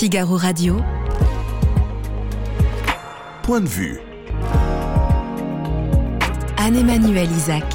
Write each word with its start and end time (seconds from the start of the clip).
Figaro 0.00 0.38
Radio. 0.38 0.78
Point 3.42 3.60
de 3.60 3.68
vue. 3.68 4.00
Anne-Emmanuel 6.56 7.30
Isaac. 7.30 7.66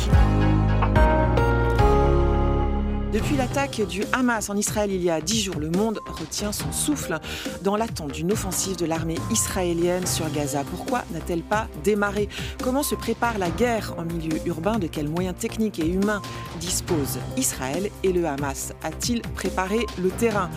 Depuis 3.14 3.38
l'attaque 3.38 3.80
du 3.88 4.04
Hamas 4.12 4.50
en 4.50 4.58
Israël 4.58 4.92
il 4.92 5.02
y 5.02 5.10
a 5.10 5.22
dix 5.22 5.42
jours, 5.42 5.60
le 5.60 5.70
monde 5.70 5.99
retient 6.08 6.51
son 6.51 6.72
souffle 6.72 7.19
dans 7.62 7.78
l'attente 7.78 8.12
d'une 8.12 8.31
offensive 8.31 8.76
de 8.76 8.85
l'armée 8.85 9.15
israélienne 9.31 10.05
sur 10.05 10.29
Gaza. 10.31 10.63
Pourquoi 10.69 11.03
n'a-t-elle 11.12 11.44
pas 11.44 11.67
démarré? 11.83 12.28
Comment 12.62 12.83
se 12.83 12.96
prépare 12.96 13.37
la 13.37 13.51
guerre 13.51 13.94
en 13.97 14.03
milieu 14.03 14.37
urbain? 14.47 14.79
De 14.79 14.87
quels 14.87 15.07
moyens 15.07 15.37
techniques 15.37 15.79
et 15.79 15.87
humains 15.87 16.21
dispose 16.66 17.20
Israël 17.38 17.90
Et 18.04 18.12
le 18.12 18.26
Hamas 18.26 18.73
a-t-il 18.84 19.22
préparé 19.22 19.80
le 20.02 20.09
terrain? 20.09 20.50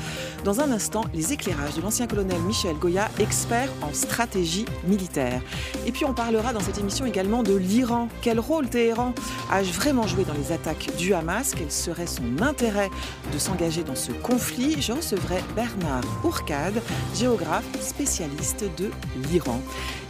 Dans 0.44 0.60
un 0.60 0.70
instant, 0.70 1.04
les 1.12 1.32
éclairages 1.32 1.74
de 1.74 1.82
l'ancien 1.82 2.06
colonel 2.06 2.40
Michel 2.42 2.76
Goya, 2.76 3.08
expert 3.18 3.68
en 3.82 3.92
stratégie 3.92 4.64
militaire. 4.86 5.42
Et 5.86 5.92
puis 5.92 6.04
on 6.06 6.14
parlera 6.14 6.52
dans 6.52 6.60
cette 6.60 6.78
émission 6.78 7.04
également 7.04 7.42
de 7.42 7.54
l'Iran. 7.54 8.08
Quel 8.22 8.40
rôle 8.40 8.68
Téhéran 8.68 9.12
a-je 9.50 9.72
vraiment 9.72 10.06
joué 10.06 10.24
dans 10.24 10.32
les 10.32 10.50
attaques 10.52 10.88
du 10.96 11.12
Hamas? 11.12 11.52
Quel 11.56 11.70
serait 11.70 12.06
son 12.06 12.40
intérêt 12.42 12.90
de 13.32 13.38
s'engager 13.38 13.82
dans 13.82 13.94
ce 13.94 14.12
conflit, 14.12 14.80
je 14.80 14.92
recevrai 14.92 15.42
Bernard 15.54 16.04
Ourcade, 16.24 16.80
géographe 17.14 17.66
spécialiste 17.80 18.64
de 18.78 18.90
l'Iran. 19.28 19.60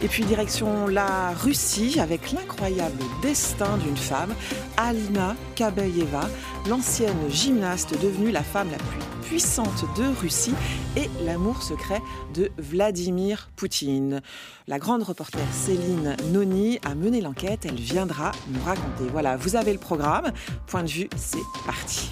Et 0.01 0.07
puis 0.07 0.23
direction 0.23 0.87
la 0.87 1.31
Russie 1.31 1.99
avec 1.99 2.31
l'incroyable 2.31 3.03
destin 3.21 3.77
d'une 3.77 3.97
femme, 3.97 4.33
Alina 4.77 5.35
Kabayeva, 5.59 6.21
l'ancienne 6.69 7.29
gymnaste 7.29 8.01
devenue 8.01 8.31
la 8.31 8.43
femme 8.43 8.71
la 8.71 8.77
plus 8.77 8.99
puissante 9.23 9.83
de 9.97 10.05
Russie 10.21 10.53
et 10.95 11.09
l'amour 11.25 11.61
secret 11.63 11.99
de 12.33 12.49
Vladimir 12.57 13.49
Poutine. 13.57 14.21
La 14.69 14.79
grande 14.79 15.03
reporter 15.03 15.41
Céline 15.51 16.15
Noni 16.31 16.79
a 16.85 16.95
mené 16.95 17.19
l'enquête, 17.19 17.65
elle 17.65 17.75
viendra 17.75 18.31
nous 18.47 18.63
raconter. 18.63 19.03
Voilà, 19.11 19.35
vous 19.35 19.57
avez 19.57 19.73
le 19.73 19.79
programme. 19.79 20.31
Point 20.65 20.83
de 20.83 20.89
vue, 20.89 21.09
c'est 21.17 21.37
parti. 21.65 22.09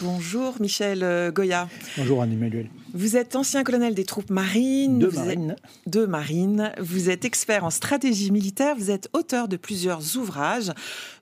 Bonjour 0.00 0.54
Michel 0.58 1.04
euh, 1.04 1.30
Goya. 1.30 1.68
Bonjour 1.96 2.22
Anne-Emmanuel. 2.22 2.68
Vous 2.96 3.16
êtes 3.16 3.34
ancien 3.34 3.64
colonel 3.64 3.92
des 3.92 4.04
troupes 4.04 4.30
marines. 4.30 5.00
De 5.00 5.08
marine. 5.08 5.50
Êtes, 5.50 5.92
de 5.92 6.06
marine. 6.06 6.72
Vous 6.78 7.10
êtes 7.10 7.24
expert 7.24 7.64
en 7.64 7.70
stratégie 7.70 8.30
militaire. 8.30 8.76
Vous 8.76 8.92
êtes 8.92 9.08
auteur 9.12 9.48
de 9.48 9.56
plusieurs 9.56 10.16
ouvrages, 10.16 10.70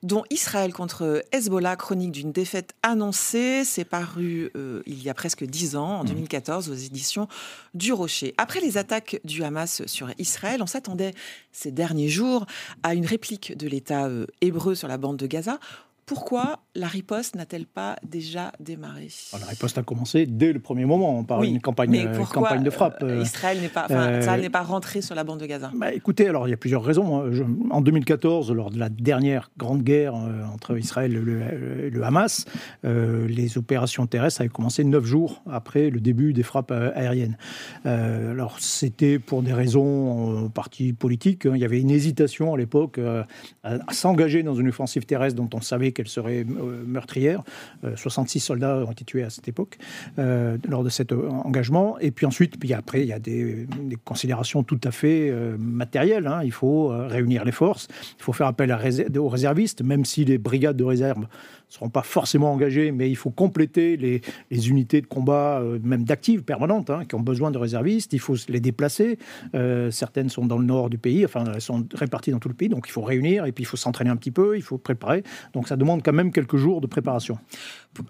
dont 0.03 0.23
Israël 0.29 0.71
contre 0.71 1.23
Hezbollah, 1.31 1.75
chronique 1.75 2.11
d'une 2.11 2.31
défaite 2.31 2.75
annoncée. 2.83 3.63
C'est 3.65 3.85
paru 3.85 4.51
euh, 4.55 4.83
il 4.85 5.01
y 5.01 5.09
a 5.09 5.15
presque 5.15 5.45
dix 5.45 5.75
ans, 5.75 6.01
en 6.01 6.03
2014, 6.03 6.69
aux 6.69 6.75
éditions 6.75 7.27
du 7.73 7.91
Rocher. 7.91 8.35
Après 8.37 8.59
les 8.59 8.77
attaques 8.77 9.19
du 9.23 9.43
Hamas 9.43 9.81
sur 9.87 10.11
Israël, 10.19 10.61
on 10.61 10.67
s'attendait 10.67 11.15
ces 11.51 11.71
derniers 11.71 12.09
jours 12.09 12.45
à 12.83 12.93
une 12.93 13.07
réplique 13.07 13.57
de 13.57 13.67
l'État 13.67 14.05
euh, 14.05 14.27
hébreu 14.41 14.75
sur 14.75 14.87
la 14.87 14.99
bande 14.99 15.17
de 15.17 15.25
Gaza. 15.25 15.59
Pourquoi 16.05 16.59
la 16.75 16.87
riposte 16.87 17.35
n'a-t-elle 17.35 17.65
pas 17.65 17.95
déjà 18.03 18.51
démarré? 18.59 19.07
La 19.39 19.45
riposte 19.45 19.77
a 19.77 19.83
commencé 19.83 20.25
dès 20.25 20.51
le 20.51 20.59
premier 20.59 20.85
moment 20.85 21.23
par 21.23 21.39
oui, 21.39 21.49
une 21.49 21.61
campagne, 21.61 21.89
mais 21.91 22.05
pourquoi, 22.17 22.43
campagne 22.49 22.63
de 22.63 22.69
frappe. 22.69 23.01
Euh, 23.03 23.21
Israël 23.21 23.59
n'est 23.61 23.69
pas, 23.69 23.87
euh, 23.89 24.37
n'est 24.37 24.49
pas 24.49 24.63
rentré 24.63 25.01
sur 25.01 25.15
la 25.15 25.23
bande 25.23 25.39
de 25.39 25.45
Gaza? 25.45 25.71
Bah, 25.73 25.93
écoutez, 25.93 26.27
alors 26.27 26.47
il 26.47 26.51
y 26.51 26.53
a 26.53 26.57
plusieurs 26.57 26.83
raisons. 26.83 27.21
hein. 27.21 27.27
Je, 27.31 27.43
en 27.69 27.79
2014, 27.81 28.51
lors 28.51 28.69
de 28.69 28.79
la 28.79 28.89
dernière 28.89 29.49
grande 29.57 29.83
guerre 29.83 30.15
euh, 30.15 30.43
entre 30.53 30.77
Israël 30.77 31.13
et 31.13 31.19
le, 31.19 31.89
le 31.89 32.03
Hamas, 32.03 32.45
euh, 32.83 33.25
les 33.27 33.57
opérations 33.57 34.05
terrestres 34.05 34.41
avaient 34.41 34.49
commencé 34.49 34.83
neuf 34.83 35.05
jours 35.05 35.41
après 35.49 35.89
le 35.89 36.01
début 36.01 36.33
des 36.33 36.43
frappes 36.43 36.71
aériennes. 36.71 37.37
alors 37.85 38.57
c'était 38.59 39.19
pour 39.19 39.41
des 39.41 39.53
raisons 39.53 40.43
en 40.45 40.49
partie 40.49 40.91
politiques. 40.91 41.45
Hein. 41.45 41.53
Il 41.55 41.61
y 41.61 41.65
avait 41.65 41.79
une 41.79 41.91
hésitation 41.91 42.53
à 42.53 42.57
l'époque 42.57 42.97
à, 42.97 43.25
à 43.63 43.93
s'engager 43.93 44.43
dans 44.43 44.55
une 44.55 44.67
offensive 44.67 45.05
terrestre 45.05 45.37
dont 45.37 45.49
on 45.53 45.61
savait 45.61 45.92
qu'elle 45.93 46.07
serait 46.07 46.45
meurtrière. 46.45 47.43
Euh, 47.83 47.95
66 47.95 48.39
soldats 48.39 48.77
ont 48.77 48.91
été 48.91 49.05
tués 49.05 49.23
à 49.23 49.29
cette 49.29 49.47
époque 49.47 49.77
euh, 50.19 50.57
lors 50.67 50.83
de 50.83 50.89
cet 50.89 51.11
engagement. 51.11 51.97
Et 51.99 52.11
puis 52.11 52.25
ensuite, 52.25 52.59
puis 52.59 52.73
après, 52.73 53.01
il 53.01 53.07
y 53.07 53.13
a 53.13 53.19
des, 53.19 53.67
considérations 54.03 54.63
tout 54.63 54.79
à 54.83 54.91
fait 54.91 55.29
euh, 55.29 55.55
matérielles. 55.57 56.27
Hein. 56.27 56.41
Il 56.43 56.51
faut 56.51 56.87
réunir 56.89 57.45
les 57.45 57.51
forces, 57.51 57.87
il 58.17 58.23
faut 58.23 58.33
faire 58.33 58.47
appel 58.47 58.75
aux 59.17 59.29
réservistes, 59.29 59.81
même 59.81 60.05
si 60.05 60.25
les 60.25 60.37
brigades 60.37 60.77
de 60.77 60.83
réserve 60.83 61.25
seront 61.73 61.89
pas 61.89 62.03
forcément 62.03 62.53
engagées, 62.53 62.91
mais 62.91 63.09
il 63.09 63.15
faut 63.15 63.31
compléter 63.31 63.97
les, 63.97 64.21
les 64.51 64.69
unités 64.69 65.01
de 65.01 65.07
combat, 65.07 65.59
euh, 65.59 65.79
même 65.81 66.03
d'actives 66.03 66.43
permanentes, 66.43 66.91
hein, 66.91 67.03
qui 67.03 67.15
ont 67.15 67.19
besoin 67.19 67.49
de 67.49 67.57
réservistes. 67.57 68.13
Il 68.13 68.19
faut 68.19 68.35
les 68.47 68.59
déplacer. 68.59 69.17
Euh, 69.55 69.89
certaines 69.89 70.29
sont 70.29 70.45
dans 70.45 70.59
le 70.59 70.65
nord 70.65 70.91
du 70.91 70.99
pays, 70.99 71.25
enfin, 71.25 71.45
elles 71.51 71.61
sont 71.61 71.87
réparties 71.95 72.29
dans 72.29 72.37
tout 72.37 72.47
le 72.47 72.53
pays, 72.53 72.69
donc 72.69 72.85
il 72.87 72.91
faut 72.91 73.01
réunir, 73.01 73.45
et 73.45 73.51
puis 73.51 73.63
il 73.63 73.65
faut 73.65 73.77
s'entraîner 73.77 74.11
un 74.11 74.15
petit 74.17 74.29
peu, 74.29 74.55
il 74.55 74.61
faut 74.61 74.77
préparer. 74.77 75.23
Donc 75.53 75.67
ça 75.67 75.75
demande 75.75 76.03
quand 76.03 76.13
même 76.13 76.31
quelques 76.31 76.57
jours 76.57 76.79
de 76.79 76.85
préparation. 76.85 77.39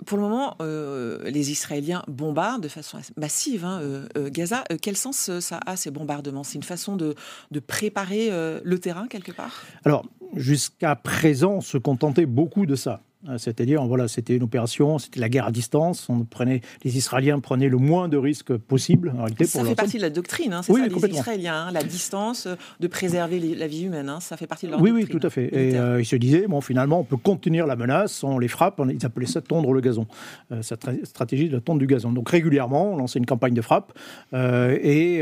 Pour 0.05 0.17
le 0.17 0.23
moment, 0.23 0.55
euh, 0.61 1.29
les 1.29 1.51
Israéliens 1.51 2.03
bombardent 2.09 2.63
de 2.63 2.67
façon 2.67 2.99
massive 3.15 3.63
hein, 3.63 3.81
Gaza. 4.27 4.65
quel 4.81 4.97
sens 4.97 5.39
ça 5.39 5.59
a, 5.65 5.77
ces 5.77 5.91
bombardements? 5.91 6.43
C'est 6.43 6.55
une 6.55 6.63
façon 6.63 6.97
de, 6.97 7.15
de 7.51 7.59
préparer 7.59 8.29
le 8.63 8.79
terrain, 8.79 9.07
quelque 9.07 9.31
part? 9.31 9.63
Alors, 9.83 10.05
jusqu'à 10.35 10.95
présent, 10.95 11.55
on 11.55 11.61
se 11.61 11.77
contentait 11.77 12.25
beaucoup 12.25 12.65
de 12.65 12.75
ça. 12.75 13.01
C'est-à-dire, 13.37 13.83
voilà, 13.85 14.07
c'était 14.07 14.35
une 14.35 14.43
opération, 14.43 14.99
c'était 14.99 15.19
la 15.19 15.29
guerre 15.29 15.47
à 15.47 15.51
distance. 15.51 16.09
On 16.09 16.25
prenait, 16.25 16.61
les 16.83 16.97
Israéliens 16.97 17.39
prenaient 17.39 17.69
le 17.69 17.77
moins 17.77 18.09
de 18.09 18.17
risques 18.17 18.55
possible. 18.57 19.13
En 19.15 19.23
réalité, 19.23 19.45
ça 19.45 19.59
pour 19.59 19.67
fait 19.67 19.75
partie 19.75 19.97
de 19.97 20.01
la 20.01 20.09
doctrine, 20.09 20.53
hein, 20.53 20.61
c'est 20.61 20.73
oui, 20.73 20.81
ça, 20.81 21.07
les 21.07 21.13
Israéliens, 21.13 21.67
hein, 21.67 21.71
la 21.71 21.83
distance, 21.83 22.47
de 22.79 22.87
préserver 22.87 23.39
les, 23.39 23.55
la 23.55 23.67
vie 23.67 23.83
humaine, 23.83 24.09
hein, 24.09 24.19
ça 24.19 24.37
fait 24.37 24.47
partie 24.47 24.65
de 24.65 24.71
leur 24.71 24.81
oui, 24.81 24.89
doctrine. 24.89 25.07
Oui, 25.13 25.19
tout 25.19 25.27
à 25.27 25.29
fait. 25.29 25.45
Et 25.53 25.77
euh, 25.77 26.01
ils 26.01 26.05
se 26.05 26.15
disaient, 26.15 26.47
bon, 26.47 26.61
finalement, 26.61 26.99
on 26.99 27.03
peut 27.03 27.17
contenir 27.17 27.65
la 27.65 27.75
menace, 27.75 28.23
on 28.23 28.39
les 28.39 28.47
frappe, 28.47 28.79
on, 28.79 28.89
ils 28.89 29.05
appelaient 29.05 29.25
ça 29.25 29.41
tondre 29.41 29.73
le 29.73 29.81
gazon, 29.81 30.07
euh, 30.51 30.61
cette 30.61 30.85
stratégie 31.05 31.49
de 31.49 31.55
la 31.55 31.61
tonte 31.61 31.79
du 31.79 31.87
gazon. 31.87 32.11
Donc 32.11 32.29
régulièrement, 32.29 32.93
on 32.93 32.97
lançait 32.97 33.19
une 33.19 33.25
campagne 33.25 33.53
de 33.53 33.61
frappe 33.61 33.93
euh, 34.33 34.77
et, 34.81 35.19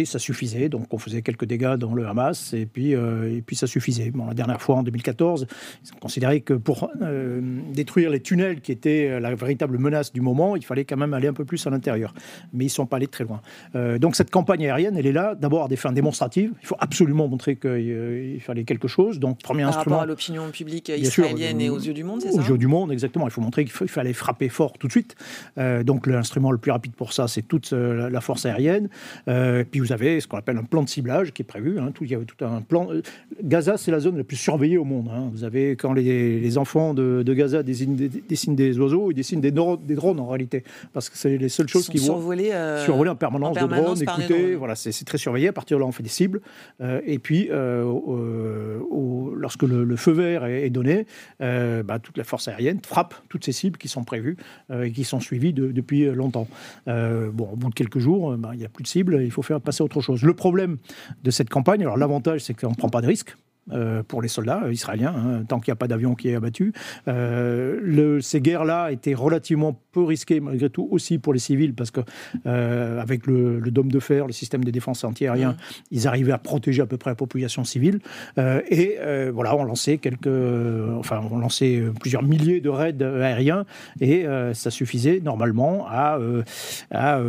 et, 0.00 0.04
ça 0.04 0.18
suffisait. 0.18 0.68
Donc 0.68 0.92
on 0.92 0.98
faisait 0.98 1.22
quelques 1.22 1.44
dégâts 1.44 1.74
dans 1.74 1.94
le 1.94 2.06
Hamas 2.06 2.52
et 2.52 2.66
puis, 2.66 2.92
et 2.92 3.42
puis 3.44 3.56
ça 3.56 3.66
suffisait. 3.66 4.10
Bon, 4.10 4.26
la 4.26 4.34
dernière 4.34 4.60
fois, 4.60 4.76
en 4.76 4.82
2014, 4.82 5.46
ils 5.84 5.92
ont 5.92 5.98
considéré 5.98 6.40
que 6.40 6.54
pour 6.54 6.90
détruire 7.40 8.10
les 8.10 8.20
tunnels 8.20 8.60
qui 8.60 8.72
étaient 8.72 9.20
la 9.20 9.34
véritable 9.34 9.78
menace 9.78 10.12
du 10.12 10.20
moment, 10.20 10.56
il 10.56 10.64
fallait 10.64 10.84
quand 10.84 10.96
même 10.96 11.14
aller 11.14 11.28
un 11.28 11.32
peu 11.32 11.44
plus 11.44 11.66
à 11.66 11.70
l'intérieur. 11.70 12.14
Mais 12.52 12.64
ils 12.64 12.68
ne 12.68 12.72
sont 12.72 12.86
pas 12.86 12.96
allés 12.96 13.06
très 13.06 13.24
loin. 13.24 13.40
Euh, 13.74 13.98
donc 13.98 14.16
cette 14.16 14.30
campagne 14.30 14.64
aérienne, 14.64 14.96
elle 14.96 15.06
est 15.06 15.12
là 15.12 15.34
d'abord 15.34 15.64
à 15.64 15.68
des 15.68 15.76
fins 15.76 15.92
démonstratives. 15.92 16.52
Il 16.62 16.66
faut 16.66 16.76
absolument 16.78 17.28
montrer 17.28 17.56
qu'il 17.56 17.70
euh, 17.70 18.38
fallait 18.40 18.64
quelque 18.64 18.88
chose. 18.88 19.18
Donc 19.18 19.40
premier 19.40 19.62
Par 19.62 19.70
instrument. 19.70 19.96
rapport 19.96 20.02
à 20.04 20.06
l'opinion 20.06 20.50
publique 20.50 20.88
israélienne 20.88 21.60
et 21.60 21.70
aux 21.70 21.78
yeux 21.78 21.94
du 21.94 22.04
monde, 22.04 22.20
c'est 22.22 22.32
ça 22.32 22.38
Aux 22.38 22.44
yeux 22.44 22.58
du 22.58 22.66
monde, 22.66 22.92
exactement. 22.92 23.26
Il 23.26 23.30
faut 23.30 23.40
montrer 23.40 23.64
qu'il 23.64 23.88
fallait 23.88 24.12
frapper 24.12 24.48
fort 24.48 24.72
tout 24.78 24.86
de 24.86 24.92
suite. 24.92 25.14
Euh, 25.58 25.82
donc 25.82 26.06
l'instrument 26.06 26.50
le 26.50 26.58
plus 26.58 26.70
rapide 26.70 26.92
pour 26.92 27.12
ça, 27.12 27.28
c'est 27.28 27.42
toute 27.42 27.72
la, 27.72 28.10
la, 28.10 28.20
force 28.20 28.46
aérienne. 28.46 28.88
Euh, 29.28 29.64
puis 29.68 29.80
vous 29.80 29.92
avez 29.92 30.20
ce 30.20 30.26
qu'on 30.26 30.38
appelle 30.38 30.56
un 30.56 30.64
plan 30.64 30.82
de 30.82 30.88
ciblage 30.88 31.32
qui 31.32 31.42
est 31.42 31.46
prévu. 31.46 31.78
Hein, 31.78 31.90
tout, 31.94 32.04
il 32.04 32.10
y 32.10 32.14
avait 32.14 32.24
tout 32.24 32.44
un 32.44 32.60
plan. 32.60 32.88
Gaza, 33.42 33.76
c'est 33.76 33.90
la 33.90 34.00
zone 34.00 34.16
la 34.16 34.24
plus 34.24 34.36
surveillée 34.36 34.78
au 34.78 34.84
monde. 34.84 35.10
Hein. 35.12 35.28
Vous 35.32 35.44
avez 35.44 35.76
quand 35.76 35.92
les, 35.92 36.40
les 36.40 36.58
enfants 36.58 36.94
de, 36.94 37.25
de 37.26 37.34
Gaza 37.34 37.62
désignent 37.62 37.96
des, 37.96 38.08
dessinent 38.08 38.56
des 38.56 38.78
oiseaux, 38.78 39.10
ils 39.10 39.14
dessinent 39.14 39.40
des, 39.40 39.50
des, 39.50 39.94
drones 39.94 40.20
en 40.20 40.28
réalité, 40.28 40.64
parce 40.92 41.10
que 41.10 41.18
c'est 41.18 41.36
les 41.36 41.48
seules 41.48 41.68
choses 41.68 41.88
qui 41.88 41.98
vont 41.98 42.04
survoler, 42.04 42.52
euh, 42.52 42.84
survoler 42.84 43.10
en 43.10 43.16
permanence, 43.16 43.50
en 43.50 43.54
permanence 43.54 43.98
de 43.98 44.04
drones, 44.04 44.20
écouter, 44.20 44.54
voilà, 44.54 44.76
c'est 44.76 45.04
très 45.04 45.18
surveillé. 45.18 45.48
À 45.48 45.52
partir 45.52 45.76
de 45.76 45.82
là, 45.82 45.86
on 45.86 45.92
fait 45.92 46.04
des 46.04 46.08
cibles, 46.08 46.40
euh, 46.80 47.00
et 47.04 47.18
puis 47.18 47.48
euh, 47.50 47.82
au, 47.82 49.34
lorsque 49.34 49.64
le, 49.64 49.84
le, 49.84 49.96
feu 49.96 50.12
vert 50.12 50.44
est, 50.46 50.66
est 50.66 50.70
donné, 50.70 51.06
bah, 51.40 51.98
toute 51.98 52.16
la 52.16 52.24
force 52.24 52.48
aérienne 52.48 52.80
frappe 52.86 53.14
toutes 53.28 53.44
ces 53.44 53.52
cibles 53.52 53.78
qui 53.78 53.88
sont 53.88 54.04
prévues 54.04 54.36
et 54.72 54.92
qui 54.92 55.04
sont 55.04 55.20
suivies 55.20 55.52
de, 55.52 55.72
depuis 55.72 56.04
longtemps. 56.06 56.46
bon, 56.86 57.48
au 57.52 57.56
bout 57.56 57.70
de 57.70 57.74
quelques 57.74 57.98
jours, 57.98 58.36
bah, 58.36 58.50
il 58.52 58.60
n'y 58.60 58.64
a 58.64 58.68
plus 58.68 58.84
de 58.84 58.88
cibles, 58.88 59.20
il 59.22 59.30
faut 59.30 59.42
faire 59.42 59.60
passer 59.60 59.82
autre 59.82 60.00
chose. 60.00 60.22
Le 60.22 60.34
problème 60.34 60.76
de 61.24 61.30
cette 61.30 61.50
campagne, 61.50 61.82
alors 61.82 61.96
l'avantage, 61.96 62.40
c'est 62.40 62.54
qu'on 62.54 62.70
ne 62.70 62.74
prend 62.74 62.88
pas 62.88 63.00
de 63.00 63.08
risques. 63.08 63.36
Euh, 63.72 64.04
pour 64.04 64.22
les 64.22 64.28
soldats 64.28 64.62
euh, 64.62 64.72
israéliens, 64.72 65.12
hein, 65.16 65.44
tant 65.48 65.58
qu'il 65.58 65.72
n'y 65.72 65.72
a 65.72 65.76
pas 65.76 65.88
d'avion 65.88 66.14
qui 66.14 66.28
est 66.28 66.36
abattu. 66.36 66.72
Euh, 67.08 67.80
le, 67.82 68.20
ces 68.20 68.40
guerres-là 68.40 68.92
étaient 68.92 69.12
relativement 69.14 69.76
peu 69.90 70.04
risquées, 70.04 70.38
malgré 70.38 70.70
tout, 70.70 70.86
aussi 70.92 71.18
pour 71.18 71.32
les 71.32 71.40
civils, 71.40 71.74
parce 71.74 71.90
que 71.90 72.00
euh, 72.46 73.00
avec 73.00 73.26
le, 73.26 73.58
le, 73.58 73.70
dôme 73.72 73.90
de 73.90 73.98
fer, 73.98 74.28
le 74.28 74.32
système 74.32 74.62
de 74.62 74.70
défense 74.70 75.02
antiaérien, 75.02 75.52
mmh. 75.52 75.56
ils 75.90 76.06
arrivaient 76.06 76.30
à 76.30 76.38
protéger 76.38 76.80
à 76.80 76.86
peu 76.86 76.96
près 76.96 77.10
la 77.10 77.16
population 77.16 77.64
civile. 77.64 77.98
Et 78.36 78.98
voilà, 79.32 79.56
on 79.56 79.64
lançait 79.64 79.98
quelques, 79.98 80.28
enfin, 80.98 81.20
on 81.30 81.38
lançait 81.38 81.82
plusieurs 82.00 82.22
milliers 82.22 82.60
de 82.60 82.68
raids 82.68 83.02
aériens, 83.02 83.64
et 84.00 84.26
ça 84.52 84.70
suffisait 84.70 85.20
normalement 85.20 85.86
à, 85.88 86.18
à 86.92 87.20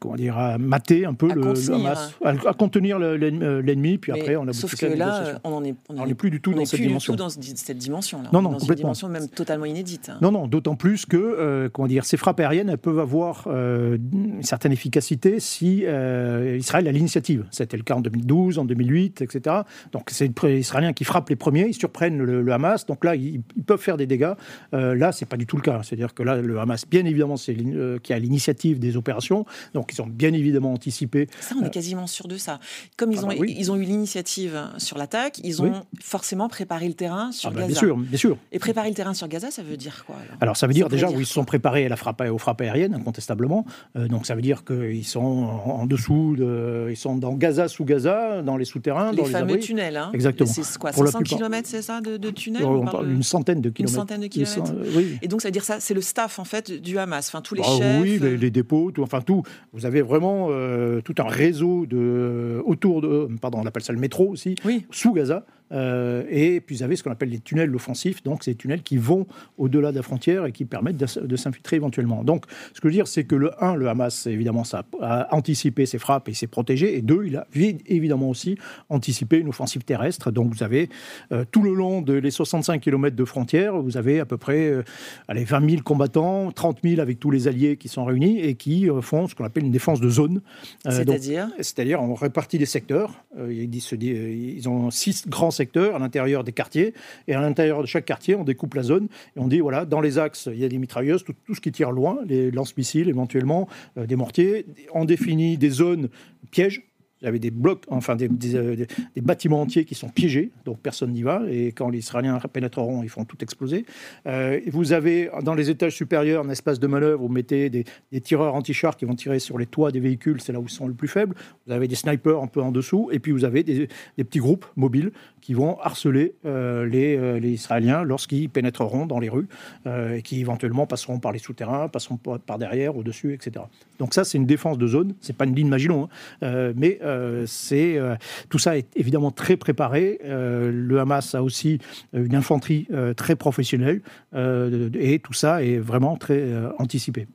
comment 0.00 0.16
dire, 0.16 0.36
à 0.36 0.58
mater 0.58 1.06
un 1.06 1.14
peu 1.14 1.30
à 1.30 1.34
le, 1.34 1.42
contenir. 1.42 1.70
le 1.70 1.74
Hamas, 1.74 2.14
à, 2.24 2.30
à, 2.30 2.54
contenir 2.54 2.98
l'ennemi. 2.98 3.98
Puis 3.98 4.12
Mais 4.12 4.20
après, 4.20 4.36
on 4.36 4.48
a 4.48 4.52
sauf 4.52 4.74
que 4.74 4.86
là, 4.86 5.38
on 5.44 5.52
en 5.52 5.64
est 5.64 5.75
n'est 5.90 6.14
plus 6.14 6.30
du 6.30 6.40
tout 6.40 6.52
dans 6.52 6.64
cette 6.64 6.80
dimension. 6.80 7.12
Du 7.12 7.16
tout 7.16 7.22
dans 7.22 7.30
cette 7.30 7.78
dimension 7.78 8.22
là. 8.22 8.30
Non, 8.32 8.42
non, 8.42 8.50
dans 8.50 8.58
complètement. 8.58 8.72
une 8.72 8.76
dimension 8.76 9.08
même 9.08 9.28
totalement 9.28 9.64
inédite. 9.64 10.10
Non, 10.20 10.32
non, 10.32 10.46
d'autant 10.46 10.76
plus 10.76 11.06
que, 11.06 11.16
euh, 11.16 11.68
comment 11.68 11.88
dire, 11.88 12.04
ces 12.04 12.16
frappes 12.16 12.40
aériennes, 12.40 12.68
elles 12.68 12.78
peuvent 12.78 12.98
avoir 12.98 13.44
euh, 13.46 13.98
une 14.12 14.42
certaine 14.42 14.72
efficacité 14.72 15.40
si 15.40 15.82
euh, 15.84 16.56
Israël 16.58 16.88
a 16.88 16.92
l'initiative. 16.92 17.46
C'était 17.50 17.76
le 17.76 17.82
cas 17.82 17.94
en 17.94 18.00
2012, 18.00 18.58
en 18.58 18.64
2008, 18.64 19.22
etc. 19.22 19.56
Donc 19.92 20.08
c'est 20.10 20.30
les 20.42 20.60
Israéliens 20.60 20.92
qui 20.92 21.04
frappent 21.04 21.28
les 21.30 21.36
premiers, 21.36 21.66
ils 21.68 21.74
surprennent 21.74 22.18
le, 22.18 22.52
Hamas. 22.52 22.86
Donc 22.86 23.04
là, 23.04 23.16
ils, 23.16 23.42
peuvent 23.66 23.80
faire 23.80 23.96
des 23.96 24.06
dégâts. 24.06 24.32
là, 24.72 25.12
c'est 25.12 25.26
pas 25.26 25.36
du 25.36 25.46
tout 25.46 25.56
le 25.56 25.62
cas. 25.62 25.82
C'est-à-dire 25.82 26.14
que 26.14 26.22
là, 26.22 26.36
le 26.36 26.58
Hamas, 26.58 26.86
bien 26.88 27.04
évidemment, 27.04 27.36
c'est 27.36 27.56
qui 28.02 28.12
a 28.12 28.18
l'initiative 28.18 28.78
des 28.78 28.96
opérations. 28.96 29.44
Donc 29.74 29.92
ils 29.92 30.00
ont 30.00 30.06
bien 30.06 30.32
évidemment 30.32 30.72
anticipé. 30.72 31.28
Ça, 31.40 31.54
on 31.60 31.64
est 31.64 31.70
quasiment 31.70 32.06
sûr 32.06 32.28
de 32.28 32.36
ça. 32.36 32.60
Comme 32.96 33.12
ils, 33.12 33.18
ah 33.18 33.24
ont, 33.24 33.28
bah 33.28 33.34
ils 33.38 33.70
ont 33.70 33.76
eu 33.76 33.82
l'initiative 33.82 34.58
sur 34.78 34.98
l'attaque, 34.98 35.40
ils 35.44 35.60
ont 35.60 35.65
forcément 36.00 36.48
préparé 36.48 36.88
le 36.88 36.94
terrain 36.94 37.32
sur 37.32 37.50
ah 37.50 37.52
bah, 37.52 37.60
Gaza. 37.62 37.72
Bien 37.72 37.78
sûr, 37.78 37.96
bien 37.96 38.18
sûr. 38.18 38.38
Et 38.52 38.58
préparer 38.58 38.88
le 38.88 38.94
terrain 38.94 39.14
sur 39.14 39.28
Gaza, 39.28 39.50
ça 39.50 39.62
veut 39.62 39.76
dire 39.76 40.04
quoi 40.06 40.16
Alors, 40.40 40.56
ça 40.56 40.66
veut 40.66 40.72
dire 40.72 40.88
déjà, 40.88 41.10
où 41.10 41.20
ils 41.20 41.26
se 41.26 41.32
sont 41.32 41.44
préparés 41.44 41.86
à 41.86 41.88
la 41.88 41.96
frappe, 41.96 42.22
aux 42.22 42.38
frappes 42.38 42.60
aériennes, 42.60 42.94
incontestablement. 42.94 43.64
Euh, 43.96 44.08
donc 44.08 44.26
ça 44.26 44.34
veut 44.34 44.42
dire 44.42 44.64
qu'ils 44.64 45.04
sont 45.04 45.20
en, 45.20 45.86
dessous, 45.86 46.36
de, 46.36 46.88
ils 46.90 46.96
sont 46.96 47.16
dans 47.16 47.34
Gaza, 47.34 47.68
sous 47.68 47.84
Gaza, 47.84 48.42
dans 48.42 48.56
les 48.56 48.64
souterrains, 48.64 49.10
les 49.10 49.18
dans 49.18 49.24
fameux 49.24 49.54
les 49.54 49.60
tunnels. 49.60 49.96
Hein. 49.96 50.10
Exactement. 50.12 50.50
C'est 50.50 50.78
quoi 50.78 50.92
500 50.92 51.20
km, 51.20 51.68
c'est 51.68 51.82
ça, 51.82 52.00
de, 52.00 52.16
de 52.16 52.30
tunnels 52.30 52.64
on, 52.64 52.84
parle 52.84 53.10
Une 53.10 53.22
centaine 53.22 53.60
de 53.60 53.70
kilomètres. 53.70 53.94
Une 53.94 54.00
centaine 54.00 54.20
de 54.20 54.26
kilomètres. 54.26 54.74
oui. 54.94 55.18
Et 55.22 55.28
donc 55.28 55.42
ça 55.42 55.48
veut 55.48 55.52
dire 55.52 55.64
ça, 55.64 55.80
c'est 55.80 55.94
le 55.94 56.00
staff 56.00 56.38
en 56.38 56.44
fait 56.44 56.72
du 56.72 56.98
Hamas, 56.98 57.28
enfin 57.28 57.40
tous 57.40 57.54
les 57.54 57.62
ah 57.64 57.76
chefs. 57.78 58.02
Oui, 58.02 58.18
les, 58.20 58.36
les, 58.36 58.50
dépôts, 58.50 58.90
tout, 58.90 59.02
enfin 59.02 59.20
tout. 59.20 59.42
Vous 59.72 59.86
avez 59.86 60.02
vraiment 60.02 60.48
euh, 60.50 61.00
tout 61.00 61.14
un 61.18 61.28
réseau 61.28 61.86
de 61.86 62.62
autour 62.64 63.00
de, 63.00 63.28
pardon, 63.40 63.58
on 63.62 63.66
appelle 63.66 63.82
ça 63.82 63.92
le 63.92 63.98
métro 63.98 64.28
aussi, 64.28 64.54
sous 64.90 65.12
Gaza. 65.12 65.44
Euh, 65.72 66.24
et 66.30 66.60
puis 66.60 66.76
vous 66.76 66.82
avez 66.82 66.96
ce 66.96 67.02
qu'on 67.02 67.10
appelle 67.10 67.30
les 67.30 67.40
tunnels 67.40 67.74
offensifs, 67.74 68.22
donc 68.22 68.44
ces 68.44 68.54
tunnels 68.54 68.82
qui 68.82 68.96
vont 68.96 69.26
au-delà 69.58 69.90
de 69.90 69.96
la 69.96 70.02
frontière 70.02 70.46
et 70.46 70.52
qui 70.52 70.64
permettent 70.64 70.96
de, 70.96 71.36
s'infiltrer 71.36 71.76
éventuellement. 71.76 72.24
Donc 72.24 72.44
ce 72.72 72.80
que 72.80 72.88
je 72.88 72.92
veux 72.92 72.98
dire, 72.98 73.08
c'est 73.08 73.24
que 73.24 73.34
le 73.34 73.52
1, 73.62 73.74
le 73.74 73.88
Hamas, 73.88 74.26
évidemment, 74.26 74.64
ça 74.64 74.84
a 75.00 75.34
anticipé 75.34 75.86
ses 75.86 75.98
frappes 75.98 76.28
et 76.28 76.34
s'est 76.34 76.46
protégé, 76.46 76.96
et 76.96 77.02
2, 77.02 77.24
il 77.26 77.36
a 77.36 77.46
évidemment 77.86 78.30
aussi 78.30 78.56
anticipé 78.88 79.38
une 79.38 79.48
offensive 79.48 79.82
terrestre. 79.82 80.30
Donc 80.30 80.54
vous 80.54 80.62
avez 80.62 80.88
euh, 81.32 81.44
tout 81.50 81.62
le 81.62 81.74
long 81.74 82.02
de 82.02 82.14
les 82.14 82.30
65 82.30 82.80
km 82.80 83.16
de 83.16 83.24
frontière, 83.24 83.80
vous 83.80 83.96
avez 83.96 84.20
à 84.20 84.24
peu 84.24 84.36
près 84.36 84.68
euh, 84.68 84.82
allez, 85.28 85.44
20 85.44 85.70
000 85.70 85.82
combattants, 85.82 86.52
30 86.52 86.78
000 86.84 87.00
avec 87.00 87.18
tous 87.18 87.30
les 87.30 87.48
alliés 87.48 87.76
qui 87.76 87.88
sont 87.88 88.04
réunis 88.04 88.40
et 88.40 88.54
qui 88.54 88.88
font 89.00 89.26
ce 89.26 89.34
qu'on 89.34 89.44
appelle 89.44 89.64
une 89.64 89.72
défense 89.72 90.00
de 90.00 90.08
zone. 90.08 90.40
C'est-à-dire? 90.88 91.48
C'est-à-dire 91.58 92.00
on 92.00 92.14
répartit 92.14 92.58
les 92.58 92.66
secteurs. 92.66 93.24
ils, 93.48 93.74
ils 93.74 94.68
ont 94.68 94.90
six 94.90 95.26
grands 95.28 95.50
secteurs 95.56 95.96
à 95.96 95.98
l'intérieur 95.98 96.44
des 96.44 96.52
quartiers. 96.52 96.94
Et 97.28 97.34
à 97.34 97.40
l'intérieur 97.40 97.82
de 97.82 97.86
chaque 97.86 98.04
quartier, 98.04 98.34
on 98.34 98.44
découpe 98.44 98.74
la 98.74 98.82
zone 98.82 99.08
et 99.36 99.40
on 99.40 99.48
dit 99.48 99.60
voilà, 99.60 99.84
dans 99.84 100.00
les 100.00 100.18
axes, 100.18 100.48
il 100.52 100.58
y 100.58 100.64
a 100.64 100.68
des 100.68 100.78
mitrailleuses, 100.78 101.24
tout, 101.24 101.34
ce 101.54 101.60
qui 101.60 101.72
tire 101.72 101.90
loin, 101.90 102.18
les 102.26 102.50
lance-missiles 102.50 103.08
éventuellement, 103.08 103.68
euh, 103.98 104.06
des 104.06 104.16
mortiers. 104.16 104.66
On 104.94 105.04
définit 105.04 105.56
des 105.58 105.70
zones 105.70 106.08
pièges 106.50 106.82
avait 107.24 107.38
des 107.38 107.50
blocs, 107.50 107.84
enfin 107.88 108.14
des, 108.14 108.28
euh, 108.54 108.76
des, 108.76 109.20
bâtiments 109.22 109.62
entiers 109.62 109.84
qui 109.84 109.94
sont 109.94 110.08
piégés, 110.08 110.50
donc 110.64 110.78
personne 110.80 111.12
n'y 111.12 111.22
va. 111.22 111.42
Et 111.48 111.68
quand 111.68 111.88
les 111.88 111.98
Israéliens 111.98 112.38
pénétreront, 112.52 113.02
ils 113.02 113.08
font 113.08 113.24
tout 113.24 113.42
exploser. 113.42 113.86
Euh, 114.26 114.60
vous 114.66 114.92
avez 114.92 115.30
dans 115.42 115.54
les 115.54 115.70
étages 115.70 115.96
supérieurs 115.96 116.44
un 116.44 116.50
espace 116.50 116.78
de 116.78 116.86
manœuvre, 116.86 117.22
vous 117.22 117.28
mettez 117.28 117.70
des, 117.70 117.84
tireurs 118.20 118.54
anti-chars 118.54 118.96
qui 118.96 119.04
vont 119.04 119.14
tirer 119.14 119.38
sur 119.38 119.56
les 119.58 119.66
toits 119.66 119.90
des 119.92 120.00
véhicules, 120.00 120.40
c'est 120.40 120.52
là 120.52 120.60
où 120.60 120.64
ils 120.64 120.70
sont 120.70 120.88
le 120.88 120.94
plus 120.94 121.08
faibles. 121.08 121.34
Vous 121.66 121.72
avez 121.72 121.88
des 121.88 121.94
snipers 121.94 122.42
un 122.42 122.46
peu 122.46 122.60
en 122.60 122.70
dessous, 122.70 123.08
et 123.12 123.18
puis 123.18 123.32
vous 123.32 123.44
avez 123.44 123.62
des, 123.62 123.88
petits 124.16 124.38
groupes 124.38 124.66
mobiles 124.76 125.12
qui 125.40 125.54
vont 125.54 125.78
harceler 125.80 126.34
euh, 126.44 126.84
les, 126.86 127.50
Israéliens 127.50 128.02
lorsqu'ils 128.02 128.50
pénétreront 128.50 129.06
dans 129.06 129.20
les 129.20 129.28
rues, 129.28 129.48
et 129.86 130.22
qui 130.22 130.40
éventuellement 130.40 130.86
passeront 130.86 131.18
par 131.18 131.32
les 131.32 131.38
souterrains, 131.38 131.88
passeront 131.88 132.16
par 132.16 132.58
derrière, 132.58 132.96
au-dessus, 132.96 133.32
etc. 133.32 133.64
Donc 133.98 134.12
ça, 134.12 134.24
c'est 134.24 134.36
une 134.36 134.46
défense 134.46 134.78
de 134.78 134.86
zone. 134.86 135.14
C'est 135.20 135.36
pas 135.36 135.44
une 135.44 135.54
ligne 135.54 135.68
Maginot, 135.68 136.08
hein. 136.42 136.72
mais 136.76 136.98
c'est 137.46 137.98
euh, 137.98 138.16
tout 138.48 138.58
ça 138.58 138.76
est 138.76 138.88
évidemment 138.96 139.30
très 139.30 139.56
préparé. 139.56 140.20
Euh, 140.24 140.70
le 140.72 141.00
Hamas 141.00 141.34
a 141.34 141.42
aussi 141.42 141.78
une 142.12 142.34
infanterie 142.34 142.88
très 143.16 143.36
professionnelle 143.36 144.02
et 144.34 145.20
tout 145.22 145.32
ça 145.32 145.62
est 145.62 145.78
vraiment 145.78 146.16
très 146.16 146.52
anticipé. 146.78 147.26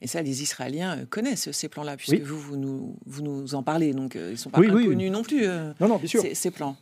Et 0.00 0.06
ça, 0.06 0.22
les 0.22 0.42
Israéliens 0.42 1.04
connaissent 1.10 1.50
ces 1.52 1.68
plans-là, 1.68 1.96
puisque 1.96 2.22
vous, 2.22 2.38
vous 2.38 2.56
nous, 2.56 2.96
vous 3.06 3.22
nous 3.22 3.54
en 3.54 3.62
parlez. 3.62 3.92
Donc, 3.92 4.14
ils 4.14 4.32
ne 4.32 4.36
sont 4.36 4.50
pas 4.50 4.60
inconnus 4.60 5.10
non 5.10 5.22
plus, 5.22 5.46
non, 5.80 5.88
non, 5.88 5.96
bien 5.96 6.08
sûr. 6.08 6.22
Ces, 6.32 6.50
plans. 6.50 6.76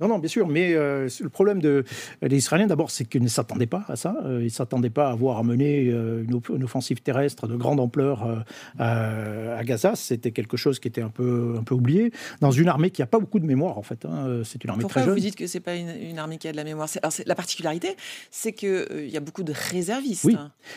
Non, 0.00 0.08
non, 0.08 0.18
bien 0.18 0.28
sûr. 0.28 0.48
Mais 0.48 0.74
le 0.74 1.28
problème 1.28 1.60
de, 1.60 1.84
des 2.22 2.36
Israéliens, 2.36 2.66
d'abord, 2.66 2.90
c'est 2.90 3.04
qu'ils 3.04 3.22
ne 3.22 3.28
s'attendaient 3.28 3.66
pas 3.66 3.84
à 3.88 3.96
ça. 3.96 4.16
ils 4.24 4.44
ne 4.44 4.48
s'attendaient 4.48 4.90
pas 4.90 5.08
à 5.08 5.12
avoir 5.12 5.38
à 5.38 5.42
mener 5.42 5.84
une, 5.84 6.40
une, 6.54 6.64
offensive 6.64 7.00
terrestre 7.00 7.46
de 7.46 7.56
grande 7.56 7.80
ampleur 7.80 8.44
à, 8.78 9.56
à, 9.56 9.64
Gaza. 9.64 9.94
C'était 9.94 10.32
quelque 10.32 10.56
chose 10.56 10.78
qui 10.80 10.88
était 10.88 11.02
un 11.02 11.10
peu, 11.10 11.56
un 11.58 11.62
peu 11.62 11.74
oublié 11.74 12.12
dans 12.40 12.50
une 12.50 12.68
armée 12.68 12.90
qui 12.90 13.02
n'a 13.02 13.06
pas 13.06 13.18
beaucoup 13.18 13.38
de 13.38 13.46
mémoire, 13.46 13.78
en 13.78 13.82
fait. 13.82 14.04
Hein. 14.04 14.42
C'est 14.44 14.64
une 14.64 14.70
armée 14.70 14.84
très 14.84 15.00
jeune. 15.00 15.08
Pourquoi 15.08 15.14
vous 15.14 15.20
dites 15.20 15.36
que 15.36 15.46
ce 15.46 15.58
n'est 15.58 15.62
pas 15.62 15.76
une, 15.76 16.18
armée 16.18 16.38
qui 16.38 16.48
a 16.48 16.52
de 16.52 16.56
la 16.56 16.64
mémoire? 16.64 16.88
Alors, 17.02 17.12
La 17.26 17.34
particularité, 17.34 17.96
c'est 18.30 18.52
qu'il 18.52 18.68
euh, 18.68 19.06
y 19.06 19.16
a 19.16 19.20
beaucoup 19.20 19.42
de 19.42 19.52
réservistes. 19.52 20.24
Oui, 20.24 20.36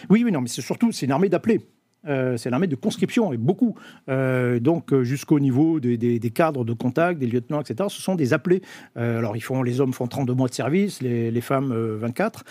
oui, 0.10 0.24
oui 0.24 0.32
non, 0.32 0.42
mais 0.42 0.48
c'est 0.48 0.62
surtout 0.62 0.92
c'est 0.92 1.06
une 1.06 1.12
armée 1.12 1.30
d'appelés. 1.30 1.62
Euh, 2.08 2.38
c'est 2.38 2.50
l'armée 2.50 2.68
de 2.68 2.76
conscription, 2.76 3.34
et 3.34 3.38
beaucoup. 3.38 3.76
Euh, 4.10 4.60
donc, 4.60 4.94
jusqu'au 5.02 5.40
niveau 5.40 5.80
des, 5.80 6.32
cadres 6.34 6.66
de 6.66 6.74
contact, 6.74 7.20
des 7.20 7.28
lieutenants, 7.28 7.62
etc., 7.62 7.90
ce 7.90 8.02
sont 8.02 8.16
des 8.16 8.34
appelés. 8.34 8.62
alors, 8.96 9.36
ils 9.36 9.42
font, 9.42 9.64
les 9.64 9.82
hommes 9.82 9.94
font 9.94 10.08
32 10.08 10.34
mois 10.34 10.48
de 10.48 10.54
service, 10.54 11.02
les, 11.02 11.32
les 11.32 11.42
femmes 11.42 11.74
24. 11.74 12.44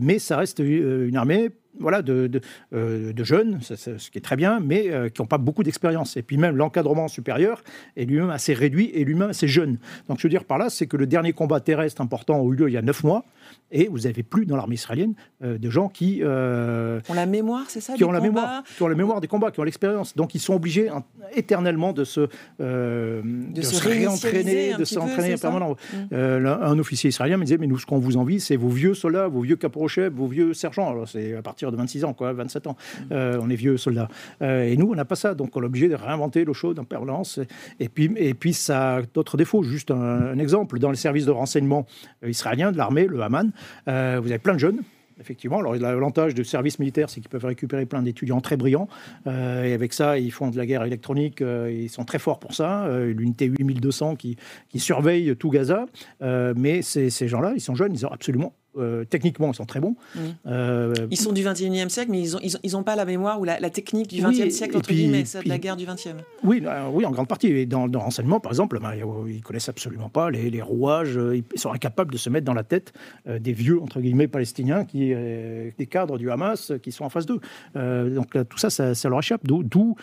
mais 0.00 0.18
ça 0.18 0.36
reste 0.36 0.60
une 0.60 1.16
armée 1.16 1.50
voilà, 1.78 2.02
de, 2.02 2.26
de, 2.26 2.40
euh, 2.74 3.12
jeunes, 3.24 3.60
ce 3.62 4.10
qui 4.10 4.18
est 4.18 4.22
très 4.22 4.36
bien, 4.36 4.60
mais 4.60 4.90
euh, 4.90 5.08
qui 5.08 5.20
n'ont 5.20 5.26
pas 5.26 5.38
beaucoup 5.38 5.62
d'expérience. 5.62 6.16
Et 6.16 6.22
puis 6.22 6.36
même 6.36 6.56
l'encadrement 6.56 7.08
supérieur 7.08 7.62
est 7.96 8.04
lui-même 8.04 8.30
assez 8.30 8.54
réduit 8.54 8.90
et 8.94 9.04
lui-même 9.04 9.30
assez 9.30 9.48
jeune. 9.48 9.78
Donc 10.08 10.18
je 10.18 10.24
veux 10.24 10.30
dire 10.30 10.44
par 10.44 10.58
là, 10.58 10.70
c'est 10.70 10.86
que 10.86 10.96
le 10.96 11.06
dernier 11.06 11.32
combat 11.32 11.60
terrestre 11.60 12.00
important 12.00 12.40
a 12.40 12.44
eu 12.44 12.54
lieu 12.54 12.68
il 12.68 12.72
y 12.72 12.76
a 12.76 12.82
neuf 12.82 13.04
mois, 13.04 13.24
et 13.70 13.88
vous 13.88 14.00
n'avez 14.00 14.22
plus 14.22 14.46
dans 14.46 14.56
l'armée 14.56 14.74
israélienne 14.74 15.14
euh, 15.42 15.58
de 15.58 15.70
gens 15.70 15.88
qui 15.88 16.22
ont 16.24 17.14
la 17.14 17.26
mémoire, 17.26 17.64
c'est 17.68 17.80
ça, 17.80 17.94
qui 17.94 18.04
ont 18.04 18.12
la 18.12 18.20
mémoire, 18.20 18.62
qui 18.64 18.82
ont 18.82 18.88
la 18.88 18.94
mémoire 18.94 19.20
des 19.20 19.28
combats, 19.28 19.50
qui 19.50 19.60
ont 19.60 19.64
l'expérience. 19.64 20.16
Donc 20.16 20.34
ils 20.34 20.40
sont 20.40 20.54
obligés 20.54 20.90
éternellement 21.34 21.92
de 21.92 22.04
se, 22.04 22.20
de, 22.60 23.62
se, 23.62 23.82
réentraîner, 23.82 24.74
de 24.74 24.84
s'entraîner 24.84 25.36
permanent. 25.36 25.76
Mmh. 25.92 26.14
un 26.14 26.78
officier 26.78 27.08
israélien 27.08 27.36
me 27.36 27.44
disait 27.44 27.58
mais 27.58 27.66
nous 27.66 27.78
ce 27.78 27.86
qu'on 27.86 27.98
vous 27.98 28.16
envie, 28.16 28.40
c'est 28.40 28.56
vos 28.56 28.68
vieux 28.68 28.94
soldats, 28.94 29.28
vos 29.28 29.40
vieux 29.40 29.56
caporal 29.56 29.82
vos 30.14 30.26
vieux 30.26 30.54
sergents. 30.54 30.90
Alors 30.90 31.08
c'est 31.08 31.34
à 31.34 31.42
partir 31.42 31.61
de 31.70 31.76
26 31.76 32.04
ans, 32.04 32.14
quoi, 32.14 32.32
27 32.32 32.66
ans. 32.66 32.76
Euh, 33.12 33.38
on 33.40 33.50
est 33.50 33.54
vieux 33.54 33.76
soldats. 33.76 34.08
Euh, 34.42 34.64
et 34.64 34.76
nous, 34.76 34.90
on 34.90 34.94
n'a 34.94 35.04
pas 35.04 35.16
ça. 35.16 35.34
Donc, 35.34 35.56
on 35.56 35.62
est 35.62 35.66
obligé 35.66 35.88
de 35.88 35.94
réinventer 35.94 36.44
l'eau 36.44 36.54
chaude 36.54 36.78
en 36.78 36.84
permanence. 36.84 37.38
Et 37.80 37.88
puis, 37.88 38.10
et 38.16 38.34
puis 38.34 38.52
ça 38.52 38.96
a 38.96 39.02
d'autres 39.02 39.36
défauts. 39.36 39.62
Juste 39.62 39.90
un, 39.90 40.38
exemple. 40.38 40.78
Dans 40.78 40.90
les 40.90 40.96
services 40.96 41.26
de 41.26 41.30
renseignement 41.30 41.86
israéliens, 42.26 42.72
de 42.72 42.78
l'armée, 42.78 43.06
le 43.06 43.20
Haman, 43.22 43.52
euh, 43.88 44.18
vous 44.20 44.28
avez 44.28 44.38
plein 44.38 44.54
de 44.54 44.58
jeunes 44.58 44.82
effectivement. 45.20 45.58
Alors, 45.58 45.76
l'avantage 45.76 46.34
du 46.34 46.42
service 46.42 46.80
militaire, 46.80 47.08
c'est 47.08 47.20
qu'ils 47.20 47.28
peuvent 47.28 47.44
récupérer 47.44 47.86
plein 47.86 48.02
d'étudiants 48.02 48.40
très 48.40 48.56
brillants. 48.56 48.88
et 49.26 49.72
avec 49.72 49.92
ça, 49.92 50.18
ils 50.18 50.32
font 50.32 50.50
de 50.50 50.56
la 50.56 50.66
guerre 50.66 50.82
électronique. 50.82 51.40
ils 51.40 51.90
sont 51.90 52.04
très 52.04 52.18
forts 52.18 52.40
pour 52.40 52.54
ça. 52.54 52.88
L'unité 52.98 53.44
8200 53.44 54.16
qui, 54.16 54.36
qui 54.68 54.80
surveille 54.80 55.36
tout 55.36 55.50
Gaza. 55.50 55.86
mais 56.20 56.82
ces, 56.82 57.08
ces 57.10 57.28
gens-là, 57.28 57.52
ils 57.54 57.60
sont 57.60 57.76
jeunes, 57.76 57.92
ils 57.92 58.04
ont 58.04 58.10
absolument 58.10 58.52
euh, 58.78 59.04
techniquement, 59.04 59.52
ils 59.52 59.54
sont 59.54 59.66
très 59.66 59.80
bons. 59.80 59.96
Mmh. 60.14 60.20
Euh, 60.46 60.94
ils 61.10 61.18
sont 61.18 61.32
du 61.32 61.42
21e 61.42 61.88
siècle, 61.88 62.10
mais 62.10 62.22
ils 62.22 62.32
n'ont 62.32 62.58
ils 62.62 62.76
ont, 62.76 62.82
pas 62.82 62.96
la 62.96 63.04
mémoire 63.04 63.40
ou 63.40 63.44
la, 63.44 63.58
technique 63.70 64.08
du 64.08 64.22
20e 64.22 64.50
siècle, 64.50 64.76
entre 64.76 64.92
guillemets, 64.92 65.22
de 65.22 65.48
la 65.48 65.58
guerre 65.58 65.76
du 65.76 65.84
20e. 65.84 66.14
Oui, 66.42 66.62
euh, 66.64 66.88
oui, 66.92 67.04
en 67.04 67.10
grande 67.10 67.28
partie. 67.28 67.48
Et 67.48 67.66
dans, 67.66 67.86
le 67.86 67.98
renseignement, 67.98 68.40
par 68.40 68.52
exemple, 68.52 68.78
ben, 68.80 68.92
ils 69.28 69.42
connaissent 69.42 69.68
absolument 69.68 70.08
pas 70.08 70.30
les, 70.30 70.62
rouages. 70.62 71.18
Ils 71.34 71.58
sont 71.58 71.72
incapables 71.72 72.12
de 72.12 72.18
se 72.18 72.30
mettre 72.30 72.46
dans 72.46 72.54
la 72.54 72.64
tête 72.64 72.92
des 73.26 73.52
vieux, 73.52 73.80
entre 73.80 74.00
guillemets, 74.00 74.28
palestiniens, 74.28 74.84
qui, 74.84 75.08
des 75.08 75.86
cadres 75.90 76.18
du 76.18 76.30
Hamas 76.30 76.72
qui 76.82 76.92
sont 76.92 77.04
en 77.04 77.10
face 77.10 77.26
d'eux. 77.26 77.40
donc 77.74 78.36
tout 78.48 78.58
ça, 78.58 78.70
ça, 78.70 79.08
leur 79.08 79.18
échappe. 79.18 79.42
D'où 79.44 79.96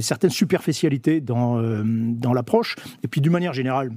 certaines 0.00 0.30
superficialités 0.30 1.20
dans, 1.20 1.62
dans 1.84 2.32
l'approche. 2.32 2.76
Et 3.02 3.08
puis, 3.08 3.20
d'une 3.20 3.32
manière 3.32 3.52
générale, 3.52 3.92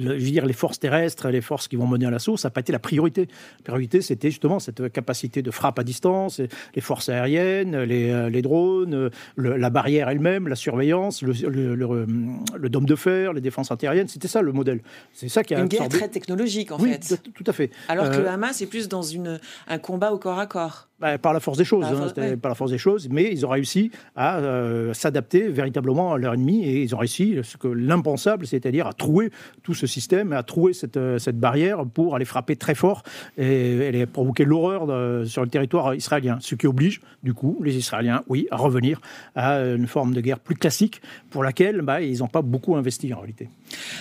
je 0.00 0.08
veux 0.08 0.18
dire, 0.18 0.46
les 0.46 0.52
forces 0.52 0.78
terrestres, 0.78 1.28
les 1.28 1.40
forces 1.40 1.68
qui 1.68 1.76
vont 1.76 1.86
mener 1.86 2.06
à 2.06 2.10
l'assaut, 2.10 2.36
ça 2.36 2.48
n'a 2.48 2.50
pas 2.50 2.60
été 2.60 2.72
la 2.72 2.78
priorité. 2.78 3.28
La 3.60 3.64
priorité, 3.64 4.00
c'était 4.00 4.30
justement 4.30 4.58
cette 4.58 4.90
capacité 4.92 5.42
de 5.42 5.50
frappe 5.50 5.78
à 5.78 5.84
distance, 5.84 6.40
les 6.74 6.80
forces 6.80 7.08
aériennes, 7.08 7.76
les, 7.82 8.10
euh, 8.10 8.42
drones, 8.42 9.10
la 9.36 9.70
barrière 9.70 10.08
elle-même, 10.08 10.48
la 10.48 10.56
surveillance, 10.56 11.22
le, 11.22 11.32
le, 11.74 12.68
dôme 12.68 12.86
de 12.86 12.96
fer, 12.96 13.32
les 13.32 13.40
défenses 13.40 13.70
antiaériennes. 13.70 14.08
C'était 14.08 14.28
ça 14.28 14.42
le 14.42 14.52
modèle. 14.52 14.80
C'est 15.12 15.28
ça 15.28 15.42
qui 15.42 15.54
a 15.54 15.60
une 15.60 15.66
guerre 15.66 15.88
très 15.88 16.08
technologique 16.08 16.72
en 16.72 16.78
oui, 16.78 16.92
fait. 16.92 17.20
Tout 17.34 17.44
à 17.46 17.52
fait. 17.52 17.70
Alors 17.88 18.10
que 18.10 18.16
le 18.16 18.26
euh, 18.26 18.32
Hamas 18.32 18.60
est 18.62 18.66
plus 18.66 18.88
dans 18.88 19.02
une, 19.02 19.40
un 19.68 19.78
combat 19.78 20.12
au 20.12 20.18
corps 20.18 20.38
à 20.38 20.46
corps. 20.46 20.88
Bah, 21.00 21.16
par 21.16 21.32
la 21.32 21.40
force 21.40 21.56
des 21.56 21.64
choses, 21.64 21.86
par, 21.86 22.24
hein, 22.24 22.36
par, 22.36 22.50
la 22.50 22.54
force 22.54 22.70
des 22.70 22.76
choses, 22.76 23.08
mais 23.10 23.30
ils 23.32 23.46
ont 23.46 23.48
réussi 23.48 23.90
à 24.16 24.36
euh, 24.36 24.92
s'adapter 24.92 25.48
véritablement 25.48 26.12
à 26.12 26.18
leur 26.18 26.34
ennemi 26.34 26.62
et 26.62 26.82
ils 26.82 26.94
ont 26.94 26.98
réussi 26.98 27.38
ce 27.42 27.56
que 27.56 27.68
l'impensable, 27.68 28.46
c'est-à-dire 28.46 28.86
à 28.86 28.92
trouer 28.92 29.30
tous 29.62 29.72
ce 29.72 29.86
système, 29.90 30.32
a 30.32 30.42
troué 30.42 30.72
cette, 30.72 30.98
cette 31.18 31.38
barrière 31.38 31.84
pour 31.86 32.14
aller 32.16 32.24
frapper 32.24 32.56
très 32.56 32.74
fort 32.74 33.02
et 33.36 33.76
elle 33.76 34.00
a 34.00 34.06
provoqué 34.06 34.44
l'horreur 34.44 34.86
sur 35.26 35.42
le 35.42 35.48
territoire 35.48 35.94
israélien, 35.94 36.38
ce 36.40 36.54
qui 36.54 36.66
oblige 36.66 37.00
du 37.22 37.34
coup 37.34 37.60
les 37.62 37.76
Israéliens, 37.76 38.22
oui, 38.28 38.46
à 38.50 38.56
revenir 38.56 39.00
à 39.34 39.58
une 39.58 39.86
forme 39.86 40.14
de 40.14 40.20
guerre 40.20 40.40
plus 40.40 40.54
classique 40.54 41.02
pour 41.30 41.44
laquelle 41.44 41.82
bah, 41.82 42.00
ils 42.00 42.18
n'ont 42.18 42.28
pas 42.28 42.42
beaucoup 42.42 42.76
investi 42.76 43.12
en 43.12 43.18
réalité. 43.18 43.48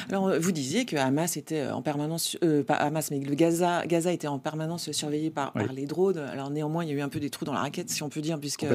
Alors 0.09 0.31
vous 0.39 0.51
disiez 0.51 0.85
que 0.85 0.95
Hamas 0.95 1.37
était 1.37 1.67
en 1.67 1.81
permanence, 1.81 2.37
pas 2.65 2.75
Hamas, 2.75 3.11
mais 3.11 3.19
le 3.19 3.35
Gaza, 3.35 3.85
Gaza 3.85 4.11
était 4.11 4.27
en 4.27 4.39
permanence 4.39 4.91
surveillé 4.91 5.29
par, 5.29 5.53
les 5.73 5.85
drones. 5.85 6.17
Alors 6.17 6.49
néanmoins, 6.49 6.83
il 6.83 6.91
y 6.91 6.93
a 6.93 6.95
eu 6.95 7.01
un 7.01 7.09
peu 7.09 7.19
des 7.19 7.29
trous 7.29 7.45
dans 7.45 7.53
la 7.53 7.61
raquette, 7.61 7.89
si 7.89 8.03
on 8.03 8.09
peut 8.09 8.21
dire, 8.21 8.39
puisque 8.39 8.65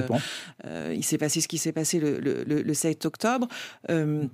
il 0.92 1.04
s'est 1.04 1.18
passé 1.18 1.40
ce 1.40 1.48
qui 1.48 1.58
s'est 1.58 1.72
passé 1.72 2.00
le, 2.00 2.18
le, 2.44 2.74
7 2.74 3.06
octobre. 3.06 3.48
Euh, 3.90 4.24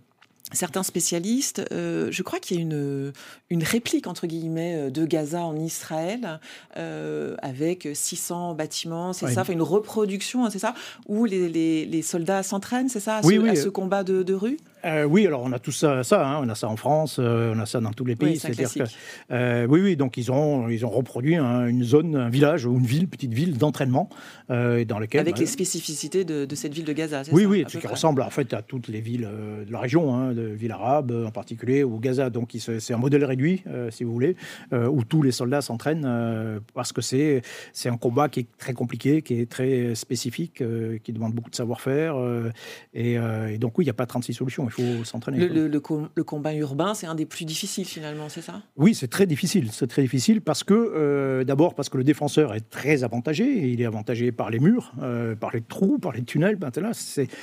certains 0.53 0.83
spécialistes, 0.83 1.63
euh, 1.73 2.09
je 2.11 2.23
crois 2.23 2.39
qu'il 2.39 2.57
y 2.57 2.61
a 2.61 2.63
une, 2.63 3.13
une 3.51 3.63
réplique, 3.63 4.07
entre 4.07 4.27
guillemets, 4.27 4.91
de 4.91 5.05
Gaza 5.05 5.43
en 5.43 5.57
Israël, 5.57 6.41
euh, 6.77 7.37
avec 7.43 7.89
600 7.93 8.55
bâtiments, 8.55 9.13
c'est 9.13 9.29
ça, 9.29 9.43
enfin 9.43 9.53
une 9.53 9.63
reproduction, 9.63 10.45
hein, 10.45 10.51
c'est 10.51 10.59
ça, 10.59 10.75
où 11.09 11.25
les, 11.25 11.49
les, 11.49 12.03
soldats 12.03 12.43
s'entraînent, 12.43 12.89
c'est 12.89 13.01
ça, 13.01 13.17
à, 13.17 13.23
ce, 13.23 13.69
combat 13.69 14.05
de, 14.05 14.23
de 14.23 14.35
rue? 14.35 14.59
Euh, 14.85 15.05
oui, 15.05 15.27
alors 15.27 15.43
on 15.43 15.53
a 15.53 15.59
tout 15.59 15.73
ça, 15.73 16.03
ça 16.05 16.27
hein. 16.27 16.41
on 16.43 16.49
a 16.49 16.55
ça 16.55 16.69
en 16.69 16.77
France, 16.77 17.17
euh, 17.19 17.53
on 17.55 17.59
a 17.59 17.67
ça 17.67 17.81
dans 17.81 17.93
tous 17.93 18.05
les 18.05 18.17
pays. 18.17 18.33
Oui, 18.33 18.39
C'est-à-dire 18.39 18.73
que, 18.73 18.91
euh, 19.33 19.67
oui, 19.69 19.81
oui, 19.81 19.97
donc 19.97 20.17
ils 20.17 20.33
ont, 20.33 20.69
ils 20.69 20.87
ont 20.87 20.91
reproduit 20.91 21.37
une 21.37 21.85
zone, 21.85 22.17
un 22.17 22.29
village 22.29 22.65
ou 22.67 22.77
une 22.79 22.87
ville, 22.87 23.09
petite 23.09 23.33
ville 23.33 23.59
d'entraînement, 23.59 24.09
dans 24.49 24.99
laquelle 24.99 25.21
avec 25.21 25.39
les 25.39 25.47
spécificités 25.47 26.25
de, 26.25 26.55
cette 26.55 26.75
ville 26.75 26.85
de 26.85 26.93
Gaza. 26.93 27.23
Oui, 27.33 27.43
ça, 27.43 27.49
oui, 27.49 27.65
qui 27.65 27.87
ressemble 27.87 28.23
en 28.23 28.31
fait 28.31 28.53
à 28.55 28.63
toutes 28.63 28.89
les 28.89 29.01
villes 29.01 29.29
de 29.67 29.73
la 29.73 29.79
région, 29.79 30.15
hein, 30.15 30.33
de 30.33 30.43
villes 30.43 30.73
arabes 30.73 31.13
en 31.27 31.31
particulier, 31.31 31.85
ou 31.85 31.99
Gaza. 31.99 32.31
Donc 32.31 32.57
c'est 32.59 32.93
un 32.93 32.99
modèle 32.99 33.25
réduit, 33.25 33.63
si 33.91 34.05
vous 34.05 34.13
voulez, 34.13 34.37
où 34.73 35.05
tous 35.05 35.23
les 35.23 35.33
soldats 35.33 35.63
s'entraînent 35.63 36.61
parce 36.75 36.93
que 36.93 37.01
c'est 37.01 37.43
c'est 37.73 37.89
un 37.89 37.97
combat 37.97 38.29
qui 38.29 38.41
est 38.41 38.47
très 38.59 38.73
compliqué, 38.73 39.23
qui 39.23 39.41
est 39.41 39.51
très 39.51 39.95
spécifique, 39.95 40.63
qui 41.03 41.13
demande 41.13 41.35
beaucoup 41.35 41.51
de 41.51 41.57
savoir-faire, 41.57 42.17
et, 42.95 43.15
et, 43.15 43.59
donc 43.59 43.79
oui, 43.79 43.85
il 43.85 43.87
n'y 43.87 43.91
a 43.91 43.95
pas 43.95 44.07
36 44.07 44.35
solutions 44.35 44.70
il 44.79 44.99
faut 44.99 45.05
s'entraîner. 45.05 45.49
Le, 45.49 46.25
combat 46.25 46.55
urbain, 46.55 46.95
c'est 46.95 47.07
un 47.07 47.15
des 47.15 47.27
plus 47.27 47.45
difficiles 47.45 47.85
finalement, 47.85 48.29
c'est 48.29 48.43
ça? 48.43 48.63
Oui, 48.77 48.95
c'est 48.95 49.09
très 49.09 49.27
difficile. 49.27 49.69
C'est 49.73 49.87
très 49.87 50.03
difficile 50.03 50.41
parce 50.41 50.65
que, 50.65 50.75
euh, 50.75 51.45
d'abord, 51.45 51.75
parce 51.75 51.89
que 51.89 51.99
le 51.99 52.05
défenseur 52.05 52.55
est 52.55 52.69
très 52.71 53.05
avantagé. 53.05 53.69
Il 53.69 53.81
est 53.81 53.87
avantagé 53.87 54.33
par 54.33 54.51
les 54.51 54.59
murs, 54.59 54.93
euh, 55.03 55.35
par 55.35 55.51
les 55.53 55.61
trous, 55.61 55.99
par 55.99 56.13
les 56.13 56.23
tunnels. 56.23 56.57
Ben, 56.57 56.71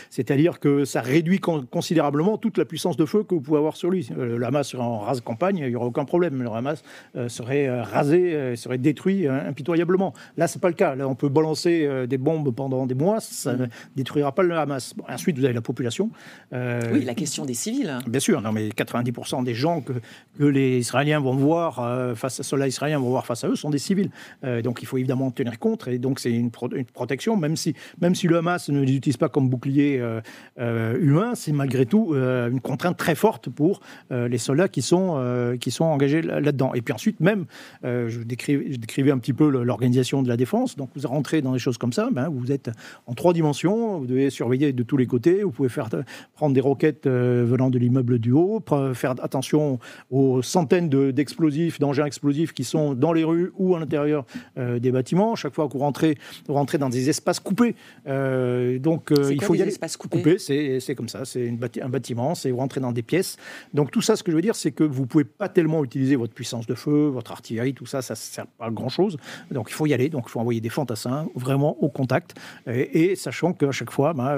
C'est-à-dire 0.09 0.59
que 0.59 0.85
ça 0.85 1.01
réduit 1.01 1.39
considérablement 1.39 2.37
toute 2.37 2.57
la 2.57 2.65
puissance 2.65 2.97
de 2.97 3.05
feu 3.05 3.23
que 3.23 3.35
vous 3.35 3.41
pouvez 3.41 3.57
avoir 3.57 3.75
sur 3.75 3.89
lui. 3.89 4.09
Euh, 4.17 4.37
le 4.37 4.45
Hamas 4.45 4.69
serait 4.69 4.83
en 4.83 4.99
rase 4.99 5.21
campagne, 5.21 5.57
il 5.57 5.69
n'y 5.69 5.75
aurait 5.75 5.87
aucun 5.87 6.05
problème. 6.05 6.41
Le 6.41 6.49
Hamas 6.49 6.83
serait 7.27 7.81
rasé, 7.81 8.55
serait 8.55 8.77
détruit 8.77 9.27
impitoyablement. 9.27 10.13
Là, 10.37 10.47
c'est 10.47 10.61
pas 10.61 10.69
le 10.69 10.75
cas. 10.75 10.95
Là, 10.95 11.07
on 11.07 11.15
peut 11.15 11.29
balancer 11.29 12.07
des 12.07 12.17
bombes 12.17 12.53
pendant 12.53 12.85
des 12.85 12.95
mois, 12.95 13.19
ça 13.19 13.55
ne 13.55 13.65
détruira 13.95 14.33
pas 14.33 14.43
le 14.43 14.55
Hamas. 14.55 14.93
ensuite, 15.09 15.37
vous 15.37 15.45
avez 15.45 15.53
la 15.53 15.61
population. 15.61 16.09
oui, 16.51 17.03
la 17.03 17.15
question 17.17 17.45
des 17.45 17.53
civils. 17.53 17.97
Bien 18.07 18.19
sûr, 18.19 18.41
non, 18.41 18.53
mais 18.53 18.69
90% 18.69 19.43
des 19.43 19.53
gens 19.53 19.81
que, 19.81 19.93
les 20.39 20.77
Israéliens 20.77 21.19
vont 21.19 21.35
voir 21.35 21.79
euh, 21.79 22.15
face 22.15 22.39
à 22.39 22.43
cela, 22.43 22.67
Israéliens 22.67 22.99
vont 22.99 23.09
voir 23.09 23.25
face 23.25 23.43
à 23.43 23.49
eux 23.49 23.55
sont 23.55 23.71
des 23.71 23.79
civils. 23.79 24.11
Euh, 24.43 24.61
donc 24.61 24.81
il 24.81 24.85
faut 24.85 24.97
évidemment 24.97 25.31
tenir 25.31 25.57
compte, 25.59 25.87
et 25.87 25.97
donc 25.97 26.19
c'est 26.19 26.31
une, 26.31 26.51
protection, 26.51 27.35
même 27.35 27.55
si, 27.55 27.73
même 27.99 28.13
si 28.13 28.27
le 28.27 28.37
Hamas 28.37 28.69
ne 28.69 28.81
les 28.81 28.95
utilise 28.95 29.17
pas 29.17 29.29
comme 29.29 29.49
bouclier 29.49 29.99
euh, 29.99 30.99
humain, 30.99 31.33
c'est 31.35 31.51
malgré 31.51 31.85
tout 31.85 32.13
une 32.13 32.61
contrainte 32.61 32.97
très 32.97 33.15
forte 33.15 33.49
pour 33.49 33.81
les 34.11 34.37
soldats 34.37 34.67
qui 34.67 34.81
sont, 34.81 35.57
qui 35.59 35.71
sont 35.71 35.85
engagés 35.85 36.21
là-dedans. 36.21 36.73
Et 36.75 36.81
puis 36.81 36.93
ensuite, 36.93 37.19
même, 37.19 37.45
je, 37.83 38.21
décrivais, 38.21 38.71
je, 38.71 38.77
décrivais, 38.77 39.11
un 39.11 39.17
petit 39.17 39.33
peu 39.33 39.49
l'organisation 39.49 40.21
de 40.21 40.29
la 40.29 40.37
défense, 40.37 40.75
donc 40.75 40.91
vous 40.95 41.07
rentrez 41.07 41.41
dans 41.41 41.53
des 41.53 41.59
choses 41.59 41.77
comme 41.77 41.93
ça, 41.93 42.09
ben, 42.11 42.29
vous 42.29 42.51
êtes 42.51 42.69
en 43.07 43.13
trois 43.13 43.33
dimensions, 43.33 43.97
vous 43.97 44.05
devez 44.05 44.29
surveiller 44.29 44.71
de 44.71 44.83
tous 44.83 44.97
les 44.97 45.07
côtés, 45.07 45.43
vous 45.43 45.51
pouvez 45.51 45.69
faire 45.69 45.89
prendre 46.35 46.53
des 46.53 46.61
roquettes 46.61 47.06
euh, 47.07 47.45
venant 47.45 47.69
de 47.69 47.79
l'immeuble 47.79 48.19
du 48.19 48.31
haut, 48.31 48.63
faire 48.93 49.15
attention 49.21 49.79
aux 50.11 50.41
centaines 50.41 50.89
d'explosifs, 50.89 51.79
d'engins 51.79 52.05
explosifs 52.05 52.53
qui 52.53 52.63
sont 52.63 52.93
dans 52.93 53.13
les 53.13 53.23
rues 53.23 53.51
ou 53.57 53.75
à 53.75 53.79
l'intérieur 53.79 54.25
euh, 54.57 54.79
des 54.79 54.91
bâtiments. 54.91 55.35
Chaque 55.35 55.53
fois 55.53 55.67
que 55.67 55.73
vous 55.73 55.79
rentrez, 55.79 56.17
vous 56.47 56.53
rentrez 56.53 56.77
dans 56.77 56.89
des 56.89 57.09
espaces 57.09 57.39
coupés. 57.39 57.75
Euh, 58.07 58.79
donc 58.79 59.11
il 59.11 59.41
faut 59.41 59.55
y 59.55 59.61
aller. 59.61 59.71
Espaces 59.71 59.97
coupés, 59.97 60.37
c'est 60.37 60.95
comme 60.95 61.09
ça. 61.09 61.25
C'est 61.25 61.53
un 61.81 61.89
bâtiment, 61.89 62.35
c'est 62.35 62.51
vous 62.51 62.57
rentrez 62.57 62.81
dans 62.81 62.91
des 62.91 63.03
pièces. 63.03 63.37
Donc 63.73 63.91
tout 63.91 64.01
ça, 64.01 64.15
ce 64.15 64.23
que 64.23 64.31
je 64.31 64.35
veux 64.35 64.41
dire, 64.41 64.55
c'est 64.55 64.71
que 64.71 64.83
vous 64.83 65.05
pouvez 65.05 65.23
pas 65.23 65.49
tellement 65.49 65.83
utiliser 65.83 66.15
votre 66.15 66.33
puissance 66.33 66.67
de 66.67 66.75
feu, 66.75 67.07
votre 67.07 67.31
artillerie, 67.31 67.73
tout 67.73 67.85
ça, 67.85 68.01
ça 68.01 68.13
ne 68.13 68.17
sert 68.17 68.47
pas 68.47 68.65
à 68.65 68.71
grand 68.71 68.89
chose. 68.89 69.17
Donc 69.51 69.69
il 69.69 69.73
faut 69.73 69.85
y 69.85 69.93
aller. 69.93 70.09
Donc 70.09 70.25
il 70.27 70.31
faut 70.31 70.39
envoyer 70.39 70.61
des 70.61 70.69
fantassins 70.69 71.27
vraiment 71.35 71.77
au 71.81 71.89
contact 71.89 72.35
et, 72.67 73.15
sachant 73.15 73.53
qu'à 73.53 73.71
chaque 73.71 73.91
fois, 73.91 74.13
bah, 74.13 74.37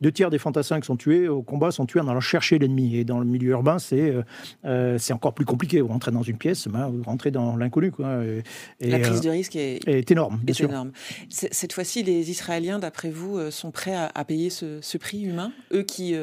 deux 0.00 0.12
tiers 0.12 0.30
des 0.30 0.38
fantassins 0.38 0.80
qui 0.80 0.86
sont 0.86 0.96
tués 0.96 1.28
au 1.28 1.42
combat 1.42 1.70
sont 1.70 1.86
tués 1.86 1.95
en 2.00 2.08
allant 2.08 2.20
chercher 2.20 2.58
l'ennemi. 2.58 2.96
Et 2.96 3.04
dans 3.04 3.18
le 3.18 3.24
milieu 3.24 3.50
urbain, 3.50 3.78
c'est 3.78 4.10
euh, 4.10 4.22
euh, 4.64 4.98
c'est 4.98 5.12
encore 5.12 5.34
plus 5.34 5.44
compliqué. 5.44 5.80
Vous 5.80 5.88
rentrez 5.88 6.10
dans 6.10 6.22
une 6.22 6.38
pièce, 6.38 6.68
ben, 6.68 6.88
vous 6.88 7.02
rentrez 7.02 7.30
dans 7.30 7.56
l'inconnu. 7.56 7.92
La 8.80 8.98
prise 8.98 9.20
de 9.20 9.28
euh, 9.28 9.32
risque 9.32 9.56
est, 9.56 9.86
est 9.86 10.10
énorme, 10.10 10.40
bien 10.42 10.54
sûr. 10.54 10.68
Énorme. 10.68 10.92
Cette 11.28 11.72
fois-ci, 11.72 12.02
les 12.02 12.30
Israéliens, 12.30 12.78
d'après 12.78 13.10
vous, 13.10 13.50
sont 13.50 13.70
prêts 13.70 13.94
à, 13.94 14.24
payer 14.24 14.50
ce, 14.50 14.80
ce, 14.80 14.98
prix 14.98 15.22
humain? 15.22 15.52
Eux 15.72 15.82
qui 15.82 16.14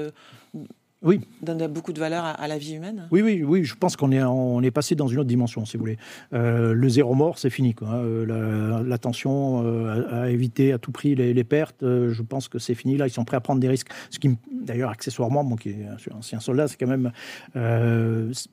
oui. 1.03 1.21
donne 1.41 1.67
beaucoup 1.67 1.91
de 1.91 1.99
valeur 1.99 2.23
à, 2.23 2.47
la 2.47 2.57
vie 2.57 2.75
humaine. 2.75 3.07
Oui, 3.11 3.21
oui, 3.21 3.43
oui. 3.43 3.63
Je 3.63 3.75
pense 3.75 3.95
qu'on 3.95 4.11
est, 4.11 4.23
on 4.23 4.61
est 4.61 4.71
passé 4.71 4.95
dans 4.95 5.07
une 5.07 5.19
autre 5.19 5.27
dimension, 5.27 5.65
si 5.65 5.77
vous 5.77 5.81
voulez. 5.81 5.97
Euh, 6.33 6.73
le 6.73 6.89
zéro 6.89 7.13
mort, 7.13 7.37
c'est 7.37 7.49
fini. 7.49 7.73
Quoi. 7.73 7.89
Euh, 7.89 8.83
l'attention 8.83 9.63
euh, 9.65 10.23
à, 10.23 10.29
éviter 10.29 10.71
à 10.71 10.77
tout 10.77 10.91
prix 10.91 11.15
les, 11.15 11.43
pertes, 11.43 11.81
je 11.81 12.21
pense 12.21 12.47
que 12.47 12.57
c'est 12.57 12.75
fini. 12.75 12.97
Là, 12.97 13.07
ils 13.07 13.11
sont 13.11 13.25
prêts 13.25 13.37
à 13.37 13.41
prendre 13.41 13.59
des 13.59 13.67
risques. 13.67 13.89
Ce 14.09 14.19
qui, 14.19 14.37
d'ailleurs, 14.51 14.89
accessoirement, 14.89 15.43
moi 15.43 15.57
qui 15.57 15.69
est 15.69 15.85
un 15.85 16.17
ancien 16.17 16.39
soldat, 16.39 16.67
c'est 16.67 16.77
quand 16.77 16.87
même 16.87 17.11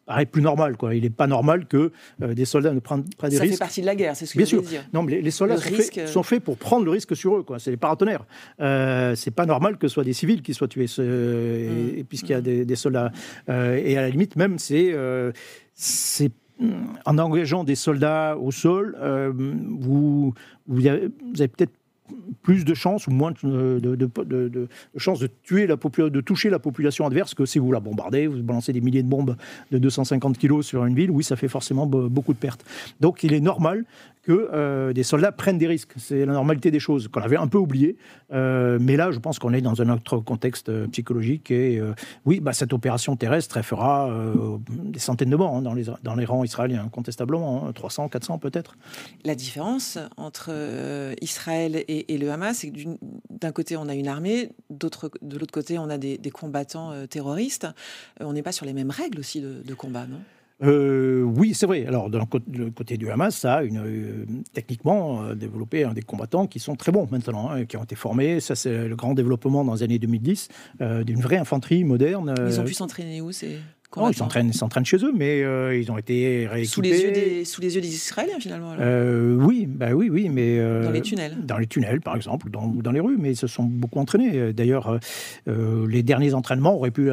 paraît 0.07 0.27
plus 0.27 0.43
normal. 0.43 0.77
Quoi. 0.77 0.95
Il 0.95 1.03
n'est 1.03 1.11
pas 1.11 1.29
normal 1.29 1.67
que 1.67 1.93
des 2.19 2.45
soldats 2.45 2.73
ne 2.73 2.81
prennent 2.81 3.05
pas 3.17 3.29
des 3.29 3.39
risques. 3.39 3.53
Ça 3.53 3.53
fait 3.53 3.59
partie 3.59 3.81
de 3.81 3.87
la 3.87 3.95
guerre, 3.95 4.17
c'est 4.17 4.27
ce 4.27 4.33
que 4.33 4.39
Bien 4.39 4.47
je 4.47 4.51
sûr. 4.51 4.63
dire. 4.63 4.85
Non, 4.93 5.03
mais 5.03 5.21
les, 5.21 5.31
soldats 5.31 5.57
sont, 5.57 5.71
faits, 5.71 6.09
sont, 6.09 6.23
faits, 6.23 6.43
pour 6.43 6.57
prendre 6.57 6.85
le 6.85 6.91
risque 6.91 7.15
sur 7.15 7.37
eux. 7.37 7.47
C'est 7.59 7.71
les 7.71 7.77
paratonnerres. 7.77 8.25
c'est 8.59 9.35
pas 9.35 9.47
normal 9.47 9.79
que 9.79 9.87
ce 9.87 9.95
soit 9.95 10.05
des 10.05 10.13
civils 10.13 10.43
qui 10.43 10.53
soient 10.55 10.69
tués. 10.69 10.87
Mmh. 10.87 11.99
Et, 11.99 12.05
puisqu'il 12.05 12.33
y 12.33 12.35
a 12.35 12.40
des, 12.41 12.77
soldats. 12.77 13.13
Euh, 13.49 13.81
et 13.83 13.97
à 13.97 14.03
la 14.03 14.11
limite, 14.11 14.37
même, 14.37 14.59
c'est 14.59 14.93
euh, 14.93 15.33
c'est 15.75 16.33
en 17.07 17.19
engageant 17.19 17.65
des 17.65 17.75
soldats 17.75 18.37
au 18.37 18.51
sol, 18.51 18.97
euh, 19.01 19.33
vous, 19.35 20.35
vous 20.67 20.87
avez, 20.87 21.09
peut-être 21.49 21.73
plus 22.43 22.65
de 22.65 22.75
chances 22.75 23.07
ou 23.07 23.13
moins 23.13 23.33
de, 23.43 24.69
chances 24.97 25.21
de 25.21 25.29
tuer 25.43 25.67
la 25.67 25.77
de 25.77 26.21
toucher 26.21 26.51
la 26.51 26.59
population 26.59 27.07
adverse 27.07 27.35
que 27.35 27.47
si 27.47 27.59
vous 27.59 27.71
la 27.73 27.81
bombardez, 27.81 28.27
vous 28.27 28.43
balancez 28.43 28.73
des 28.73 28.81
milliers 28.81 29.03
de 29.03 29.09
bombes 29.09 29.37
de 29.71 29.79
250 29.79 30.37
kilos 30.37 30.67
sur 30.67 30.85
une 30.85 30.95
ville, 30.95 31.11
oui, 31.11 31.25
ça 31.25 31.37
fait 31.37 31.49
forcément 31.49 31.87
beaucoup 31.87 32.33
de 32.33 32.39
pertes. 32.39 32.65
Donc 33.01 33.23
il 33.23 33.33
est 33.33 33.41
normal 33.41 33.85
que 34.23 34.51
euh, 34.53 34.93
des 34.93 35.03
soldats 35.03 35.33
prennent 35.33 35.59
des 35.59 35.67
risques. 35.67 35.93
C'est 35.97 36.27
la 36.27 36.33
normalité 36.33 36.71
des 36.71 36.81
choses 36.81 37.09
qu'on 37.09 37.23
avait 37.23 37.37
un 37.37 37.47
peu 37.47 37.59
oublié. 37.59 37.97
Euh, 38.33 38.79
mais 38.81 38.97
là, 38.97 39.11
je 39.13 39.19
pense 39.19 39.39
qu'on 39.39 39.53
est 39.53 39.61
dans 39.61 39.81
un 39.81 39.89
autre 39.89 40.19
contexte 40.19 40.69
euh, 40.69 40.87
psychologique. 40.89 41.51
Et 41.51 41.81
oui, 42.25 42.41
bah, 42.41 42.53
cette 42.53 42.73
opération 42.73 43.17
terrestre, 43.17 43.57
elle 43.57 43.63
fera 43.63 44.11
des 44.69 44.99
centaines 44.99 45.31
de 45.31 45.37
morts 45.37 45.55
hein, 45.55 45.63
dans, 45.63 46.15
les, 46.15 46.25
rangs 46.25 46.45
israéliens, 46.45 46.85
incontestablement. 46.85 47.73
300, 47.73 48.05
hein, 48.05 48.09
400 48.09 48.39
peut-être. 48.39 48.77
La 49.25 49.35
différence 49.35 49.99
entre 50.17 50.51
Israël 51.21 51.85
et, 51.89 52.19
le 52.19 52.31
Hamas, 52.31 52.59
c'est 52.59 52.71
que 52.71 52.79
d'un 53.31 53.53
côté, 53.53 53.77
on 53.77 53.89
a 53.89 53.95
une 53.95 54.09
armée, 54.09 54.51
de 54.71 55.39
l'autre 55.39 55.53
côté, 55.53 55.79
on 55.79 55.89
a 55.91 55.99
des, 55.99 56.19
combattants 56.31 56.93
terroristes. 57.09 57.67
on 58.21 58.33
n'est 58.33 58.43
pas 58.43 58.53
sur 58.53 58.67
les 58.67 58.73
mêmes 58.73 58.91
règles 58.91 59.19
aussi 59.19 59.41
de 59.41 59.75
combat, 59.75 60.07
non? 60.07 60.21
Euh, 60.63 61.23
oui, 61.23 61.55
c'est 61.55 61.67
vrai. 61.67 61.87
Alors, 61.87 62.11
d'un 62.11 62.27
côté 62.27 62.97
du 62.97 63.11
Hamas, 63.11 63.37
ça 63.37 63.57
a 63.57 63.63
une, 63.63 63.79
euh, 63.79 64.27
techniquement 64.53 65.23
euh, 65.23 65.35
développé 65.35 65.87
des 65.95 66.03
combattants 66.03 66.47
qui 66.47 66.59
sont 66.59 66.77
très 66.77 66.93
bons 66.93 67.09
maintenant, 67.11 67.51
hein, 67.51 67.65
qui 67.65 67.77
ont 67.77 67.85
été 67.85 67.95
formés. 67.95 68.41
Ça, 68.41 68.55
c'est 68.55 68.89
le 68.89 68.97
grand 68.97 69.15
développement 69.15 69.65
dans 69.65 69.75
les 69.75 69.83
années 69.83 69.99
2010 69.99 70.49
d'une 71.05 71.21
vraie 71.21 71.39
infanterie 71.39 71.85
moderne. 71.85 72.35
Ils 72.47 72.61
ont 72.61 72.65
pu 72.65 72.75
s'entraîner 72.75 73.21
où 73.21 73.33
c'est 73.33 73.59
non, 73.97 74.09
ils 74.09 74.15
s'entraînent, 74.15 74.53
s'entraînent 74.53 74.85
chez 74.85 74.99
eux, 75.05 75.13
mais 75.15 75.41
ils 75.79 75.91
ont 75.91 75.99
été 75.99 76.47
rééquipés. 76.47 76.73
Sous 76.73 76.81
les 76.81 77.03
yeux 77.03 77.13
des, 77.13 77.45
sous 77.45 77.61
les 77.61 77.75
yeux 77.75 77.81
des 77.81 77.95
Israéliens, 77.95 78.39
finalement. 78.39 78.75
oui, 79.45 79.67
bah 79.67 79.93
oui, 79.93 80.09
oui, 80.11 80.29
mais 80.29 80.59
dans 80.59 80.91
les 80.91 81.03
tunnels. 81.03 81.37
Dans 81.45 81.59
les 81.59 81.67
tunnels, 81.67 82.01
par 82.01 82.17
exemple, 82.17 82.47
ou 82.47 82.51
dans, 82.51 82.69
dans, 82.69 82.93
les 82.93 83.01
rues, 83.01 83.17
mais 83.19 83.33
ils 83.33 83.37
se 83.37 83.47
sont 83.47 83.65
beaucoup 83.65 83.99
entraînés. 83.99 84.53
D'ailleurs, 84.53 84.99
les 85.47 86.03
derniers 86.03 86.35
entraînements 86.35 86.75
auraient 86.75 86.91
pu 86.91 87.11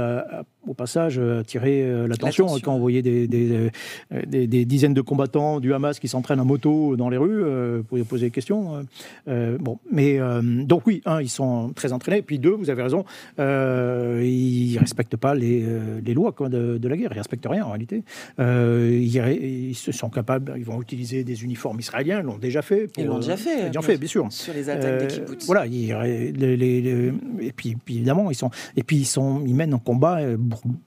au 0.67 0.73
passage 0.73 1.17
euh, 1.19 1.39
attirer 1.39 1.83
euh, 1.83 2.07
l'attention 2.07 2.47
quand 2.61 2.73
on 2.73 2.79
voyait 2.79 3.01
des, 3.01 3.27
des, 3.27 3.69
euh, 4.11 4.21
des, 4.25 4.65
dizaines 4.65 4.93
de 4.93 5.01
combattants 5.01 5.59
du 5.59 5.73
Hamas 5.73 5.99
qui 5.99 6.07
s'entraînent 6.07 6.39
en 6.39 6.45
moto 6.45 6.95
dans 6.95 7.09
les 7.09 7.17
rues. 7.17 7.43
pouvez 7.87 8.03
poser 8.03 8.27
des 8.27 8.31
questions. 8.31 8.85
bon, 9.27 9.79
mais 9.91 10.19
donc 10.65 10.85
oui, 10.87 11.01
un, 11.05 11.21
ils 11.21 11.29
sont 11.29 11.71
très 11.73 11.93
entraînés. 11.93 12.21
Puis 12.21 12.39
deux, 12.39 12.51
vous 12.51 12.69
avez 12.69 12.83
raison, 12.83 13.05
ils 13.37 14.77
respectent 14.77 15.15
pas 15.15 15.35
les, 15.35 15.65
les 16.03 16.13
lois 16.13 16.31
quoi, 16.31 16.49
de, 16.49 16.66
de, 16.67 16.87
la 16.87 16.97
guerre. 16.97 17.11
Ils 17.13 17.17
respectent 17.17 17.47
rien 17.47 17.65
en 17.65 17.69
réalité. 17.69 18.03
ils, 18.39 19.75
se 19.75 19.91
sont 19.91 20.09
capables, 20.09 20.53
ils 20.57 20.65
vont 20.65 20.81
utiliser 20.81 21.23
des 21.23 21.43
uniformes 21.43 21.79
israéliens, 21.79 22.19
ils 22.19 22.25
l'ont 22.25 22.37
déjà 22.37 22.61
fait. 22.61 22.89
ils 22.97 23.05
l'ont 23.05 23.19
déjà 23.19 23.37
fait. 23.37 23.67
Ils 23.67 23.73
l'ont 23.73 23.81
fait, 23.81 23.97
bien 23.97 24.07
sûr. 24.07 24.27
Sur 24.31 24.53
les 24.53 24.69
attaques 24.69 24.99
des 24.99 25.07
kibbutz. 25.07 25.45
Voilà. 25.45 25.65
et 25.65 27.51
puis, 27.55 27.77
évidemment, 27.89 28.31
ils 28.31 28.35
sont, 28.35 28.49
et 28.75 28.83
puis 28.83 28.97
ils 28.97 29.05
sont, 29.05 29.43
ils 29.45 29.55
mènent 29.55 29.73
un 29.73 29.79
combat 29.79 30.19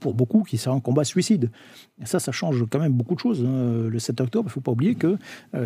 pour, 0.00 0.14
beaucoup 0.14 0.42
qui 0.42 0.58
sera 0.58 0.74
un 0.74 0.80
combat 0.80 1.04
suicide. 1.04 1.50
Et 2.02 2.06
ça, 2.06 2.18
ça 2.18 2.32
change 2.32 2.64
quand 2.70 2.78
même 2.78 2.92
beaucoup 2.92 3.14
de 3.14 3.20
choses. 3.20 3.44
Hein. 3.44 3.88
Le 3.88 3.98
7 3.98 4.20
octobre, 4.20 4.46
il 4.46 4.50
ne 4.50 4.52
faut 4.52 4.60
pas 4.60 4.72
oublier 4.72 4.94
que 4.94 5.16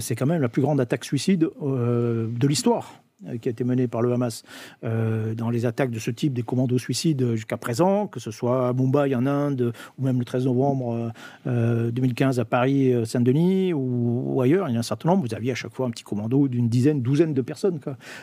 c'est 0.00 0.16
quand 0.16 0.26
même 0.26 0.42
la 0.42 0.48
plus 0.48 0.62
grande 0.62 0.80
attaque 0.80 1.04
suicide 1.04 1.48
de 1.60 2.46
l'histoire 2.46 2.94
euh, 2.94 3.04
qui 3.40 3.48
a 3.48 3.50
été 3.50 3.64
menée 3.64 3.88
par 3.88 4.02
le 4.02 4.12
Hamas 4.12 4.42
euh, 4.84 5.34
dans 5.34 5.50
les 5.50 5.66
attaques 5.66 5.90
de 5.90 5.98
ce 5.98 6.10
type 6.10 6.32
des 6.32 6.42
commandos 6.42 6.78
suicides 6.78 7.34
jusqu'à 7.34 7.56
présent, 7.56 8.06
que 8.06 8.20
ce 8.20 8.30
soit 8.30 8.68
à 8.68 8.72
Mumbai 8.72 9.14
en 9.14 9.26
Inde 9.26 9.72
ou 9.98 10.04
même 10.04 10.18
le 10.18 10.24
13 10.24 10.46
novembre 10.46 11.12
2015 11.46 12.38
euh, 12.38 12.42
à 12.42 12.44
Paris, 12.44 12.94
Saint-Denis 13.04 13.72
ou, 13.72 14.40
ailleurs, 14.42 14.68
il 14.68 14.74
y 14.74 14.76
a 14.76 14.80
un 14.80 14.82
certain 14.82 15.08
nombre. 15.08 15.26
Vous 15.26 15.34
aviez 15.34 15.52
à 15.52 15.54
chaque 15.54 15.74
fois 15.74 15.86
un 15.86 15.90
petit 15.90 16.04
commando 16.04 16.48
d'une 16.48 16.68
dizaine, 16.68 17.02
douzaine 17.02 17.34
de 17.34 17.42
personnes. 17.42 17.80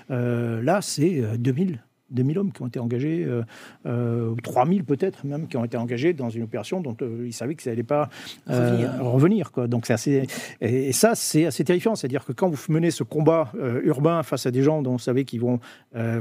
là, 0.10 0.80
c'est 0.82 1.38
2000 1.38 1.80
2000 2.12 2.40
hommes 2.40 2.52
qui 2.52 2.62
ont 2.62 2.68
été 2.68 2.80
engagés, 2.80 3.24
euh, 3.26 3.44
euh, 3.86 4.36
3000 4.44 4.84
peut-être 4.84 5.26
même, 5.26 5.48
qui 5.48 5.58
ont 5.58 5.66
été 5.66 5.78
engagés 5.78 6.14
dans 6.14 6.30
une 6.30 6.44
opération 6.44 6.82
dont 6.82 6.96
euh, 7.02 7.24
ils 7.26 7.34
savaient 7.34 7.56
que 7.56 7.64
ça 7.64 7.70
n'allait 7.70 7.84
pas 7.84 8.10
euh, 8.50 8.88
revenir. 9.02 9.52
quoi. 9.52 9.68
Donc 9.68 9.86
c'est 9.86 9.94
assez, 9.94 10.28
et, 10.60 10.92
ça, 10.92 11.16
c'est 11.16 11.46
assez 11.46 11.64
terrifiant. 11.64 11.96
C'est-à-dire 11.96 12.26
que 12.26 12.34
quand 12.34 12.50
vous 12.50 12.58
menez 12.70 12.92
ce 12.92 13.04
combat 13.04 13.52
urbain 13.84 14.24
face 14.24 14.46
à 14.46 14.52
des 14.52 14.64
gens 14.64 14.82
dont 14.82 14.94
vous 14.94 15.00
savez 15.00 15.26
qu'ils 15.26 15.42
vont 15.42 15.60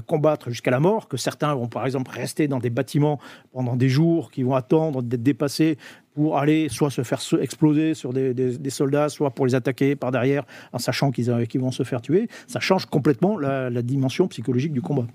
combattre 0.06 0.50
jusqu'à 0.50 0.70
la 0.70 0.80
mort, 0.80 1.08
que 1.08 1.16
certains 1.16 1.54
vont 1.54 1.68
par 1.68 1.86
exemple 1.86 2.10
rester 2.10 2.48
dans 2.48 2.58
des 2.58 2.70
bâtiments 2.70 3.18
pendant 3.52 3.76
des 3.76 3.88
jours, 3.88 4.30
qui 4.30 4.42
vont 4.42 4.54
attendre 4.54 5.02
d'être 5.02 5.22
dépassés 5.22 5.78
pour 6.14 6.38
aller 6.38 6.68
soit 6.68 6.90
se 6.90 7.02
faire 7.02 7.20
exploser 7.40 7.94
sur 7.94 8.12
des, 8.12 8.70
soldats, 8.70 9.08
soit 9.08 9.30
pour 9.30 9.46
les 9.46 9.54
attaquer 9.54 9.96
par 9.96 10.10
derrière 10.10 10.44
en 10.72 10.78
sachant 10.78 11.10
qu'ils 11.10 11.60
vont 11.60 11.70
se 11.70 11.82
faire 11.82 12.02
tuer. 12.02 12.28
Ça 12.46 12.60
change 12.60 12.86
complètement 12.86 13.38
la, 13.38 13.70
dimension 13.82 14.28
psychologique 14.28 14.72
du 14.72 14.82
combat. 14.82 15.06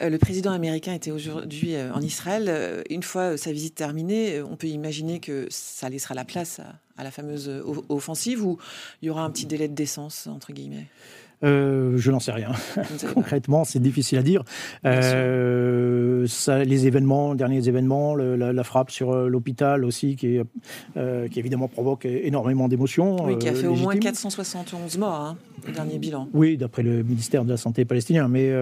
Euh, 0.00 0.10
le 0.10 0.18
président 0.18 0.52
américain 0.52 0.92
était 0.92 1.10
aujourd'hui 1.10 1.74
euh, 1.74 1.92
en 1.94 2.02
Israël. 2.02 2.44
Euh, 2.48 2.82
une 2.90 3.02
fois 3.02 3.38
sa 3.38 3.50
visite 3.50 3.74
terminée, 3.74 4.42
on 4.42 4.56
peut 4.56 4.66
imaginer 4.66 5.18
que 5.18 5.46
ça 5.48 5.88
laissera 5.88 6.14
la 6.14 6.24
place 6.24 6.60
à 6.98 7.04
la 7.04 7.10
fameuse 7.10 7.50
offensive 7.88 8.44
ou 8.44 8.58
il 9.00 9.06
y 9.06 9.10
aura 9.10 9.22
un 9.24 9.30
petit 9.30 9.46
délai 9.46 9.66
de 9.66 9.74
décence, 9.74 10.26
entre 10.26 10.52
guillemets? 10.52 10.86
Euh, 11.44 11.96
je 11.96 12.10
n'en 12.10 12.20
sais 12.20 12.32
rien. 12.32 12.52
Concrètement, 13.14 13.64
c'est 13.64 13.80
difficile 13.80 14.18
à 14.18 14.22
dire. 14.22 14.44
Euh, 14.84 16.26
ça, 16.26 16.62
les 16.62 16.86
événements, 16.86 17.34
derniers 17.34 17.68
événements, 17.68 18.14
la, 18.14 18.64
frappe 18.64 18.90
sur 18.90 19.12
euh, 19.12 19.28
l'hôpital 19.28 19.84
aussi, 19.84 20.16
qui, 20.16 20.38
qui 20.94 21.38
évidemment 21.38 21.68
provoque 21.68 22.06
énormément 22.06 22.68
d'émotions. 22.68 23.24
Oui, 23.24 23.38
qui 23.38 23.48
a 23.48 23.54
fait 23.54 23.66
au 23.66 23.74
moins 23.74 23.96
471 23.96 24.98
morts, 24.98 25.14
hein, 25.14 25.36
le 25.66 25.72
dernier 25.72 25.98
bilan. 25.98 26.28
Oui, 26.32 26.56
d'après 26.56 26.82
le 26.82 27.02
ministère 27.02 27.44
de 27.44 27.50
la 27.50 27.56
Santé 27.56 27.84
palestinien. 27.84 28.28
Mais, 28.28 28.52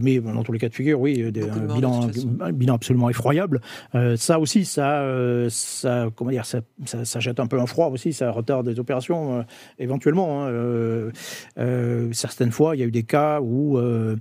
mais 0.00 0.20
dans 0.20 0.42
tous 0.42 0.52
les 0.52 0.58
cas 0.58 0.68
de 0.68 0.74
figure, 0.74 1.00
oui, 1.00 1.24
un, 1.24 1.74
bilan, 1.74 2.08
un, 2.40 2.52
bilan, 2.52 2.74
absolument 2.74 3.08
effroyable. 3.08 3.60
ça 4.16 4.38
aussi, 4.38 4.64
ça, 4.64 5.04
ça, 5.48 6.08
comment 6.14 6.30
dire, 6.30 6.44
ça, 6.44 6.60
ça, 6.84 7.20
jette 7.20 7.40
un 7.40 7.46
peu 7.46 7.58
un 7.58 7.66
froid 7.66 7.88
aussi, 7.88 8.12
ça 8.12 8.30
retarde 8.30 8.68
des 8.68 8.78
opérations 8.78 9.44
éventuellement. 9.78 10.46
Hein, 10.46 11.10
certaines 12.18 12.50
fois, 12.50 12.76
il 12.76 12.80
y 12.80 12.82
a 12.82 12.86
eu 12.86 12.90
des 12.90 13.04
cas 13.04 13.40
où, 13.40 13.78
euh, 13.78 14.16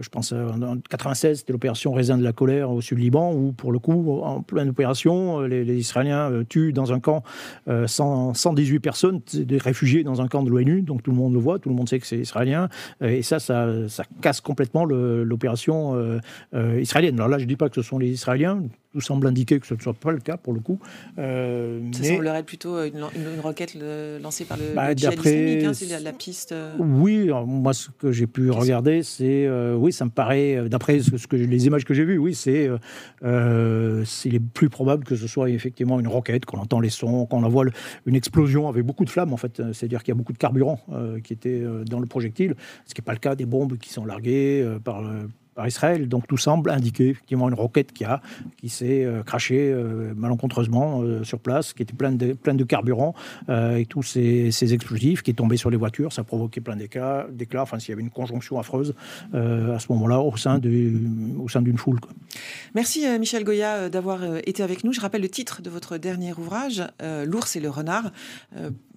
je 0.00 0.08
pense 0.08 0.32
en 0.32 0.78
96, 0.88 1.38
c'était 1.38 1.52
l'opération 1.52 1.92
Raisin 1.92 2.16
de 2.16 2.22
la 2.22 2.32
colère 2.32 2.70
au 2.70 2.80
sud-Liban, 2.80 3.32
où 3.34 3.52
pour 3.52 3.72
le 3.72 3.78
coup, 3.78 4.20
en 4.22 4.42
pleine 4.42 4.70
opération, 4.70 5.40
les, 5.40 5.64
Israéliens 5.76 6.30
euh, 6.30 6.44
tuent 6.44 6.72
dans 6.72 6.92
un 6.92 7.00
camp 7.00 7.22
118 7.66 8.76
euh, 8.76 8.80
personnes, 8.80 9.20
des 9.34 9.58
réfugiés 9.58 10.04
dans 10.04 10.22
un 10.22 10.28
camp 10.28 10.42
de 10.42 10.50
l'ONU, 10.50 10.82
donc 10.82 11.02
tout 11.02 11.10
le 11.10 11.16
monde 11.16 11.34
le 11.34 11.40
voit, 11.40 11.58
tout 11.58 11.68
le 11.68 11.74
monde 11.74 11.88
sait 11.88 11.98
que 11.98 12.06
c'est 12.06 12.18
israélien, 12.18 12.68
et 13.00 13.22
ça, 13.22 13.38
ça, 13.40 13.66
casse 14.20 14.40
complètement 14.40 14.84
l'opération 14.84 16.20
israélienne. 16.54 17.16
Alors 17.16 17.28
là, 17.28 17.38
je 17.38 17.44
ne 17.44 17.48
dis 17.48 17.56
pas 17.56 17.68
que 17.68 17.74
ce 17.74 17.82
sont 17.82 17.98
les 17.98 18.08
Israéliens, 18.08 18.62
tout 18.92 19.00
semble 19.00 19.26
indiquer 19.26 19.60
que 19.60 19.66
ce 19.66 19.74
ne 19.74 19.80
soit 19.80 19.94
pas 19.94 20.10
le 20.10 20.18
cas 20.18 20.36
pour 20.36 20.52
le 20.52 20.60
coup. 20.60 20.78
Euh, 21.18 21.80
ça 21.92 22.04
semblerait 22.04 22.42
plutôt 22.42 22.82
une, 22.82 23.04
une, 23.14 23.40
requête 23.40 23.76
lancée 24.20 24.44
par 24.44 24.58
le, 24.58 24.74
bah, 24.74 24.92
islamique, 24.92 25.64
hein, 25.64 25.72
c'est 25.72 26.00
la, 26.00 26.12
piste. 26.12 26.52
Euh. 26.52 26.74
Oui, 26.78 27.30
moi 27.46 27.72
ce 27.72 27.90
que 27.90 28.10
j'ai 28.10 28.26
pu 28.26 28.50
regarder, 28.50 29.02
c'est 29.02 29.46
euh, 29.46 29.74
oui, 29.74 29.92
ça 29.92 30.04
me 30.04 30.10
paraît, 30.10 30.68
d'après 30.68 31.00
ce, 31.00 31.26
que 31.26 31.36
les 31.36 31.66
images 31.66 31.84
que 31.84 31.94
j'ai 31.94 32.04
vues, 32.04 32.18
oui, 32.18 32.34
c'est 32.34 32.68
c'est 33.22 34.28
les 34.28 34.40
plus 34.40 34.68
probable 34.68 35.04
que 35.04 35.16
ce 35.16 35.26
soit 35.26 35.50
effectivement 35.50 36.00
une 36.00 36.08
roquette, 36.08 36.44
qu'on 36.44 36.58
entend 36.58 36.80
les 36.80 36.90
sons, 36.90 37.26
qu'on 37.26 37.40
voit 37.48 37.64
une 38.06 38.16
explosion 38.16 38.68
avec 38.68 38.84
beaucoup 38.84 39.04
de 39.04 39.10
flammes 39.10 39.32
en 39.32 39.36
fait, 39.36 39.62
c'est-à-dire 39.72 40.02
qu'il 40.02 40.12
y 40.12 40.16
a 40.16 40.18
beaucoup 40.18 40.32
de 40.32 40.38
carburant 40.38 40.80
qui 41.22 41.32
était 41.32 41.62
dans 41.88 42.00
le 42.00 42.06
projectile, 42.06 42.54
ce 42.86 42.94
qui 42.94 43.00
n'est 43.00 43.04
pas 43.04 43.12
le 43.12 43.18
cas 43.18 43.34
des 43.34 43.46
bombes 43.46 43.78
qui 43.78 43.90
sont 43.90 44.04
larguées 44.04 44.66
par 44.84 45.02
Israël. 45.66 46.08
Donc 46.08 46.26
tout 46.26 46.36
semble 46.36 46.70
indiquer 46.70 47.10
effectivement 47.10 47.48
une 47.48 47.54
roquette 47.54 47.92
qui, 47.92 48.04
a, 48.04 48.20
qui 48.58 48.68
s'est 48.68 49.04
euh, 49.04 49.22
crachée 49.22 49.70
euh, 49.70 50.12
malencontreusement 50.14 51.02
euh, 51.02 51.24
sur 51.24 51.38
place, 51.38 51.72
qui 51.72 51.82
était 51.82 51.94
pleine 51.94 52.16
de, 52.16 52.32
pleine 52.32 52.56
de 52.56 52.64
carburant 52.64 53.14
et 53.48 53.86
tous 53.86 54.02
ces, 54.02 54.50
explosifs 54.72 55.22
qui 55.22 55.30
est 55.30 55.34
tombé 55.34 55.56
sur 55.56 55.70
les 55.70 55.76
voitures. 55.76 56.12
Ça 56.12 56.22
a 56.22 56.24
provoqué 56.24 56.60
plein 56.60 56.76
d'éclats. 56.76 57.26
Enfin, 57.56 57.78
s'il 57.78 57.90
y 57.90 57.92
avait 57.92 58.02
une 58.02 58.10
conjonction 58.10 58.58
affreuse 58.58 58.94
à 59.32 59.78
ce 59.78 59.86
moment-là 59.90 60.20
au 60.20 60.36
sein, 60.36 60.60
au 61.38 61.48
sein 61.48 61.62
d'une 61.62 61.78
foule. 61.78 61.98
Merci 62.74 63.06
Michel 63.18 63.44
Goya 63.44 63.88
d'avoir 63.88 64.36
été 64.44 64.62
avec 64.62 64.84
nous. 64.84 64.92
Je 64.92 65.00
rappelle 65.00 65.22
le 65.22 65.28
titre 65.28 65.62
de 65.62 65.70
votre 65.70 65.98
dernier 65.98 66.32
ouvrage, 66.32 66.82
L'ours 67.26 67.56
et 67.56 67.60
le 67.60 67.70
renard 67.70 68.10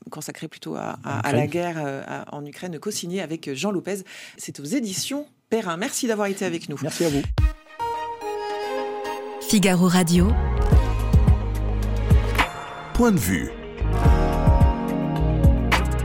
consacré 0.10 0.48
plutôt 0.48 0.76
à, 0.76 0.98
la 1.32 1.48
guerre 1.48 2.26
en 2.32 2.46
Ukraine, 2.46 2.78
co-signé 2.80 3.22
avec 3.22 3.54
Jean 3.54 3.72
Lopez. 3.72 4.04
C'est 4.38 4.60
aux 4.60 4.66
éditions 4.66 5.26
Merci 5.78 6.08
d'avoir 6.08 6.28
été 6.28 6.46
avec 6.46 6.70
nous. 6.70 6.78
Merci 6.82 7.06
à 7.06 7.10
vous. 7.10 7.22
Figaro 9.42 9.88
Radio. 9.88 10.32
Point 12.94 13.12
de 13.12 13.20
vue. 13.20 13.50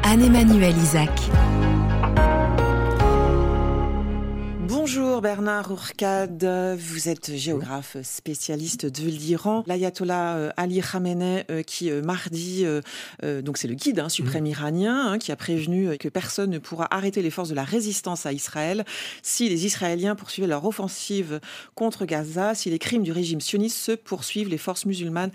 Anne-Emmanuel 0.03 0.77
Isaac. 0.77 1.11
Bonjour 5.19 5.35
Bernard 5.35 5.73
Ourcade, 5.73 6.77
vous 6.79 7.09
êtes 7.09 7.35
géographe 7.35 7.97
spécialiste 8.05 8.87
de 8.87 9.09
l'Iran. 9.09 9.65
L'ayatollah 9.67 10.37
euh, 10.37 10.51
Ali 10.57 10.81
Khamenei 10.81 11.45
euh, 11.51 11.63
qui 11.65 11.91
euh, 11.91 12.03
mardi, 12.03 12.65
donc 13.43 13.59
c'est 13.59 13.67
le 13.67 13.75
guide 13.75 13.99
hein, 13.99 14.09
suprême 14.09 14.45
mmh. 14.45 14.47
iranien, 14.47 15.07
hein, 15.09 15.19
qui 15.19 15.33
a 15.33 15.37
prévenu 15.37 15.99
que 15.99 16.09
personne 16.09 16.51
ne 16.51 16.59
pourra 16.61 16.87
arrêter 16.95 17.21
les 17.21 17.31
forces 17.31 17.49
de 17.49 17.57
la 17.57 17.65
résistance 17.65 18.27
à 18.27 18.33
Israël 18.33 18.85
si 19.25 19.49
les 19.49 19.67
Israéliens 19.67 20.15
poursuivaient 20.15 20.47
leur 20.47 20.65
offensive 20.65 21.41
contre 21.75 22.05
Gaza, 22.05 22.55
si 22.55 22.71
les 22.71 22.79
crimes 22.79 23.03
du 23.03 23.11
régime 23.11 23.41
sioniste 23.41 23.77
se 23.77 23.93
poursuivent, 23.93 24.49
les 24.49 24.57
forces 24.57 24.87
musulmanes 24.87 25.33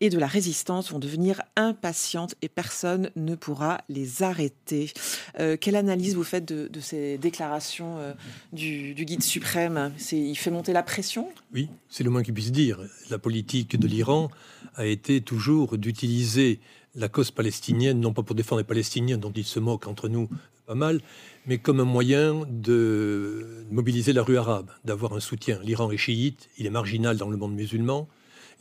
et 0.00 0.08
de 0.10 0.18
la 0.18 0.26
résistance 0.26 0.90
vont 0.90 0.98
devenir 0.98 1.42
impatientes 1.56 2.34
et 2.42 2.48
personne 2.48 3.10
ne 3.16 3.34
pourra 3.34 3.82
les 3.88 4.22
arrêter. 4.22 4.92
Euh, 5.38 5.56
quelle 5.60 5.76
analyse 5.76 6.14
vous 6.14 6.24
faites 6.24 6.46
de, 6.46 6.80
ces 6.80 7.18
déclarations 7.18 7.98
euh, 7.98 8.14
du, 8.52 8.94
guide 8.94 9.22
suprême? 9.22 9.92
Il 10.12 10.36
fait 10.36 10.50
monter 10.50 10.72
la 10.72 10.82
pression? 10.82 11.28
Oui, 11.52 11.68
c'est 11.88 12.04
le 12.04 12.10
moins 12.10 12.22
qu'il 12.22 12.34
puisse 12.34 12.52
dire. 12.52 12.80
La 13.10 13.18
politique 13.18 13.78
de 13.78 13.86
l'Iran 13.86 14.30
a 14.76 14.86
été 14.86 15.20
toujours 15.20 15.76
d'utiliser 15.76 16.60
la 16.94 17.08
cause 17.08 17.30
palestinienne, 17.30 18.00
non 18.00 18.12
pas 18.12 18.22
pour 18.22 18.34
défendre 18.34 18.60
les 18.60 18.66
Palestiniens 18.66 19.18
dont 19.18 19.32
ils 19.32 19.44
se 19.44 19.60
moquent 19.60 19.86
entre 19.86 20.08
nous 20.08 20.28
pas 20.66 20.74
mal, 20.74 21.00
mais 21.46 21.58
comme 21.58 21.80
un 21.80 21.84
moyen 21.84 22.42
de 22.48 23.64
mobiliser 23.70 24.12
la 24.12 24.22
rue 24.22 24.38
arabe, 24.38 24.70
d'avoir 24.84 25.14
un 25.14 25.20
soutien. 25.20 25.58
L'Iran 25.64 25.90
est 25.90 25.96
chiite, 25.96 26.48
il 26.58 26.66
est 26.66 26.70
marginal 26.70 27.16
dans 27.16 27.28
le 27.28 27.36
monde 27.36 27.54
musulman, 27.54 28.08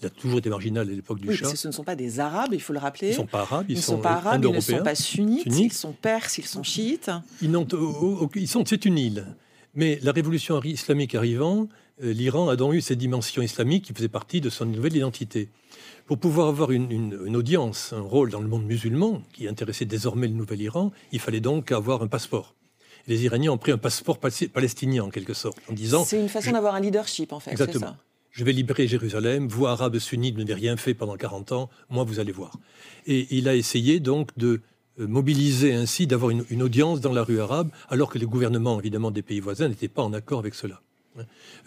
il 0.01 0.05
a 0.05 0.09
toujours 0.09 0.39
été 0.39 0.49
marginal 0.49 0.87
à 0.87 0.91
l'époque 0.91 1.19
du 1.19 1.27
oui, 1.27 1.35
Shah. 1.35 1.53
ce 1.55 1.67
ne 1.67 1.73
sont 1.73 1.83
pas 1.83 1.95
des 1.95 2.19
Arabes, 2.19 2.53
il 2.53 2.61
faut 2.61 2.73
le 2.73 2.79
rappeler. 2.79 3.07
Ils 3.07 3.11
ne 3.11 3.15
sont 3.15 3.27
pas 3.27 3.41
arabes, 3.41 3.65
ils, 3.69 3.81
sont, 3.81 3.95
sont, 3.95 4.01
pas 4.01 4.11
arabes, 4.11 4.45
ils 4.45 4.51
ne 4.51 4.59
sont 4.59 4.83
pas 4.83 4.95
sunnites, 4.95 5.45
ils 5.45 5.73
sont 5.73 5.91
perses, 5.91 6.37
ils 6.37 6.45
sont 6.45 6.63
chiites. 6.63 7.11
Ils, 7.41 7.51
ils 8.35 8.47
sont, 8.47 8.63
c'est 8.65 8.85
une 8.85 8.97
île. 8.97 9.25
Mais 9.75 9.99
la 10.01 10.11
révolution 10.11 10.61
islamique 10.63 11.15
arrivant, 11.15 11.67
euh, 12.03 12.13
l'Iran 12.13 12.49
a 12.49 12.55
donc 12.55 12.73
eu 12.73 12.81
cette 12.81 12.97
dimension 12.97 13.41
islamique 13.41 13.85
qui 13.85 13.93
faisait 13.93 14.07
partie 14.07 14.41
de 14.41 14.49
son 14.49 14.65
nouvelle 14.65 14.95
identité. 14.95 15.49
Pour 16.05 16.17
pouvoir 16.17 16.47
avoir 16.47 16.71
une, 16.71 16.91
une, 16.91 17.35
audience, 17.35 17.93
un 17.93 18.01
rôle 18.01 18.31
dans 18.31 18.39
le 18.39 18.47
monde 18.47 18.65
musulman, 18.65 19.21
qui 19.31 19.47
intéressait 19.47 19.85
désormais 19.85 20.27
le 20.27 20.33
nouvel 20.33 20.61
Iran, 20.61 20.91
il 21.11 21.19
fallait 21.19 21.39
donc 21.39 21.71
avoir 21.71 22.01
un 22.01 22.07
passeport. 22.07 22.55
Les 23.07 23.25
Iraniens 23.25 23.51
ont 23.51 23.57
pris 23.57 23.71
un 23.71 23.77
passeport 23.77 24.17
palestinien 24.17 25.03
en 25.03 25.09
quelque 25.09 25.33
sorte, 25.33 25.57
en 25.69 25.73
disant. 25.73 26.03
C'est 26.05 26.19
une 26.19 26.29
façon 26.29 26.51
d'avoir 26.51 26.75
un 26.75 26.79
leadership 26.79 27.31
en 27.31 27.39
fait. 27.39 27.51
Exactement. 27.51 27.87
Ça 27.87 27.97
je 28.31 28.43
vais 28.43 28.51
libérer 28.53 28.87
Jérusalem, 28.87 29.47
vous, 29.47 29.65
Arabes 29.65 29.97
sunnites, 29.97 30.37
n'avez 30.37 30.53
rien 30.53 30.77
fait 30.77 30.93
pendant 30.93 31.17
40 31.17 31.51
ans, 31.51 31.69
moi, 31.89 32.03
vous 32.03 32.19
allez 32.19 32.31
voir. 32.31 32.57
Et 33.07 33.27
il 33.31 33.47
a 33.47 33.55
essayé 33.55 33.99
donc 33.99 34.37
de 34.37 34.61
euh, 34.99 35.07
mobiliser 35.07 35.73
ainsi, 35.73 36.07
d'avoir 36.07 36.31
une, 36.31 36.61
audience 36.61 36.99
dans 37.01 37.13
la 37.13 37.23
rue 37.23 37.39
arabe, 37.39 37.71
alors 37.89 38.09
que 38.09 38.17
les 38.17 38.25
gouvernements, 38.25 38.79
évidemment, 38.79 39.11
des 39.11 39.21
pays 39.21 39.39
voisins 39.39 39.67
n'étaient 39.67 39.87
pas 39.87 40.03
en 40.03 40.13
accord 40.13 40.39
avec 40.39 40.55
cela. 40.55 40.81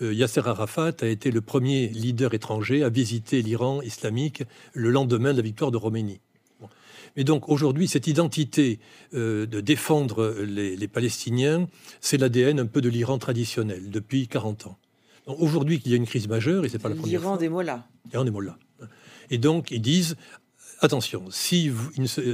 Euh, 0.01 0.15
Yasser 0.15 0.43
Arafat 0.45 0.93
a 1.01 1.07
été 1.07 1.31
le 1.31 1.41
premier 1.41 1.89
leader 1.89 2.33
étranger 2.33 2.83
à 2.83 2.89
visiter 2.89 3.43
l'Iran 3.43 3.83
islamique 3.83 4.45
le 4.73 4.91
lendemain 4.91 5.33
de 5.33 5.39
la 5.39 5.43
victoire 5.43 5.71
de 5.71 5.77
Roménie. 5.77 6.21
Mais 7.17 7.25
donc 7.25 7.49
aujourd'hui, 7.49 7.89
cette 7.89 8.07
identité 8.07 8.79
euh, 9.13 9.47
de 9.47 9.61
défendre 9.61 10.35
les, 10.41 10.89
Palestiniens, 10.89 11.69
c'est 12.01 12.17
l'ADN 12.17 12.61
un 12.61 12.67
peu 12.67 12.81
de 12.81 12.89
l'Iran 12.89 13.19
traditionnel 13.19 13.91
depuis 13.91 14.29
40 14.29 14.67
ans. 14.69 14.79
Aujourd'hui, 15.27 15.81
qu'il 15.81 15.93
y 15.93 15.95
a 15.95 15.97
une 15.97 16.07
crise 16.07 16.29
majeure, 16.29 16.65
et 16.65 16.69
c'est 16.69 16.79
pas 16.79 16.89
la 16.89 16.97
première 16.97 17.21
fois. 17.21 17.31
L'Iran 17.31 17.37
des 17.37 17.49
mollahs. 17.49 17.87
L'Iran 18.11 18.25
des 18.25 18.31
mollahs. 18.31 18.59
Et 19.31 19.39
donc, 19.39 19.71
ils 19.71 19.81
disent 19.81 20.17
attention, 20.81 21.25
si, 21.31 21.71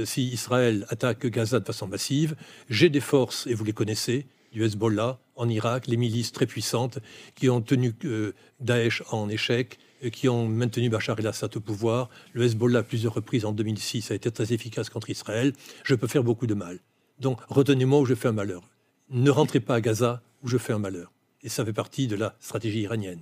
si, 0.05 0.27
Israël 0.27 0.85
attaque 0.89 1.25
Gaza 1.27 1.59
de 1.59 1.65
façon 1.65 1.87
massive, 1.87 2.35
j'ai 2.69 2.89
des 2.89 2.99
forces, 2.99 3.45
et 3.47 3.53
vous 3.53 3.63
les 3.63 3.73
connaissez, 3.73 4.25
du 4.51 4.63
Hezbollah 4.63 5.19
en 5.35 5.47
Irak, 5.47 5.87
les 5.87 5.97
milices 5.97 6.31
très 6.31 6.47
puissantes 6.47 6.99
qui 7.35 7.49
ont 7.49 7.61
tenu 7.61 7.93
euh, 8.05 8.33
Daesh 8.59 9.03
en 9.11 9.29
échec, 9.29 9.77
qui 10.11 10.27
ont 10.27 10.47
maintenu 10.47 10.89
Bachar 10.89 11.19
el-Assad 11.19 11.55
au 11.55 11.59
pouvoir. 11.59 12.09
Le 12.33 12.43
Hezbollah, 12.43 12.79
à 12.79 12.83
plusieurs 12.83 13.13
reprises 13.13 13.45
en 13.45 13.51
2006, 13.51 14.11
a 14.11 14.15
été 14.15 14.31
très 14.31 14.51
efficace 14.53 14.89
contre 14.89 15.09
Israël. 15.09 15.53
Je 15.83 15.95
peux 15.95 16.07
faire 16.07 16.23
beaucoup 16.23 16.47
de 16.47 16.53
mal. 16.53 16.79
Donc, 17.19 17.39
retenez-moi 17.49 17.99
où 17.99 18.05
je 18.05 18.15
fais 18.15 18.29
un 18.29 18.33
malheur. 18.33 18.63
Ne 19.09 19.29
rentrez 19.29 19.59
pas 19.59 19.75
à 19.75 19.81
Gaza 19.81 20.21
où 20.41 20.47
je 20.47 20.57
fais 20.57 20.73
un 20.73 20.79
malheur. 20.79 21.11
Et 21.43 21.49
ça 21.49 21.65
fait 21.65 21.73
partie 21.73 22.07
de 22.07 22.15
la 22.15 22.35
stratégie 22.39 22.81
iranienne. 22.81 23.21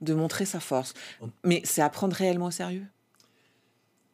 De 0.00 0.14
montrer 0.14 0.44
sa 0.44 0.60
force. 0.60 0.94
Mais 1.42 1.62
c'est 1.64 1.80
à 1.80 1.88
prendre 1.88 2.14
réellement 2.14 2.46
au 2.46 2.50
sérieux? 2.50 2.86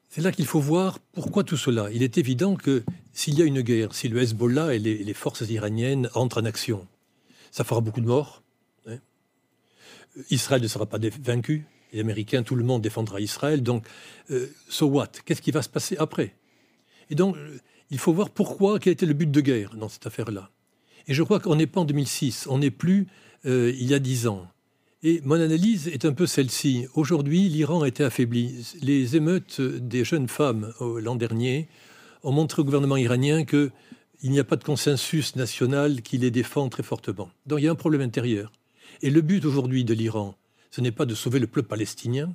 C'est 0.09 0.20
là 0.20 0.31
qu'il 0.31 0.46
faut 0.46 0.61
voir 0.61 0.98
pourquoi 1.12 1.42
tout 1.42 1.57
cela. 1.57 1.88
Il 1.90 2.02
est 2.02 2.18
évident 2.18 2.55
que 2.55 2.85
s'il 3.12 3.38
y 3.38 3.42
a 3.42 3.46
une 3.46 3.62
guerre, 3.62 3.94
si 3.94 4.09
le 4.09 4.20
Hezbollah 4.20 4.74
et 4.74 4.78
les, 4.78 5.14
forces 5.14 5.40
iraniennes 5.48 6.11
entrent 6.14 6.42
en 6.42 6.44
action, 6.44 6.87
ça 7.50 7.64
fera 7.64 7.81
beaucoup 7.81 8.02
de 8.02 8.07
morts. 8.07 8.42
Hein. 8.87 8.98
Israël 10.31 10.62
ne 10.62 10.68
sera 10.68 10.85
pas 10.85 10.98
vaincu. 11.22 11.66
Les 11.92 12.00
Américains, 12.00 12.42
tout 12.42 12.57
le 12.57 12.62
monde 12.64 12.83
défendra 12.83 13.20
Israël. 13.20 13.62
Donc, 13.62 13.87
euh, 14.31 14.55
so 14.68 14.87
what? 14.87 15.09
Qu'est-ce 15.24 15.42
qui 15.42 15.50
va 15.50 15.62
se 15.62 15.68
passer 15.70 15.96
après? 15.96 16.37
Et 17.09 17.14
donc, 17.14 17.37
il 17.90 17.98
faut 17.98 18.12
voir 18.12 18.31
pourquoi, 18.31 18.78
quel 18.78 18.92
était 18.92 19.07
le 19.07 19.14
but 19.14 19.31
de 19.31 19.40
guerre 19.40 19.74
dans 19.76 19.88
cette 19.88 20.07
affaire-là. 20.07 20.50
Et 21.07 21.14
je 21.14 21.22
crois 21.22 21.40
qu'on 21.40 21.57
n'est 21.57 21.66
pas 21.66 21.81
en 21.81 21.85
2006, 21.85 22.46
on 22.48 22.59
n'est 22.59 22.70
plus 22.70 23.07
euh, 23.46 23.72
il 23.78 23.88
y 23.88 23.94
a 23.94 23.98
dix 23.98 24.26
ans. 24.26 24.46
Et 25.02 25.20
mon 25.24 25.40
analyse 25.40 25.88
est 25.88 26.05
un 26.05 26.12
peu 26.12 26.26
celle-ci. 26.26 26.87
Aujourd'hui, 26.94 27.48
l'Iran 27.48 27.83
a 27.83 27.88
été 27.88 28.05
affaibli. 28.05 28.64
Les 28.83 29.16
émeutes 29.16 29.61
des 29.61 30.05
jeunes 30.05 30.28
femmes 30.28 30.72
l'an 30.81 31.16
dernier 31.16 31.68
ont 32.22 32.31
montré 32.31 32.62
au 32.62 32.64
gouvernement 32.64 32.96
iranien 32.96 33.44
qu'il 33.44 33.70
n'y 34.22 34.38
a 34.38 34.44
pas 34.44 34.55
de 34.55 34.62
consensus 34.62 35.35
national 35.35 36.02
qui 36.02 36.18
les 36.18 36.31
défend 36.31 36.68
très 36.68 36.85
fortement. 36.85 37.31
Donc 37.46 37.59
il 37.59 37.64
y 37.64 37.68
a 37.68 37.72
un 37.72 37.76
problème 37.76 38.00
intérieur. 38.00 38.52
Et 39.00 39.11
le 39.11 39.22
but 39.22 39.44
aujourd'hui 39.44 39.85
de 39.85 39.92
l'Iran, 39.94 40.37
ce 40.70 40.81
n'est 40.81 40.92
pas 40.92 41.05
de 41.05 41.16
sauver 41.16 41.40
le 41.40 41.48
peuple 41.48 41.66
palestinien, 41.68 42.33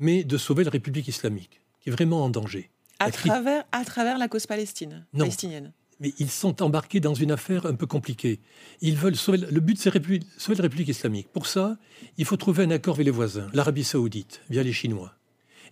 mais 0.00 0.24
de 0.24 0.36
sauver 0.36 0.64
la 0.64 0.70
République 0.70 1.06
islamique, 1.06 1.60
qui 1.80 1.90
est 1.90 1.92
vraiment 1.92 2.24
en 2.24 2.30
danger. 2.30 2.70
À, 2.98 3.12
travers, 3.12 3.64
à 3.70 3.84
travers 3.84 4.18
la 4.18 4.26
cause 4.26 4.46
palestine, 4.46 5.06
palestinienne 5.16 5.72
mais 6.00 6.12
ils 6.18 6.30
sont 6.30 6.62
embarqués 6.62 7.00
dans 7.00 7.14
une 7.14 7.30
affaire 7.30 7.66
un 7.66 7.74
peu 7.74 7.86
compliquée. 7.86 8.40
Ils 8.80 8.96
veulent 8.96 9.16
sauver, 9.16 9.38
le 9.38 9.60
but, 9.60 9.78
c'est 9.78 9.92
sauver 10.38 10.56
la 10.56 10.62
République 10.62 10.88
islamique. 10.88 11.28
Pour 11.32 11.46
ça, 11.46 11.76
il 12.16 12.24
faut 12.24 12.36
trouver 12.36 12.64
un 12.64 12.70
accord 12.70 12.94
avec 12.94 13.04
les 13.04 13.12
voisins, 13.12 13.48
l'Arabie 13.52 13.84
saoudite, 13.84 14.40
via 14.48 14.62
les 14.62 14.72
Chinois. 14.72 15.14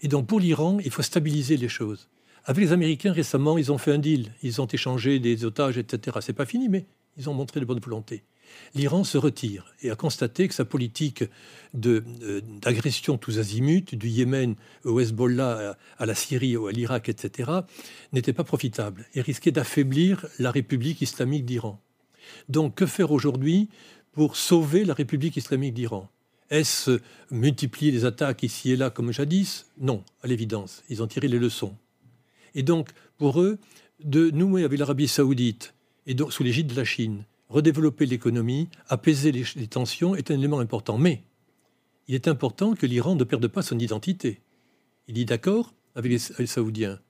Et 0.02 0.08
donc, 0.08 0.26
pour 0.26 0.38
l'Iran, 0.38 0.78
il 0.84 0.90
faut 0.90 1.02
stabiliser 1.02 1.56
les 1.56 1.68
choses. 1.68 2.08
Avec 2.44 2.64
les 2.64 2.72
Américains, 2.72 3.12
récemment, 3.12 3.58
ils 3.58 3.72
ont 3.72 3.78
fait 3.78 3.92
un 3.92 3.98
deal. 3.98 4.32
Ils 4.42 4.60
ont 4.60 4.66
échangé 4.66 5.18
des 5.18 5.44
otages, 5.44 5.76
etc. 5.76 6.18
C'est 6.20 6.32
pas 6.32 6.46
fini, 6.46 6.68
mais 6.68 6.86
ils 7.16 7.28
ont 7.28 7.34
montré 7.34 7.60
de 7.60 7.64
bonne 7.64 7.80
volonté 7.80 8.22
l'Iran 8.74 9.04
se 9.04 9.18
retire 9.18 9.74
et 9.82 9.90
a 9.90 9.96
constaté 9.96 10.48
que 10.48 10.54
sa 10.54 10.64
politique 10.64 11.24
euh, 11.84 12.40
d'agression 12.60 13.18
tous 13.18 13.38
azimuts, 13.38 13.96
du 13.96 14.08
Yémen 14.08 14.54
au 14.84 15.00
Hezbollah, 15.00 15.76
à, 15.98 16.06
la 16.06 16.14
Syrie, 16.14 16.56
à 16.56 16.70
l'Irak, 16.70 17.08
etc., 17.08 17.50
n'était 18.12 18.32
pas 18.32 18.44
profitable 18.44 19.06
et 19.14 19.20
risquait 19.20 19.50
d'affaiblir 19.50 20.26
la 20.38 20.50
République 20.50 21.02
islamique 21.02 21.44
d'Iran. 21.44 21.80
Donc 22.48 22.76
que 22.76 22.86
faire 22.86 23.10
aujourd'hui 23.10 23.68
pour 24.12 24.36
sauver 24.36 24.84
la 24.84 24.94
République 24.94 25.36
islamique 25.36 25.74
d'Iran? 25.74 26.10
Est-ce 26.50 27.00
multiplier 27.30 27.92
les 27.92 28.04
attaques 28.04 28.42
ici 28.42 28.72
et 28.72 28.76
là 28.76 28.90
comme 28.90 29.12
jadis? 29.12 29.66
Non, 29.78 30.02
à 30.22 30.26
l'évidence. 30.26 30.82
Ils 30.88 31.02
ont 31.02 31.06
tiré 31.06 31.28
les 31.28 31.38
leçons. 31.38 31.74
Et 32.54 32.62
donc, 32.62 32.88
pour 33.18 33.40
eux, 33.42 33.58
de 34.02 34.30
nouer 34.30 34.64
avec 34.64 34.78
l'Arabie 34.78 35.08
saoudite, 35.08 35.74
et 36.06 36.14
donc 36.14 36.32
sous 36.32 36.42
l'égide 36.42 36.68
de 36.68 36.74
la 36.74 36.84
Chine, 36.84 37.24
redévelopper 37.48 38.06
l'économie, 38.06 38.68
apaiser 38.88 39.32
les, 39.32 39.66
tensions 39.66 40.14
est 40.14 40.30
un 40.30 40.34
élément 40.34 40.60
important. 40.60 40.98
Mais 40.98 41.22
il 42.06 42.14
est 42.14 42.28
important 42.28 42.74
que 42.74 42.86
l'Iran 42.86 43.14
ne 43.14 43.24
perde 43.24 43.48
pas 43.48 43.62
son 43.62 43.78
identité. 43.78 44.40
Il 45.06 45.14
dit 45.14 45.24
d'accord 45.24 45.72
avec 45.94 46.12
les, 46.12 46.46
Saoudiens. 46.46 47.00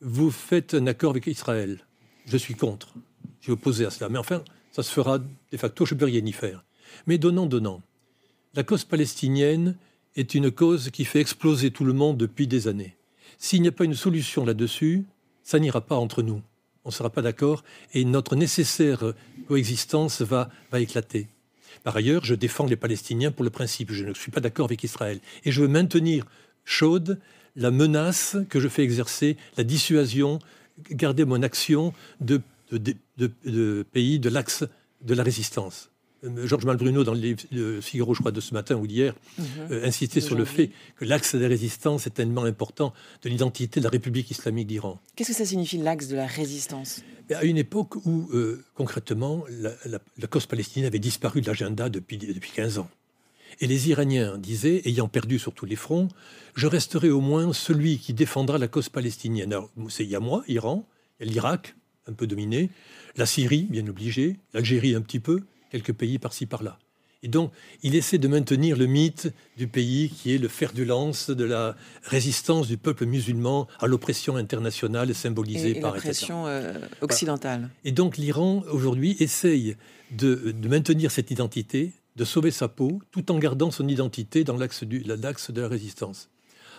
Vous 0.00 0.30
faites 0.30 0.74
un 0.74 0.86
accord 0.86 1.10
avec 1.10 1.26
Israël. 1.26 1.80
Je 2.26 2.36
suis 2.36 2.54
contre. 2.54 2.94
Je 3.40 3.46
suis 3.46 3.52
opposé 3.52 3.84
à 3.84 3.90
cela. 3.90 4.08
Mais 4.08 4.18
enfin, 4.18 4.42
ça 4.72 4.82
se 4.82 4.92
fera 4.92 5.18
de 5.18 5.56
facto, 5.56 5.84
je 5.84 5.94
ne 5.94 6.00
peux 6.00 6.06
rien 6.06 6.24
y 6.24 6.32
faire. 6.32 6.64
Mais 7.06 7.18
donnant, 7.18 7.46
donnant. 7.46 7.82
La 8.54 8.62
cause 8.62 8.84
palestinienne 8.84 9.76
est 10.16 10.34
une 10.34 10.50
cause 10.50 10.90
qui 10.90 11.04
fait 11.04 11.20
exploser 11.20 11.70
tout 11.70 11.84
le 11.84 11.92
monde 11.92 12.16
depuis 12.16 12.46
des 12.46 12.68
années. 12.68 12.96
S'il 13.38 13.62
n'y 13.62 13.68
a 13.68 13.72
pas 13.72 13.84
une 13.84 13.94
solution 13.94 14.44
là-dessus, 14.44 15.04
ça 15.42 15.58
n'ira 15.58 15.80
pas 15.80 15.96
entre 15.96 16.22
nous 16.22 16.42
on 16.88 16.90
ne 16.90 16.94
sera 16.94 17.10
pas 17.10 17.20
d'accord 17.20 17.64
et 17.92 18.06
notre 18.06 18.34
nécessaire 18.34 19.12
coexistence 19.46 20.22
va, 20.22 20.48
va 20.72 20.80
éclater. 20.80 21.28
Par 21.84 21.94
ailleurs, 21.94 22.24
je 22.24 22.34
défends 22.34 22.64
les 22.64 22.76
Palestiniens 22.76 23.30
pour 23.30 23.44
le 23.44 23.50
principe. 23.50 23.92
Je 23.92 24.06
ne 24.06 24.14
suis 24.14 24.30
pas 24.30 24.40
d'accord 24.40 24.64
avec 24.64 24.82
Israël. 24.82 25.20
Et 25.44 25.52
je 25.52 25.60
veux 25.60 25.68
maintenir 25.68 26.24
chaude 26.64 27.20
la 27.56 27.70
menace 27.70 28.38
que 28.48 28.58
je 28.58 28.68
fais 28.68 28.84
exercer, 28.84 29.36
la 29.58 29.64
dissuasion, 29.64 30.38
garder 30.90 31.26
mon 31.26 31.42
action 31.42 31.92
de, 32.20 32.40
de 32.70 33.82
pays 33.92 34.18
de 34.18 34.30
l'axe 34.30 34.64
de 35.02 35.12
la 35.12 35.22
résistance. 35.22 35.90
Euh, 36.24 36.46
Georges 36.46 36.64
Malbruno, 36.64 37.04
dans 37.04 37.14
le 37.14 37.80
Figaro, 37.80 38.14
je 38.14 38.20
crois, 38.20 38.32
de 38.32 38.40
ce 38.40 38.54
matin 38.54 38.76
ou 38.76 38.86
d'hier, 38.86 39.14
mhm. 39.38 39.44
euh, 39.70 39.86
insistait 39.86 40.20
sur 40.20 40.36
le 40.36 40.44
fait 40.44 40.70
que 40.96 41.04
l'axe 41.04 41.34
de 41.34 41.40
la 41.40 41.48
résistance 41.48 42.06
est 42.06 42.10
tellement 42.10 42.44
important 42.44 42.92
de 43.22 43.28
l'identité 43.28 43.80
de 43.80 43.84
la 43.84 43.90
République 43.90 44.30
islamique 44.30 44.66
d'Iran. 44.66 45.00
Qu'est-ce 45.16 45.30
que 45.30 45.36
ça 45.36 45.44
signifie, 45.44 45.78
l'axe 45.78 46.08
de 46.08 46.16
la 46.16 46.26
résistance? 46.26 47.02
À 47.32 47.44
une 47.44 47.58
époque 47.58 47.96
où, 48.06 48.28
euh, 48.32 48.64
concrètement, 48.74 49.44
la, 49.60 50.26
cause 50.28 50.46
palestinienne 50.46 50.86
avait 50.86 50.98
disparu 50.98 51.40
de 51.40 51.46
l'agenda 51.46 51.88
depuis, 51.88 52.16
depuis 52.16 52.52
15 52.52 52.78
ans. 52.78 52.88
Et 53.60 53.66
les 53.66 53.90
Iraniens 53.90 54.38
disaient, 54.38 54.82
ayant 54.84 55.08
perdu 55.08 55.38
sur 55.38 55.52
tous 55.52 55.66
les 55.66 55.76
fronts, 55.76 56.08
je 56.54 56.66
resterai 56.66 57.10
au 57.10 57.20
moins 57.20 57.52
celui 57.52 57.98
qui 57.98 58.12
défendra 58.12 58.58
la 58.58 58.68
cause 58.68 58.88
palestinienne. 58.88 59.52
Alors, 59.52 59.70
il 59.98 60.06
y 60.06 60.14
a 60.14 60.20
moi, 60.20 60.42
Iran, 60.48 60.86
l'Irak, 61.20 61.74
un 62.06 62.12
peu 62.12 62.26
dominé, 62.26 62.70
la 63.16 63.26
Syrie, 63.26 63.66
bien 63.70 63.86
obligé, 63.86 64.36
l'Algérie 64.54 64.94
un 64.94 65.00
petit 65.00 65.20
peu, 65.20 65.42
quelques 65.70 65.92
pays 65.92 66.18
par-ci 66.18 66.46
par-là. 66.46 66.78
Et 67.24 67.28
donc, 67.28 67.50
il 67.82 67.96
essaie 67.96 68.18
de 68.18 68.28
maintenir 68.28 68.76
le 68.76 68.86
mythe 68.86 69.32
du 69.56 69.66
pays 69.66 70.08
qui 70.08 70.34
est 70.34 70.38
le 70.38 70.46
fer 70.46 70.72
du 70.72 70.84
lance 70.84 71.30
de 71.30 71.44
la 71.44 71.74
résistance 72.04 72.68
du 72.68 72.76
peuple 72.76 73.06
musulman 73.06 73.66
à 73.80 73.88
l'oppression 73.88 74.36
internationale 74.36 75.12
symbolisée 75.14 75.80
par 75.80 75.94
l'oppression 75.94 76.46
euh, 76.46 76.74
occidentale. 77.00 77.70
Et 77.84 77.90
donc, 77.90 78.18
l'Iran 78.18 78.62
aujourd'hui 78.70 79.16
essaye 79.18 79.76
de, 80.12 80.54
maintenir 80.68 81.10
cette 81.10 81.32
identité, 81.32 81.92
de 82.14 82.24
sauver 82.24 82.52
sa 82.52 82.68
peau, 82.68 83.00
tout 83.10 83.32
en 83.32 83.38
gardant 83.38 83.72
son 83.72 83.88
identité 83.88 84.44
dans 84.44 84.56
l'axe 84.56 84.84
de 84.84 85.60
la 85.60 85.68
résistance 85.68 86.28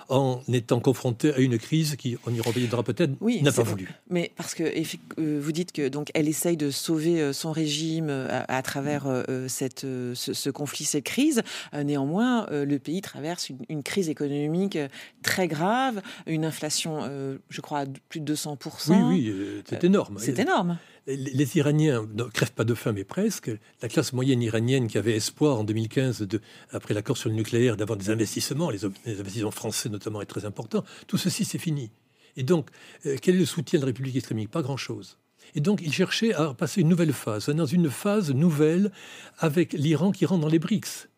en 0.09 0.41
étant 0.51 0.79
confrontée 0.79 1.33
à 1.33 1.39
une 1.39 1.57
crise 1.57 1.95
qui, 1.95 2.17
on 2.25 2.33
y 2.33 2.41
reviendra 2.41 2.83
peut-être, 2.83 3.13
n'a 3.21 3.51
pas 3.51 3.63
voulu. 3.63 3.89
Mais 4.09 4.31
parce 4.35 4.55
que 4.55 4.63
euh, 4.63 5.39
vous 5.41 5.51
dites 5.51 5.71
que 5.71 5.87
donc 5.87 6.09
elle 6.13 6.27
essaye 6.27 6.57
de 6.57 6.71
sauver 6.71 7.21
euh, 7.21 7.33
son 7.33 7.51
régime 7.51 8.09
euh, 8.09 8.41
à, 8.47 8.61
travers 8.61 9.07
cette, 9.47 9.81
ce, 9.81 10.49
conflit, 10.49 10.85
cette 10.85 11.03
crise. 11.03 11.41
Néanmoins, 11.73 12.47
le 12.51 12.77
pays 12.77 13.01
traverse 13.01 13.49
une, 13.69 13.83
crise 13.83 14.09
économique 14.09 14.77
très 15.23 15.47
grave, 15.47 16.01
une 16.25 16.45
inflation, 16.45 17.01
je 17.49 17.61
crois, 17.61 17.85
de 17.85 17.99
plus 18.09 18.19
de 18.19 18.35
200% 18.35 18.89
Oui, 18.89 19.31
oui, 19.31 19.63
c'est 19.65 19.83
énorme. 19.83 20.17
C'est 20.19 20.39
énorme 20.39 20.77
les 21.07 21.57
Iraniens 21.57 22.07
ne 22.13 22.23
crèvent 22.23 22.53
pas 22.53 22.63
de 22.63 22.73
faim, 22.73 22.91
mais 22.91 23.03
presque. 23.03 23.51
La 23.81 23.89
classe 23.89 24.13
moyenne 24.13 24.41
iranienne 24.41 24.87
qui 24.87 24.97
avait 24.97 25.15
espoir 25.15 25.59
en 25.59 25.63
2015, 25.63 26.21
de, 26.21 26.41
après 26.71 26.93
l'accord 26.93 27.17
sur 27.17 27.29
le 27.29 27.35
nucléaire, 27.35 27.77
d'avoir 27.77 27.97
des 27.97 28.09
investissements, 28.09 28.69
les, 28.69 28.85
investissements 28.85 29.51
français 29.51 29.89
notamment 29.89 30.21
est 30.21 30.25
très 30.25 30.45
important, 30.45 30.83
tout 31.07 31.17
ceci 31.17 31.45
c'est 31.45 31.57
fini. 31.57 31.91
Et 32.37 32.43
donc, 32.43 32.69
euh, 33.05 33.17
quel 33.21 33.35
est 33.35 33.39
le 33.39 33.45
soutien 33.45 33.79
de 33.79 33.85
la 33.85 33.87
République 33.87 34.15
islamique? 34.15 34.51
Pas 34.51 34.61
grand-chose. 34.61 35.17
Et 35.55 35.61
donc, 35.61 35.81
ils 35.83 35.93
cherchaient 35.93 36.33
à 36.33 36.53
passer 36.53 36.81
une 36.81 36.89
nouvelle 36.89 37.13
phase, 37.13 37.49
dans 37.49 37.65
une 37.65 37.89
phase 37.89 38.31
nouvelle 38.31 38.91
avec 39.39 39.73
l'Iran 39.73 40.11
qui 40.11 40.25
rentre 40.25 40.41
dans 40.41 40.47
les 40.47 40.59
BRICS 40.59 41.08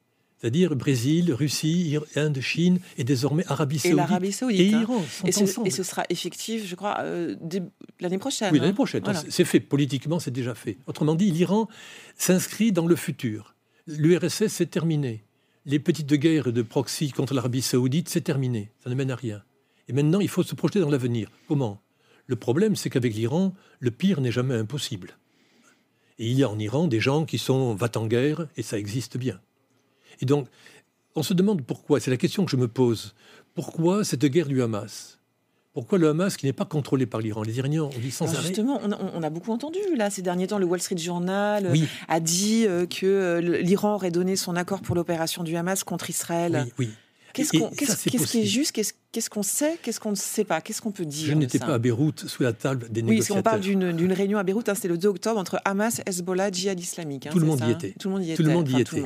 c'est-à-dire 0.41 0.75
Brésil, 0.75 1.31
Russie, 1.33 1.97
Inde, 2.15 2.39
Chine 2.41 2.79
et 2.97 3.03
désormais 3.03 3.43
Arabie 3.47 3.77
Saoudite. 3.77 4.23
Et 4.23 4.31
Saoudite. 4.31 4.59
Et 4.59 4.73
hein. 4.73 4.81
Iran 4.81 5.05
et, 5.23 5.31
ce, 5.31 5.43
et, 5.63 5.69
ce, 5.69 5.83
sera 5.83 6.03
effectif, 6.09 6.65
je 6.65 6.73
crois, 6.73 6.97
euh, 7.01 7.35
l'année 7.99 8.17
prochaine. 8.17 8.51
Oui, 8.51 8.57
l'année 8.57 8.71
hein. 8.71 8.73
prochaine. 8.73 9.03
C'est 9.29 9.45
fait. 9.45 9.59
Politiquement, 9.59 10.19
c'est 10.19 10.31
déjà 10.31 10.55
fait. 10.55 10.79
Autrement 10.87 11.13
dit, 11.13 11.29
l'Iran 11.29 11.67
s'inscrit 12.17 12.71
dans 12.71 12.87
le 12.87 12.95
futur. 12.95 13.55
L'URSS, 13.85 14.47
c'est 14.47 14.65
terminé. 14.65 15.25
Les 15.65 15.77
petites 15.77 16.11
guerres 16.11 16.51
de 16.51 16.63
proxy 16.63 17.11
contre 17.11 17.35
l'Arabie 17.35 17.61
saoudite, 17.61 18.09
c'est 18.09 18.21
terminé. 18.21 18.71
Ça 18.83 18.89
ne 18.89 18.95
mène 18.95 19.11
à 19.11 19.15
rien. 19.15 19.43
Et 19.87 19.93
maintenant, 19.93 20.21
il 20.21 20.27
faut 20.27 20.41
se 20.41 20.55
projeter 20.55 20.79
dans 20.79 20.89
l'avenir. 20.89 21.29
Comment? 21.47 21.83
Le 22.25 22.35
problème, 22.35 22.75
c'est 22.75 22.89
qu'avec 22.89 23.13
l'Iran, 23.13 23.53
le 23.79 23.91
pire 23.91 24.21
n'est 24.21 24.31
jamais 24.31 24.55
impossible. 24.55 25.19
Et 26.17 26.31
il 26.31 26.39
y 26.39 26.43
a 26.43 26.49
en 26.49 26.57
Iran 26.57 26.87
des 26.87 26.99
gens 26.99 27.25
qui 27.25 27.37
sont 27.37 27.75
va 27.75 27.89
en 27.95 28.07
guerre, 28.07 28.47
et 28.57 28.63
ça 28.63 28.79
existe 28.79 29.17
bien. 29.17 29.39
Et 30.21 30.25
donc, 30.25 30.47
on 31.15 31.23
se 31.23 31.33
demande 31.33 31.63
pourquoi, 31.63 31.99
c'est 31.99 32.11
la 32.11 32.17
question 32.17 32.45
que 32.45 32.51
je 32.51 32.57
me 32.57 32.67
pose. 32.67 33.13
Pourquoi 33.53 34.03
cette 34.03 34.25
guerre 34.25 34.47
du 34.47 34.61
Hamas? 34.61 35.17
Pourquoi 35.73 35.97
le 35.97 36.09
Hamas, 36.09 36.35
qui 36.35 36.45
n'est 36.45 36.53
pas 36.53 36.65
contrôlé 36.65 37.05
par 37.05 37.21
l'Iran? 37.21 37.43
Les 37.43 37.57
Iraniens, 37.57 37.83
on 37.83 37.99
dit 37.99 38.11
sans 38.11 38.33
arrêt. 38.33 38.47
Justement, 38.47 38.81
on 38.83 39.23
a, 39.23 39.29
beaucoup 39.29 39.51
entendu 39.51 39.79
là 39.95 40.09
ces 40.09 40.21
derniers 40.21 40.47
temps. 40.47 40.59
Le 40.59 40.65
Wall 40.65 40.81
Street 40.81 40.97
Journal 40.97 41.73
a 42.09 42.19
dit 42.19 42.65
euh, 42.67 42.85
que 42.85 43.05
euh, 43.05 43.61
l'Iran 43.61 43.95
aurait 43.95 44.11
donné 44.11 44.35
son 44.35 44.57
accord 44.57 44.81
pour 44.81 44.95
l'opération 44.95 45.43
du 45.43 45.55
Hamas 45.55 45.85
contre 45.85 46.09
Israël. 46.09 46.65
Oui, 46.65 46.87
oui. 46.87 46.89
Qu'est-ce 47.33 47.51
qui 48.09 48.39
est 48.39 48.45
juste 48.45 48.71
Qu'est-ce 49.11 49.29
qu'on 49.29 49.43
sait 49.43 49.77
Qu'est-ce 49.81 49.99
qu'on 49.99 50.11
ne 50.11 50.15
sait 50.15 50.43
pas 50.43 50.61
Qu'est-ce 50.61 50.81
qu'on 50.81 50.91
peut 50.91 51.05
dire 51.05 51.27
Je 51.27 51.33
n'étais 51.33 51.59
pas 51.59 51.73
à 51.73 51.79
Beyrouth 51.79 52.27
sous 52.27 52.43
la 52.43 52.53
table 52.53 52.87
des 52.89 53.01
négociateurs. 53.01 53.37
Oui, 53.37 53.39
on 53.39 53.43
parle 53.43 53.61
d'une 53.95 54.13
réunion 54.13 54.37
à 54.37 54.43
Beyrouth, 54.43 54.69
hein, 54.69 54.75
c'était 54.75 54.87
le 54.87 54.97
2 54.97 55.09
octobre 55.09 55.39
entre 55.39 55.59
Hamas, 55.65 56.01
Hezbollah, 56.05 56.51
Djihad 56.51 56.79
islamique. 56.79 57.27
Hein, 57.27 57.31
tout, 57.31 57.39
le 57.39 57.45
monde 57.45 57.61
y 57.67 57.71
était. 57.71 57.93
Tout 57.99 58.07
le 58.07 58.13
monde 58.13 58.23
y 58.23 58.31
était. 58.31 58.35
Tout 58.35 58.43
le 58.43 58.53
monde 58.53 58.69
y 58.69 58.79
était. 58.79 59.03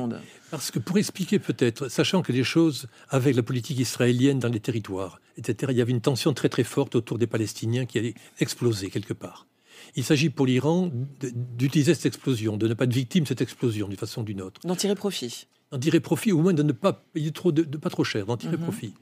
Parce 0.50 0.70
que 0.70 0.78
pour 0.78 0.98
expliquer 0.98 1.38
peut-être, 1.38 1.88
sachant 1.88 2.22
que 2.22 2.32
les 2.32 2.44
choses 2.44 2.86
avec 3.08 3.34
la 3.34 3.42
politique 3.42 3.78
israélienne 3.78 4.38
dans 4.38 4.48
les 4.48 4.60
territoires, 4.60 5.20
etc., 5.36 5.72
il 5.72 5.78
y 5.78 5.82
avait 5.82 5.92
une 5.92 6.00
tension 6.00 6.32
très 6.34 6.48
très 6.48 6.64
forte 6.64 6.94
autour 6.94 7.18
des 7.18 7.26
Palestiniens 7.26 7.86
qui 7.86 7.98
allait 7.98 8.14
exploser 8.38 8.90
quelque 8.90 9.12
part. 9.12 9.46
Il 9.94 10.04
s'agit 10.04 10.30
pour 10.30 10.46
l'Iran 10.46 10.90
d'utiliser 11.20 11.94
cette 11.94 12.06
explosion, 12.06 12.56
de 12.56 12.68
ne 12.68 12.74
pas 12.74 12.84
être 12.84 12.92
victime 12.92 13.24
de 13.24 13.28
cette 13.28 13.40
explosion 13.40 13.88
d'une 13.88 13.96
façon 13.96 14.22
ou 14.22 14.24
d'une 14.24 14.40
autre. 14.40 14.60
D'en 14.64 14.76
tirer 14.76 14.94
profit 14.94 15.46
d'en 15.70 15.78
tirer 15.78 16.00
profit, 16.00 16.32
ou 16.32 16.38
au 16.38 16.42
moins 16.42 16.52
de 16.52 16.62
ne 16.62 16.72
pas 16.72 16.92
payer 16.92 17.32
trop 17.32 17.52
de, 17.52 17.62
pas 17.76 17.90
trop 17.90 18.04
cher, 18.04 18.26
d'en 18.26 18.36
tirer 18.36 18.56
mhm. 18.56 18.62
profit. 18.62 18.94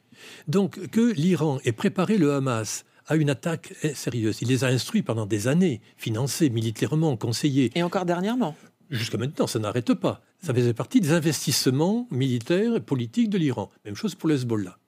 Donc 0.49 0.89
que 0.89 1.13
l'Iran 1.13 1.59
ait 1.65 1.73
préparé 1.73 2.19
le 2.19 2.33
Hamas 2.33 2.85
à 3.07 3.17
une 3.17 3.31
attaque 3.31 3.75
sérieuse, 3.95 4.39
il 4.41 4.49
les 4.49 4.65
a 4.65 4.69
instruits 4.69 5.03
pendant 5.03 5.27
des 5.27 5.47
années, 5.47 5.83
financés 5.97 6.49
militairement, 6.49 7.17
conseillés. 7.17 7.71
Et 7.75 7.83
encore 7.83 8.07
dernièrement 8.07 8.57
Jusqu'à 8.91 9.19
maintenant, 9.19 9.47
ça 9.47 9.59
n'arrête 9.59 9.95
pas. 9.95 10.23
Ça 10.43 10.55
faisait 10.55 10.75
partie 10.75 11.01
des 11.01 11.13
investissements 11.13 12.07
militaires 12.11 12.77
et 12.77 12.81
politiques 12.81 13.31
de 13.31 13.39
l'Iran. 13.39 13.71
Même 13.85 13.97
chose 13.97 14.15
pour 14.15 14.29
le 14.29 14.37
Hezbollah. 14.37 14.79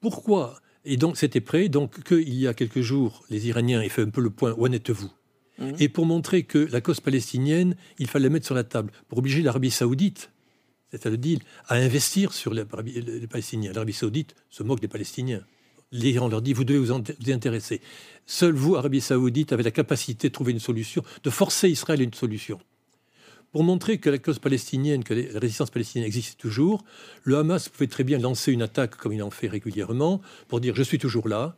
Pourquoi? 0.00 0.60
Et 0.84 0.96
donc, 0.96 1.16
c'était 1.16 1.40
prêt. 1.40 1.68
Donc, 1.68 2.02
qu'il 2.04 2.34
y 2.34 2.48
a 2.48 2.54
quelques 2.54 2.80
jours, 2.80 3.24
les 3.30 3.48
Iraniens 3.48 3.82
aient 3.82 3.90
fait 3.90 4.02
un 4.02 4.08
peu 4.08 4.22
le 4.22 4.30
point. 4.30 4.54
Où 4.56 4.66
en 4.66 4.72
êtes-vous? 4.72 5.12
Et 5.78 5.88
pour 5.88 6.06
montrer 6.06 6.42
que 6.42 6.58
la 6.58 6.80
cause 6.80 7.00
palestinienne, 7.00 7.76
il 7.98 8.08
fallait 8.08 8.24
la 8.24 8.30
mettre 8.30 8.46
sur 8.46 8.54
la 8.54 8.64
table. 8.64 8.90
Pour 9.08 9.18
obliger 9.18 9.42
l'Arabie 9.42 9.70
saoudite 9.70 10.30
à 10.92 11.08
le 11.08 11.16
deal, 11.16 11.40
à 11.68 11.76
investir 11.76 12.32
sur 12.32 12.52
les, 12.52 12.64
Palestiniens. 12.64 13.72
L'Arabie 13.72 13.92
saoudite 13.92 14.34
se 14.50 14.62
moque 14.62 14.80
des 14.80 14.88
Palestiniens. 14.88 15.42
L'Iran 15.90 16.28
leur 16.28 16.42
dit, 16.42 16.52
vous 16.52 16.64
devez 16.64 16.78
vous, 16.78 17.02
y 17.26 17.32
intéresser. 17.32 17.80
Seul 18.26 18.54
vous, 18.54 18.76
Arabie 18.76 19.00
saoudite, 19.00 19.52
avez 19.52 19.62
la 19.62 19.70
capacité 19.70 20.28
de 20.28 20.32
trouver 20.32 20.52
une 20.52 20.60
solution, 20.60 21.02
de 21.22 21.30
forcer 21.30 21.68
Israël 21.68 22.00
à 22.00 22.04
une 22.04 22.14
solution. 22.14 22.60
Pour 23.52 23.64
montrer 23.64 23.98
que 23.98 24.08
la 24.08 24.16
cause 24.16 24.38
palestinienne, 24.38 25.04
que 25.04 25.12
la 25.12 25.38
résistance 25.38 25.70
palestinienne 25.70 26.06
existe 26.06 26.40
toujours, 26.40 26.84
le 27.24 27.36
Hamas 27.36 27.68
pouvait 27.68 27.86
très 27.86 28.04
bien 28.04 28.18
lancer 28.18 28.50
une 28.50 28.62
attaque, 28.62 28.96
comme 28.96 29.12
il 29.12 29.22
en 29.22 29.30
fait 29.30 29.48
régulièrement, 29.48 30.22
pour 30.48 30.60
dire 30.60 30.74
je 30.74 30.82
suis 30.82 30.98
toujours 30.98 31.28
là. 31.28 31.56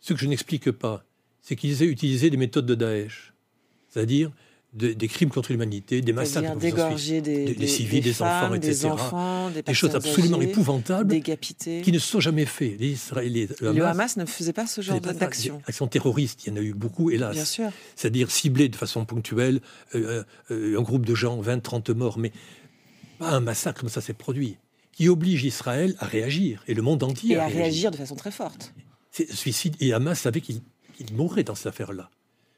Ce 0.00 0.14
que 0.14 0.20
je 0.20 0.26
n'explique 0.26 0.70
pas, 0.70 1.04
c'est 1.42 1.56
qu'ils 1.56 1.82
aient 1.82 1.86
utilisé 1.86 2.30
des 2.30 2.38
méthodes 2.38 2.64
de 2.64 2.74
Daesh. 2.74 3.34
C'est-à-dire, 3.90 4.30
des 4.74 5.08
crimes 5.08 5.30
contre 5.30 5.50
l'humanité, 5.50 6.02
des 6.02 6.12
massacres, 6.12 6.56
dégorger 6.56 7.22
des, 7.22 7.54
des, 7.54 7.66
civils, 7.66 8.02
des, 8.02 8.20
enfants, 8.22 8.54
etc. 8.54 8.70
Des, 8.70 8.86
enfants, 8.86 9.50
des, 9.50 9.74
choses 9.74 9.94
absolument 9.94 10.40
épouvantables 10.40 11.08
décapités. 11.08 11.80
qui 11.80 11.90
ne 11.90 11.98
se 11.98 12.06
sont 12.06 12.20
jamais 12.20 12.44
faits. 12.44 12.78
Les 12.78 12.88
Israéliens, 12.88 13.46
le, 13.60 13.84
Hamas, 13.84 14.18
ne 14.18 14.26
faisait 14.26 14.52
pas 14.52 14.66
ce 14.66 14.82
genre 14.82 15.00
d'action. 15.00 15.62
Actions 15.66 15.86
terroristes, 15.86 16.44
il 16.44 16.50
y 16.50 16.52
en 16.52 16.56
a 16.56 16.60
eu 16.62 16.74
beaucoup, 16.74 17.10
hélas. 17.10 17.60
C'est-à-dire 17.96 18.30
cibler 18.30 18.68
de 18.68 18.76
façon 18.76 19.06
ponctuelle 19.06 19.60
euh, 19.94 20.22
euh, 20.50 20.78
un 20.78 20.82
groupe 20.82 21.06
de 21.06 21.14
gens, 21.14 21.40
20, 21.40 21.60
30 21.60 21.90
morts, 21.90 22.18
mais 22.18 22.32
pas 23.18 23.30
un 23.30 23.40
massacre 23.40 23.80
comme 23.80 23.88
ça 23.88 24.02
s'est 24.02 24.12
produit, 24.12 24.58
qui 24.92 25.08
oblige 25.08 25.44
Israël 25.44 25.96
à 25.98 26.04
réagir 26.04 26.62
et 26.68 26.74
le 26.74 26.82
monde 26.82 27.02
entier 27.02 27.36
et 27.36 27.38
à, 27.38 27.46
réagir. 27.46 27.90
de 27.90 27.96
façon 27.96 28.16
très 28.16 28.30
forte. 28.30 28.74
Suicide 29.30 29.76
et 29.80 29.94
Hamas 29.94 30.20
savait 30.20 30.42
qu'il 30.42 30.60
mourrait 31.14 31.42
dans 31.42 31.54
cette 31.54 31.68
affaire-là. 31.68 32.10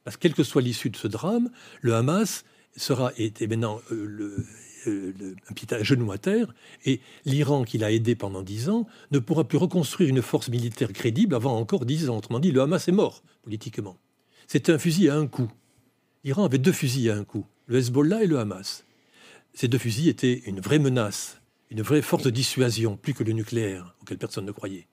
Parce 0.05 0.17
que 0.17 0.23
quelle 0.23 0.35
que 0.35 0.43
soit 0.43 0.63
l'issue 0.63 0.91
de 0.91 0.97
ce 0.97 1.09
drame, 1.09 1.51
le 1.81 1.95
Hamas 1.95 2.45
sera 2.77 3.13
été 3.17 3.47
maintenant 3.47 3.81
euh, 3.91 4.47
euh, 4.87 5.35
un 5.49 5.53
petit 5.53 5.67
genou 5.83 6.11
à 6.13 6.19
terre, 6.19 6.55
et 6.85 7.01
l'Iran, 7.25 7.65
qui 7.65 7.79
l'a 7.79 7.93
aidé 7.93 8.15
pendant 8.15 8.43
dix 8.43 8.69
ans, 8.69 8.87
ne 9.11 9.19
pourra 9.19 9.45
plus 9.45 9.59
reconstruire 9.59 10.09
une 10.09 10.23
force 10.23 10.49
militaire 10.49 10.93
crédible 10.93 11.35
avant 11.35 11.59
encore 11.59 11.85
dix 11.85 12.09
ans. 12.09 12.17
Autrement 12.17 12.41
dit, 12.41 12.53
le 12.53 12.63
Hamas 12.63 12.89
est 12.89 12.93
mort 12.93 13.23
politiquement. 13.43 13.99
C'était 14.47 14.73
un 14.73 14.79
fusil 14.79 15.09
à 15.09 15.17
un 15.17 15.27
coup. 15.27 15.51
L'Iran 16.25 16.45
avait 16.45 16.59
deux 16.59 16.73
fusils 16.73 17.11
à 17.11 17.17
un 17.17 17.25
coup, 17.25 17.47
le 17.67 17.79
Hezbollah 17.79 18.25
et 18.25 18.27
le 18.27 18.39
Hamas. 18.39 18.85
Ces 19.55 19.69
deux 19.69 19.79
fusils 19.79 20.09
étaient 20.09 20.43
une 20.47 20.61
vraie 20.61 20.79
menace, 20.79 21.41
une 21.71 21.83
vraie 21.83 22.03
force 22.03 22.25
de 22.25 22.31
dissuasion, 22.31 22.97
plus 22.97 23.15
que 23.15 23.25
le 23.25 23.33
nucléaire, 23.33 23.95
auquel 24.01 24.19
personne 24.19 24.47
ne 24.47 24.53
croyait. 24.53 24.87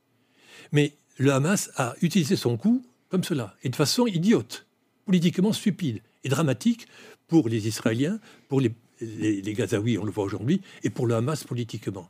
Mais 0.72 0.94
le 1.18 1.32
Hamas 1.32 1.72
a 1.76 1.96
utilisé 2.02 2.36
son 2.36 2.58
coup 2.58 2.86
comme 3.10 3.24
cela, 3.24 3.56
et 3.64 3.70
de 3.70 3.76
façon 3.76 4.06
idiote 4.06 4.67
politiquement 5.08 5.54
stupide 5.54 6.02
et 6.24 6.30
dramatique 6.30 6.88
pour 7.28 7.50
les 7.50 7.68
Israéliens, 7.68 8.20
pour 8.50 8.62
les, 8.62 8.72
les, 9.02 9.54
Gazaouis, 9.54 9.98
on 9.98 10.06
le 10.06 10.12
voit 10.12 10.26
aujourd'hui, 10.26 10.62
et 10.84 10.90
pour 10.90 11.08
le 11.08 11.16
Hamas 11.16 11.44
politiquement. 11.44 12.08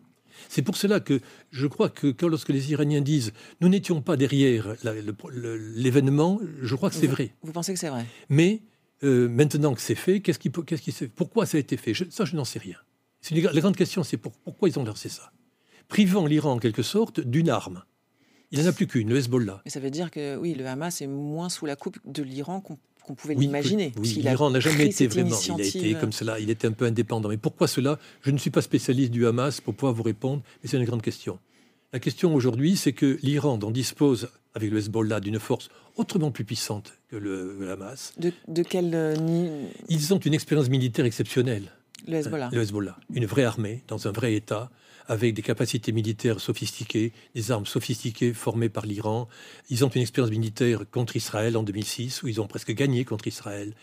C'est 0.49 0.61
pour 0.61 0.75
cela 0.77 0.99
que 0.99 1.19
je 1.51 1.67
crois 1.67 1.89
que 1.89 2.07
quand, 2.07 2.27
lorsque 2.27 2.49
les 2.49 2.71
Iraniens 2.71 3.01
disent 3.01 3.33
nous 3.61 3.69
n'étions 3.69 4.01
pas 4.01 4.17
derrière 4.17 4.75
l'événement, 5.75 6.39
je 6.61 6.75
crois 6.75 6.89
que 6.89 6.95
c'est 6.95 7.07
vrai. 7.07 7.31
Vous 7.41 7.51
pensez 7.51 7.73
que 7.73 7.79
c'est 7.79 7.89
vrai? 7.89 8.05
Mais 8.29 8.61
euh, 9.03 9.27
maintenant 9.29 9.73
que 9.73 9.81
c'est 9.81 9.95
fait, 9.95 10.21
qu'est-ce 10.21 10.39
qui, 10.39 10.51
qu'est-ce 10.51 10.81
qui, 10.81 11.07
pourquoi 11.07 11.45
ça 11.45 11.57
a 11.57 11.59
été 11.59 11.77
fait? 11.77 11.93
Ça, 12.09 12.25
je 12.25 12.35
n'en 12.35 12.45
sais 12.45 12.59
rien. 12.59 12.77
Une, 13.31 13.41
la 13.41 13.61
grande 13.61 13.75
question, 13.75 14.03
c'est 14.03 14.17
pourquoi 14.17 14.69
ils 14.69 14.77
ont 14.77 14.83
lancé 14.83 15.09
ça? 15.09 15.31
Privant 15.87 16.25
l'Iran 16.25 16.53
en 16.53 16.59
quelque 16.59 16.83
sorte 16.83 17.19
d'une 17.19 17.49
arme. 17.49 17.83
Il 18.51 18.61
n'en 18.61 18.69
a 18.69 18.71
plus 18.71 18.87
qu'une, 18.87 19.09
le 19.09 19.17
Hezbollah. 19.17 19.61
Mais 19.65 19.71
ça 19.71 19.79
veut 19.79 19.89
dire 19.89 20.09
que 20.11 20.37
oui, 20.37 20.53
le 20.53 20.65
Hamas 20.65 21.01
est 21.01 21.07
moins 21.07 21.49
sous 21.49 21.65
la 21.65 21.75
coupe 21.75 21.97
de 22.05 22.23
l'Iran 22.23 22.61
qu'on 22.61 23.13
pouvait 23.13 23.35
l'imaginer. 23.35 23.91
Oui, 23.97 24.07
l'Iran 24.21 24.51
n'a 24.51 24.59
jamais 24.59 24.85
été 24.85 25.07
vraiment, 25.07 25.37
il 25.57 25.61
a 25.61 25.65
été 25.65 25.93
comme 25.95 26.11
cela, 26.11 26.39
il 26.39 26.49
était 26.49 26.67
un 26.67 26.71
peu 26.71 26.85
indépendant. 26.85 27.29
Mais 27.29 27.37
pourquoi 27.37 27.67
cela? 27.67 27.99
Je 28.21 28.31
ne 28.31 28.37
suis 28.37 28.49
pas 28.49 28.61
spécialiste 28.61 29.11
du 29.11 29.27
Hamas 29.27 29.61
pour 29.61 29.73
pouvoir 29.73 29.93
vous 29.93 30.03
répondre, 30.03 30.43
mais 30.61 30.69
c'est 30.69 30.77
une 30.77 30.85
grande 30.85 31.01
question. 31.01 31.39
La 31.93 31.99
question 31.99 32.35
aujourd'hui, 32.35 32.75
c'est 32.75 32.93
que 32.93 33.17
l'Iran, 33.21 33.57
dont 33.57 33.71
dispose 33.71 34.29
avec 34.53 34.71
le 34.71 34.79
Hezbollah 34.79 35.19
d'une 35.19 35.39
force 35.39 35.69
autrement 35.95 36.31
plus 36.31 36.43
puissante 36.43 36.93
que 37.09 37.15
le, 37.15 37.71
Hamas. 37.71 38.13
De, 38.17 38.31
de 38.47 38.63
quel 38.63 38.93
euh, 38.93 39.15
Ils 39.87 40.13
ont 40.13 40.19
une 40.19 40.33
expérience 40.33 40.69
militaire 40.69 41.05
exceptionnelle. 41.05 41.71
Le 42.07 42.17
Hezbollah. 42.17 42.49
Le 42.51 42.61
Hezbollah. 42.61 42.97
Une 43.13 43.25
vraie 43.25 43.43
armée, 43.43 43.83
dans 43.87 44.07
un 44.07 44.11
vrai 44.11 44.35
État, 44.35 44.69
avec 45.07 45.33
des 45.33 45.41
capacités 45.41 45.91
militaires 45.91 46.39
sophistiquées, 46.39 47.13
des 47.35 47.51
armes 47.51 47.65
sophistiquées 47.65 48.33
formées 48.33 48.69
par 48.69 48.85
l'Iran. 48.85 49.27
Ils 49.69 49.85
ont 49.85 49.89
une 49.89 50.01
expérience 50.01 50.31
militaire 50.31 50.81
contre 50.89 51.15
Israël 51.15 51.55
en 51.57 51.63
2006, 51.63 52.23
où 52.23 52.27
ils 52.27 52.41
ont 52.41 52.47
presque 52.47 52.71
gagné 52.73 53.05
contre 53.05 53.27
Israël. 53.27 53.73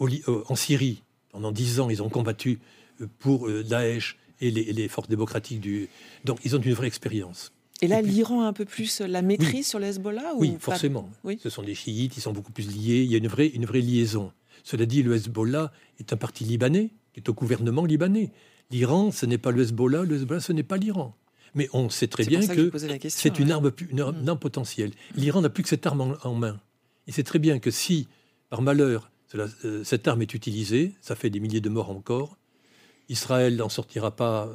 Euh, 0.00 0.42
en 0.48 0.54
Syrie, 0.54 1.02
pendant 1.30 1.52
dix 1.52 1.80
ans, 1.80 1.90
ils 1.90 2.02
ont 2.02 2.08
combattu 2.08 2.60
euh, 3.00 3.06
pour 3.18 3.48
euh, 3.48 3.64
Daesh 3.64 4.16
et 4.40 4.50
les, 4.52 4.88
forces 4.88 5.08
démocratiques 5.08 5.60
du... 5.60 5.88
Donc 6.24 6.38
ils 6.44 6.54
ont 6.54 6.60
une 6.60 6.72
vraie 6.72 6.86
expérience. 6.86 7.52
Et 7.82 7.88
là, 7.88 8.00
l'Iran 8.02 8.42
a 8.42 8.46
un 8.46 8.52
peu 8.52 8.64
plus 8.64 9.00
la 9.00 9.20
maîtrise 9.20 9.66
sur 9.66 9.80
le 9.80 9.86
Hezbollah 9.86 10.34
Oui, 10.36 10.56
forcément. 10.60 11.10
Oui. 11.24 11.38
Ce 11.42 11.50
sont 11.50 11.62
des 11.62 11.74
chiites, 11.74 12.16
ils 12.16 12.20
sont 12.20 12.32
beaucoup 12.32 12.52
plus 12.52 12.68
liés. 12.68 13.02
Il 13.02 13.10
y 13.10 13.14
a 13.14 13.18
une 13.18 13.26
vraie, 13.26 13.48
une 13.48 13.66
vraie 13.66 13.80
liaison. 13.80 14.32
Cela 14.62 14.86
dit, 14.86 15.02
le 15.02 15.16
Hezbollah 15.16 15.72
est 15.98 16.12
un 16.12 16.16
parti 16.16 16.44
libanais, 16.44 16.90
qui 17.12 17.20
est 17.20 17.28
au 17.28 17.34
gouvernement 17.34 17.84
libanais. 17.84 18.30
L'Iran, 18.70 19.10
ce 19.10 19.26
n'est 19.26 19.38
pas 19.38 19.50
le 19.50 19.62
Hezbollah, 19.62 20.02
le 20.02 20.16
Hezbollah, 20.16 20.40
ce 20.40 20.52
n'est 20.52 20.62
pas 20.62 20.76
l'Iran. 20.76 21.14
Mais 21.54 21.68
on 21.72 21.88
sait 21.88 22.08
très 22.08 22.24
bien 22.24 22.46
que, 22.46 22.70
c'est 23.08 23.38
une, 23.38 23.50
arme, 23.50 23.72
une 23.90 24.00
arme 24.00 24.38
potentielle. 24.38 24.92
L'Iran 25.14 25.40
n'a 25.40 25.48
plus 25.48 25.62
que 25.62 25.68
cette 25.68 25.86
arme 25.86 26.16
en, 26.22 26.34
main. 26.34 26.60
Il 27.06 27.14
sait 27.14 27.22
très 27.22 27.38
bien 27.38 27.58
que 27.58 27.70
si, 27.70 28.06
par 28.50 28.60
malheur, 28.60 29.10
euh, 29.34 29.82
cette 29.84 30.06
arme 30.06 30.20
est 30.20 30.34
utilisée, 30.34 30.94
ça 31.00 31.16
fait 31.16 31.30
des 31.30 31.40
milliers 31.40 31.62
de 31.62 31.70
morts 31.70 31.90
encore, 31.90 32.36
Israël 33.08 33.56
n'en 33.56 33.70
sortira 33.70 34.14
pas 34.14 34.50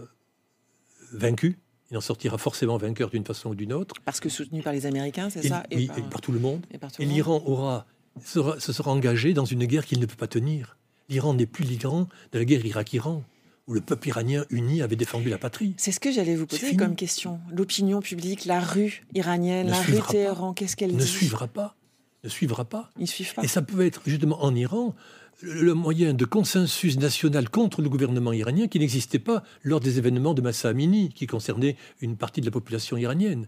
vaincu, 1.12 1.58
il 1.90 1.98
en 1.98 2.02
sortira 2.02 2.38
forcément 2.38 2.78
vainqueur 2.78 3.10
d'une 3.10 3.26
façon 3.26 3.50
ou 3.50 3.56
d'une 3.56 3.74
autre. 3.74 3.96
Parce 4.06 4.20
que 4.20 4.30
soutenu 4.30 4.62
par 4.62 4.74
les 4.74 4.86
Américains, 4.86 5.32
c'est 5.32 5.48
ça? 5.48 5.64
Et 5.72 5.88
par, 5.88 5.98
et 5.98 6.02
par, 6.04 6.22
tout 6.22 6.32
le 6.32 6.40
monde. 6.40 6.64
Et, 7.00 7.06
l'Iran 7.06 7.42
aura, 7.46 7.88
sera, 8.24 8.60
se 8.60 8.72
sera 8.72 8.92
engagé 8.92 9.34
dans 9.34 9.46
une 9.46 9.66
guerre 9.66 9.86
qu'il 9.86 10.00
ne 10.00 10.06
peut 10.06 10.16
pas 10.16 10.28
tenir. 10.28 10.78
L'Iran 11.10 11.34
n'est 11.34 11.48
plus 11.48 11.66
l'Iran 11.66 12.08
de 12.32 12.40
la 12.40 12.46
guerre 12.46 12.66
Irak-Iran 12.66 13.24
où 13.68 13.74
le 13.74 13.82
peuple 13.82 14.10
iranien 14.10 14.46
uni 14.50 14.82
avait 14.82 14.96
défendu 14.96 15.30
la 15.30 15.38
patrie. 15.38 15.74
C'est 15.78 15.92
ce 15.92 16.00
que 16.00 16.12
j'allais 16.12 16.36
vous 16.36 16.48
poser 16.48 16.76
comme 16.76 16.96
question. 16.96 17.40
L'opinion 17.52 18.02
publique, 18.02 18.46
la 18.46 18.60
rue 18.60 19.04
iranienne, 19.14 19.68
la 19.70 19.82
rue 19.82 20.00
Téhéran, 20.10 20.54
qu'est-ce 20.54 20.76
qu'elle 20.76 20.92
dit 20.92 20.98
Ne 20.98 21.02
suivra 21.02 21.48
pas. 21.48 21.76
ne 22.24 22.30
suivra 22.30 22.66
pas. 22.66 22.92
Ils 23.00 23.08
suivent 23.08 23.34
pas. 23.34 23.44
Et 23.44 23.48
ça 23.48 23.62
peut 23.62 23.86
être 23.86 24.02
justement 24.06 24.44
en 24.44 24.54
Iran 24.54 24.96
le 25.42 25.74
moyen 25.74 26.14
de 26.14 26.26
consensus 26.26 26.98
national 26.98 27.50
contre 27.50 27.82
le 27.82 27.90
gouvernement 27.90 28.34
iranien 28.34 28.68
qui 28.68 28.80
n'existait 28.80 29.20
pas 29.20 29.44
lors 29.64 29.80
des 29.80 29.98
événements 29.98 30.34
de 30.34 30.42
Massa 30.42 30.70
Amini, 30.70 31.10
qui 31.10 31.28
concernaient 31.28 31.76
une 32.02 32.16
partie 32.16 32.42
de 32.42 32.46
la 32.46 32.52
population 32.52 32.98
iranienne. 32.98 33.48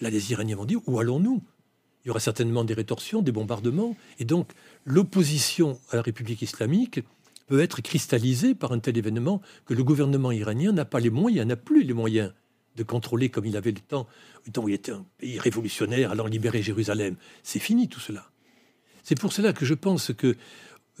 Là, 0.00 0.10
les 0.10 0.32
Iraniens 0.32 0.56
vont 0.56 0.64
dire 0.64 0.80
où 0.86 0.98
allons-nous? 0.98 1.42
Il 2.04 2.08
y 2.08 2.10
aura 2.10 2.20
certainement 2.20 2.64
des 2.64 2.74
rétorsions, 2.74 3.22
des 3.22 3.32
bombardements, 3.32 3.96
et 4.18 4.24
donc 4.24 4.52
l'opposition 4.84 5.78
à 5.90 5.96
la 5.96 6.02
République 6.02 6.42
islamique 6.42 7.00
peut 7.46 7.60
être 7.60 7.82
cristallisée 7.82 8.54
par 8.54 8.72
un 8.72 8.78
tel 8.78 8.96
événement 8.96 9.40
que 9.66 9.74
le 9.74 9.84
gouvernement 9.84 10.32
iranien 10.32 10.72
n'a 10.72 10.84
pas 10.84 11.00
les 11.00 11.10
moyens, 11.10 11.46
n'a 11.46 11.56
plus 11.56 11.82
les 11.82 11.92
moyens 11.92 12.32
de 12.76 12.82
contrôler 12.82 13.28
comme 13.28 13.46
il 13.46 13.56
avait 13.56 13.72
le 13.72 13.80
temps, 13.80 14.06
le 14.46 14.52
temps 14.52 14.62
où 14.64 14.68
il 14.68 14.74
était 14.74 14.92
un 14.92 15.06
pays 15.18 15.38
révolutionnaire 15.38 16.10
allant 16.10 16.26
libérer 16.26 16.62
Jérusalem. 16.62 17.16
C'est 17.42 17.60
fini 17.60 17.88
tout 17.88 18.00
cela. 18.00 18.30
C'est 19.02 19.18
pour 19.18 19.32
cela 19.32 19.52
que 19.52 19.64
je 19.64 19.74
pense 19.74 20.12
que 20.12 20.36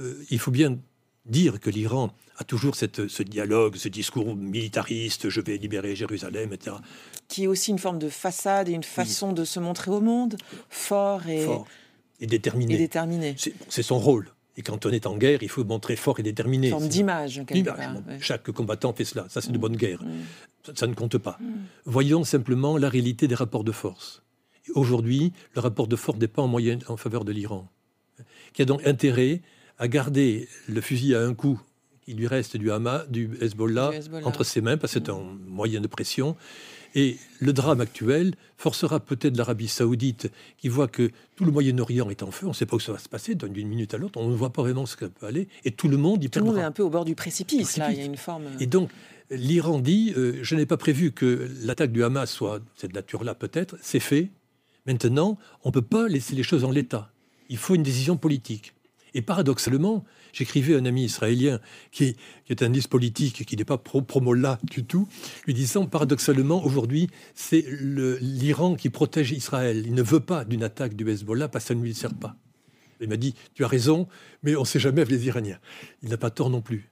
euh, 0.00 0.24
il 0.30 0.38
faut 0.38 0.50
bien 0.50 0.78
dire 1.26 1.58
que 1.58 1.70
l'Iran 1.70 2.14
a 2.36 2.44
toujours 2.44 2.74
cette, 2.74 3.08
ce 3.08 3.22
dialogue, 3.22 3.76
ce 3.76 3.88
discours 3.88 4.36
militariste, 4.36 5.28
je 5.28 5.40
vais 5.40 5.56
libérer 5.56 5.96
Jérusalem, 5.96 6.52
etc. 6.52 6.76
Qui 7.28 7.44
est 7.44 7.46
aussi 7.46 7.70
une 7.70 7.78
forme 7.78 7.98
de 7.98 8.08
façade 8.08 8.68
et 8.68 8.72
une 8.72 8.82
façon 8.82 9.32
de 9.32 9.44
se 9.44 9.60
montrer 9.60 9.90
au 9.90 10.00
monde, 10.00 10.36
fort 10.68 11.26
et, 11.28 11.46
et 12.20 12.26
déterminé. 12.26 12.74
Et 12.74 12.78
déterminé. 12.78 13.36
C'est 13.68 13.82
son 13.82 13.98
rôle. 13.98 14.34
Et 14.56 14.62
quand 14.62 14.86
on 14.86 14.90
est 14.90 15.06
en 15.06 15.16
guerre, 15.16 15.42
il 15.42 15.48
faut 15.48 15.64
montrer 15.64 15.96
fort 15.96 16.20
et 16.20 16.22
déterminé. 16.22 16.68
Une 16.68 16.72
forme 16.72 16.88
d'image, 16.88 17.42
Chaque 18.20 18.50
combattant 18.50 18.92
fait 18.92 19.04
cela. 19.04 19.26
Ça, 19.28 19.40
c'est 19.40 19.50
de 19.50 19.58
mm. 19.58 19.60
bonne 19.60 19.76
guerre. 19.76 20.02
Mm. 20.02 20.74
Ça, 20.74 20.86
ne 20.86 20.94
compte 20.94 21.18
pas. 21.18 21.38
Mm. 21.40 21.52
Voyons 21.86 22.24
simplement 22.24 22.78
la 22.78 22.88
réalité 22.88 23.26
des 23.26 23.34
rapports 23.34 23.64
de 23.64 23.72
force. 23.72 24.22
Aujourd'hui, 24.74 25.32
le 25.54 25.60
rapport 25.60 25.88
de 25.88 25.96
force 25.96 26.18
n'est 26.18 26.28
pas 26.28 26.42
en 26.42 26.48
moyenne 26.48 26.80
en 26.88 26.96
faveur 26.96 27.24
de 27.24 27.32
l'Iran, 27.32 27.68
qui 28.54 28.62
a 28.62 28.64
donc 28.64 28.86
intérêt 28.86 29.42
à 29.78 29.88
garder 29.88 30.48
le 30.68 30.80
fusil 30.80 31.14
à 31.14 31.22
un 31.22 31.34
coup 31.34 31.60
qui 32.04 32.14
lui 32.14 32.26
reste 32.26 32.56
du 32.56 32.70
Hamas, 32.70 33.08
du 33.08 33.30
Hezbollah, 33.40 33.90
entre 34.24 34.44
ses 34.44 34.60
mains, 34.60 34.76
parce 34.76 34.92
que 34.92 35.00
c'est 35.00 35.10
un 35.10 35.20
moyen 35.46 35.80
de 35.80 35.86
pression. 35.86 36.36
Et 36.94 37.18
le 37.40 37.52
drame 37.52 37.80
actuel 37.80 38.34
forcera 38.56 39.00
peut-être 39.00 39.36
l'Arabie 39.36 39.68
saoudite, 39.68 40.30
qui 40.58 40.68
voit 40.68 40.88
que 40.88 41.10
tout 41.34 41.44
le 41.44 41.50
Moyen-Orient 41.50 42.08
est 42.10 42.22
en 42.22 42.30
feu, 42.30 42.46
on 42.46 42.50
ne 42.50 42.54
sait 42.54 42.66
pas 42.66 42.76
où 42.76 42.80
ça 42.80 42.92
va 42.92 42.98
se 42.98 43.08
passer 43.08 43.34
d'une 43.34 43.68
minute 43.68 43.94
à 43.94 43.98
l'autre, 43.98 44.20
on 44.20 44.28
ne 44.28 44.34
voit 44.34 44.52
pas 44.52 44.62
vraiment 44.62 44.86
ce 44.86 44.96
que 44.96 45.06
ça 45.06 45.10
peut 45.10 45.26
aller, 45.26 45.48
et 45.64 45.72
tout 45.72 45.88
le 45.88 45.96
monde 45.96 46.22
y 46.22 46.30
Tout 46.30 46.38
le 46.38 46.44
monde 46.44 46.58
est 46.58 46.62
un 46.62 46.72
peu 46.72 46.82
au 46.82 46.90
bord 46.90 47.04
du 47.04 47.14
précipice, 47.14 47.76
là, 47.76 47.90
il 47.90 47.98
y 47.98 48.02
a 48.02 48.04
une 48.04 48.16
forme... 48.16 48.44
Et 48.60 48.66
donc, 48.66 48.90
l'Iran 49.30 49.80
dit, 49.80 50.12
euh, 50.16 50.38
je 50.42 50.54
n'ai 50.54 50.66
pas 50.66 50.76
prévu 50.76 51.12
que 51.12 51.50
l'attaque 51.62 51.92
du 51.92 52.04
Hamas 52.04 52.30
soit 52.30 52.60
de 52.60 52.64
cette 52.76 52.94
nature-là 52.94 53.34
peut-être, 53.34 53.76
c'est 53.82 54.00
fait. 54.00 54.30
Maintenant, 54.86 55.38
on 55.64 55.70
ne 55.70 55.72
peut 55.72 55.82
pas 55.82 56.08
laisser 56.08 56.34
les 56.34 56.42
choses 56.42 56.64
en 56.64 56.70
l'état. 56.70 57.10
Il 57.48 57.56
faut 57.56 57.74
une 57.74 57.82
décision 57.82 58.16
politique. 58.16 58.73
Et 59.14 59.22
paradoxalement, 59.22 60.04
j'écrivais 60.32 60.74
à 60.74 60.78
un 60.78 60.84
ami 60.84 61.04
israélien 61.04 61.60
qui, 61.92 62.16
est 62.48 62.62
un 62.62 62.68
liste 62.68 62.88
politique, 62.88 63.46
qui 63.46 63.56
n'est 63.56 63.64
pas 63.64 63.78
pro-Mollah 63.78 64.58
du 64.64 64.84
tout, 64.84 65.08
lui 65.46 65.54
disant 65.54 65.86
paradoxalement, 65.86 66.64
aujourd'hui, 66.64 67.08
c'est 67.34 67.64
l'Iran 67.80 68.74
qui 68.74 68.90
protège 68.90 69.30
Israël. 69.30 69.84
Il 69.86 69.94
ne 69.94 70.02
veut 70.02 70.20
pas 70.20 70.44
d'une 70.44 70.64
attaque 70.64 70.94
du 70.94 71.08
Hezbollah 71.08 71.48
parce 71.48 71.64
que 71.64 71.68
ça 71.68 71.74
ne 71.74 71.82
lui 71.82 71.94
sert 71.94 72.14
pas. 72.14 72.36
Il 73.00 73.08
m'a 73.08 73.16
dit, 73.16 73.34
tu 73.54 73.64
as 73.64 73.68
raison, 73.68 74.08
mais 74.42 74.56
on 74.56 74.60
ne 74.60 74.66
sait 74.66 74.80
jamais 74.80 75.02
avec 75.02 75.10
les 75.10 75.26
Iraniens. 75.26 75.58
Il 76.02 76.08
n'a 76.08 76.16
pas 76.16 76.30
tort 76.30 76.50
non 76.50 76.60
plus. 76.60 76.90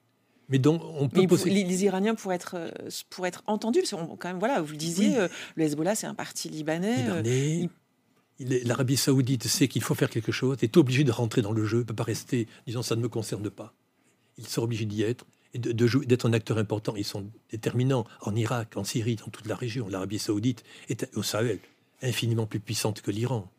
Mais 0.48 0.58
donc, 0.58 0.82
on 0.85 1.08
peut 1.08 1.26
poser... 1.26 1.50
les, 1.50 1.85
Iraniens 1.85 2.14
pourraient 2.14 2.35
être, 2.35 2.56
euh, 2.56 2.70
pour 3.08 3.26
être 3.26 3.42
entendus, 3.46 3.80
parce 3.80 3.90
que 3.90 4.16
quand 4.16 4.28
même, 4.28 4.38
voilà, 4.38 4.61
vous 4.61 4.72
le 4.72 4.76
disiez, 4.76 5.16
euh, 5.16 5.28
le 5.54 5.64
Hezbollah, 5.64 5.94
c'est 5.94 6.06
un 6.06 6.14
parti 6.14 6.50
libanais. 6.50 7.04
libanais 7.04 7.70
l'Arabie 8.38 8.97
saoudite 8.97 9.47
sait 9.47 9.68
qu'il 9.68 9.83
faut 9.83 9.95
faire 9.95 10.11
quelque 10.11 10.33
chose, 10.33 10.57
est 10.62 10.77
obligé 10.77 11.05
de 11.05 11.12
rentrer 11.12 11.42
dans 11.42 11.53
le 11.53 11.64
jeu, 11.64 11.79
ne 11.79 11.83
peut 11.85 11.95
pas 11.95 12.03
rester 12.05 12.49
disant 12.66 12.83
ça 12.83 12.97
ne 12.97 13.03
me 13.03 13.09
concerne 13.09 13.51
pas. 13.51 13.75
Ils 14.38 14.47
sont 14.47 14.62
obligés 14.62 14.87
d'y 14.87 15.03
être 15.03 15.27
et 15.55 15.59
d'être 15.59 16.27
un 16.27 16.33
acteur 16.33 16.59
important. 16.59 16.95
Ils 16.97 17.05
sont 17.05 17.31
déterminants 17.51 18.07
en 18.23 18.35
Irak, 18.35 18.77
en 18.77 18.85
Syrie, 18.85 19.16
dans 19.16 19.29
toute 19.29 19.47
la 19.47 19.55
région. 19.55 19.88
L'Arabie 19.88 20.18
saoudite 20.18 20.64
est 20.88 21.09
au 21.14 21.23
Sahel, 21.23 21.59
infiniment 22.03 22.47
plus 22.47 22.61
puissante 22.61 23.03
que 23.03 23.11
l'Iran. 23.11 23.51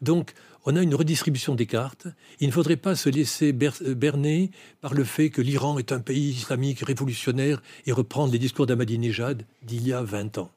Donc, 0.00 0.32
on 0.64 0.76
a 0.76 0.82
une 0.82 0.94
redistribution 0.94 1.54
des 1.54 1.66
cartes. 1.66 2.06
Il 2.40 2.46
ne 2.46 2.52
faudrait 2.52 2.76
pas 2.76 2.96
se 2.96 3.08
laisser 3.08 3.52
berner 3.52 4.50
par 4.80 4.94
le 4.94 5.04
fait 5.04 5.30
que 5.30 5.42
l'Iran 5.42 5.78
est 5.78 5.92
un 5.92 6.00
pays 6.00 6.30
islamique 6.30 6.80
révolutionnaire 6.80 7.62
et 7.86 7.92
reprendre 7.92 8.32
les 8.32 8.38
discours 8.38 8.66
d'Ahmadinejad 8.66 9.44
d'il 9.62 9.86
y 9.86 9.92
a 9.92 10.02
20 10.02 10.38
ans. 10.38 10.50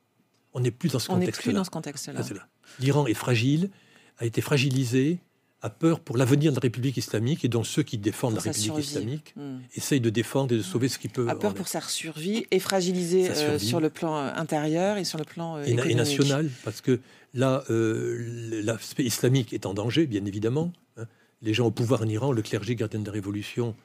On 0.56 0.62
n'est 0.62 0.72
plus 0.72 0.89
dans 0.89 1.00
ce 1.00 1.10
contexte-là. 1.10 1.44
On 1.44 1.48
n'est 1.48 1.52
plus 1.52 1.54
dans 1.54 1.63
ce 1.65 1.70
contexte-là. 1.70 2.48
L'Iran 2.80 3.06
est 3.08 3.13
fragile, 3.13 3.70
a 4.18 4.26
été 4.26 4.41
fragilisé, 4.41 5.20
a 5.62 5.70
peur 5.70 6.00
pour 6.00 6.15
l'avenir 6.15 6.52
de 6.52 6.56
la 6.56 6.62
République 6.62 6.96
islamique 6.96 7.44
et 7.44 7.50
donc 7.50 7.65
ceux 7.65 7.84
qui 7.84 7.98
défendent 7.98 8.36
la 8.36 8.41
République 8.41 8.78
islamique 8.78 9.34
hmm. 9.36 9.58
essayent 9.76 10.00
de 10.00 10.10
défendre 10.10 10.54
et 10.54 10.58
de 10.58 10.63
sauver 10.63 10.88
ce 10.88 10.98
qui 10.98 11.10
peut. 11.10 11.28
A 11.28 11.36
peur 11.36 11.54
pour 11.54 11.68
sa 11.68 11.82
survie 11.82 12.46
et 12.52 12.60
fragilisé 12.60 13.30
euh, 13.30 13.60
sur 13.60 13.82
le 13.82 13.89
plan 13.89 14.15
euh, 14.15 14.32
intérieur 14.36 14.98
et 14.98 15.04
sur 15.04 15.18
le 15.18 15.26
plan 15.26 15.58
euh, 15.58 15.63
économique. 15.63 15.91
Et 15.91 15.96
national, 15.96 16.50
parce 16.63 16.80
que 16.80 17.02
là, 17.34 17.63
l'aspect 17.70 19.04
islamique 19.04 19.52
est 19.52 19.65
en 19.65 19.74
danger, 19.74 20.08
bien 20.08 20.24
évidemment. 20.24 20.72
Hein. 20.96 21.06
Les 21.41 21.54
gens 21.54 21.65
au 21.65 21.72
pouvoir 21.72 22.02
en 22.02 22.08
Iran, 22.08 22.32
le 22.32 22.41
clergé 22.41 22.76
gardien 22.76 23.02
de 23.02 23.06
la 23.06 23.12
Révolution, 23.12 23.76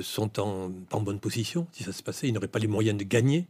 sont 0.00 0.40
en, 0.40 0.72
en 0.92 1.00
bonne 1.02 1.20
position. 1.20 1.66
Si 1.72 1.82
ça 1.82 1.92
se 1.92 2.02
passait, 2.02 2.26
ils 2.28 2.32
n'auraient 2.32 2.48
pas 2.48 2.58
les 2.58 2.68
moyens 2.68 2.96
de 2.96 3.04
gagner. 3.04 3.46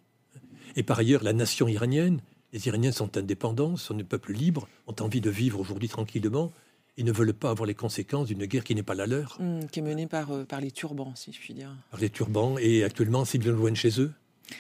Et 0.75 0.83
par 0.83 0.99
ailleurs, 0.99 1.23
la 1.23 1.33
nation 1.33 1.69
iranienne 1.69 2.21
les 2.55 2.69
Iraniens 2.69 2.93
sont 2.93 3.17
indépendants, 3.17 3.77
sont 3.77 3.95
des 3.95 4.05
peuples 4.05 4.33
libres, 4.33 4.69
ont 4.87 4.95
envie 5.01 5.21
de 5.21 5.29
vivre 5.29 5.59
aujourd'hui 5.59 5.89
tranquillement. 5.89 6.53
Ils 6.97 7.05
ne 7.05 7.11
veulent 7.11 7.35
pas 7.35 7.51
avoir 7.51 7.67
les 7.67 7.75
conséquences 7.75 8.29
d'une 8.29 8.47
guerre 8.47 8.63
qui 8.63 8.77
n'est 8.77 8.85
pas 8.85 8.95
la 8.95 9.07
leur. 9.07 9.37
Mmh, 9.41 9.67
qui 9.73 9.81
est 9.81 9.83
menée 9.83 10.07
par, 10.07 10.31
euh, 10.31 10.45
par 10.45 10.61
les 10.61 10.71
turbans, 10.71 11.13
si 11.17 11.33
je 11.33 11.41
puis 11.41 11.53
dire. 11.53 11.77
Par 11.91 11.99
les 11.99 12.11
turbans, 12.11 12.57
et 12.59 12.85
actuellement, 12.85 13.25
c'est 13.25 13.39
bien 13.39 13.51
loin 13.51 13.73
de 13.73 13.77
chez 13.77 14.01
eux. 14.01 14.13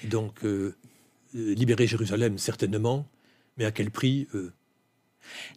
Donc, 0.02 0.44
euh, 0.44 0.74
euh, 1.36 1.54
libérer 1.54 1.86
Jérusalem, 1.86 2.36
certainement, 2.36 3.06
mais 3.56 3.64
à 3.64 3.70
quel 3.70 3.92
prix 3.92 4.26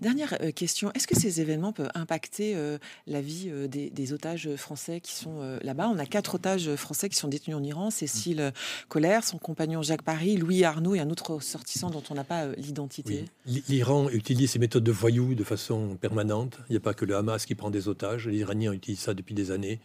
Dernière 0.02 0.38
euh, 0.42 0.52
question, 0.52 0.92
est-ce 0.94 1.08
que 1.08 1.20
ces 1.20 1.42
événements 1.42 1.74
peuvent 1.74 1.92
impacter 1.96 2.56
euh, 2.56 2.78
la 3.06 3.22
vie 3.22 3.48
euh, 3.50 3.68
des, 3.68 4.14
otages 4.14 4.56
français 4.56 5.02
qui 5.02 5.14
sont 5.14 5.60
là-bas? 5.62 5.90
On 5.94 6.00
a 6.00 6.06
quatre 6.06 6.36
otages 6.36 6.76
français 6.76 7.10
qui 7.10 7.18
sont 7.18 7.28
détenus 7.28 7.58
en 7.58 7.64
Iran, 7.64 7.90
Cécile 7.90 8.54
Colère, 8.88 9.24
son 9.24 9.38
compagnon 9.38 9.82
Jacques 9.82 10.02
Paris, 10.02 10.38
Louis 10.38 10.64
Arnaud 10.64 10.96
et 10.96 11.00
un 11.00 11.10
autre 11.10 11.32
ressortissant 11.32 11.90
dont 11.90 12.04
on 12.10 12.16
n'a 12.16 12.24
pas 12.24 12.48
l'identité. 12.56 13.26
L'Iran 13.46 14.10
utilise 14.10 14.52
ces 14.52 14.60
méthodes 14.60 14.84
de 14.84 14.92
voyous 14.92 15.36
de 15.36 15.44
façon 15.44 15.98
permanente. 16.00 16.58
Il 16.70 16.74
n'y 16.74 16.78
a 16.78 16.82
pas 16.82 16.94
que 16.94 17.04
le 17.04 17.16
Hamas 17.16 17.46
qui 17.46 17.56
prend 17.56 17.70
des 17.70 17.90
otages, 17.90 18.28
les 18.28 18.38
Iraniens 18.38 18.72
utilisent 18.72 19.02
ça 19.02 19.14
depuis 19.14 19.36
des 19.36 19.52
années. 19.52 19.80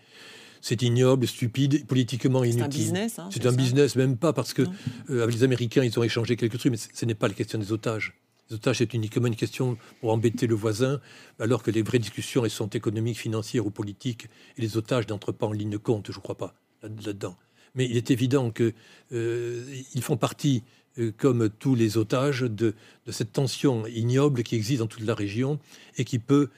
C'est 0.61 0.81
ignoble, 0.83 1.27
stupide, 1.27 1.85
politiquement 1.87 2.45
inutile. 2.45 2.61
C'est 2.61 2.65
un 2.65 2.69
business. 2.69 3.19
Hein, 3.19 3.29
c'est 3.33 3.47
un 3.47 3.53
business, 3.53 3.97
même 3.97 4.17
pas 4.17 4.33
parce 4.33 4.53
que 4.53 4.63
avec 5.09 5.35
les 5.35 5.43
Américains, 5.43 5.83
ils 5.83 5.99
ont 5.99 6.05
échangé 6.05 6.37
quelques 6.37 6.59
trucs, 6.59 6.71
mais 6.71 6.79
ce 6.79 7.05
n'est 7.05 7.17
pas 7.17 7.27
la 7.27 7.35
question 7.35 7.59
des 7.59 7.73
otages. 7.73 8.15
Otages, 8.53 8.79
c'est 8.79 8.95
uniquement 8.95 9.27
une 9.27 9.37
question 9.37 9.77
pour 10.01 10.13
embêter 10.13 10.47
le 10.47 10.55
voisin, 10.55 11.01
alors 11.39 11.63
que 11.63 11.71
les 11.71 11.83
vraies 11.83 11.99
discussions, 11.99 12.45
elles 12.45 12.51
sont 12.51 12.69
économiques, 12.69 13.19
financières 13.19 13.67
ou 13.67 13.71
politiques, 13.71 14.29
et 14.57 14.63
les 14.63 14.77
otages 14.77 15.09
n'entrent 15.09 15.33
pas 15.33 15.47
en 15.47 15.53
ligne 15.53 15.71
de 15.71 15.77
compte, 15.77 16.11
je 16.11 16.17
ne 16.17 16.23
crois 16.23 16.37
pas, 16.37 16.55
là-dedans. 16.83 17.37
Mais 17.75 17.87
il 17.87 17.97
est 17.97 18.11
évident 18.11 18.51
qu'ils 18.51 18.75
euh, 19.13 19.83
font 20.01 20.17
partie, 20.17 20.63
euh, 20.99 21.13
comme 21.17 21.49
tous 21.49 21.75
les 21.75 21.97
otages, 21.97 22.41
de, 22.41 22.75
cette 23.09 23.33
tension 23.33 23.87
ignoble 23.87 24.43
qui 24.43 24.57
existe 24.57 24.81
dans 24.81 24.87
toute 24.87 25.05
la 25.05 25.15
région 25.15 25.59
et 25.97 26.05
qui 26.05 26.19
peut, 26.19 26.51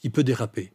qui 0.00 0.10
peut 0.10 0.24
déraper. 0.24 0.72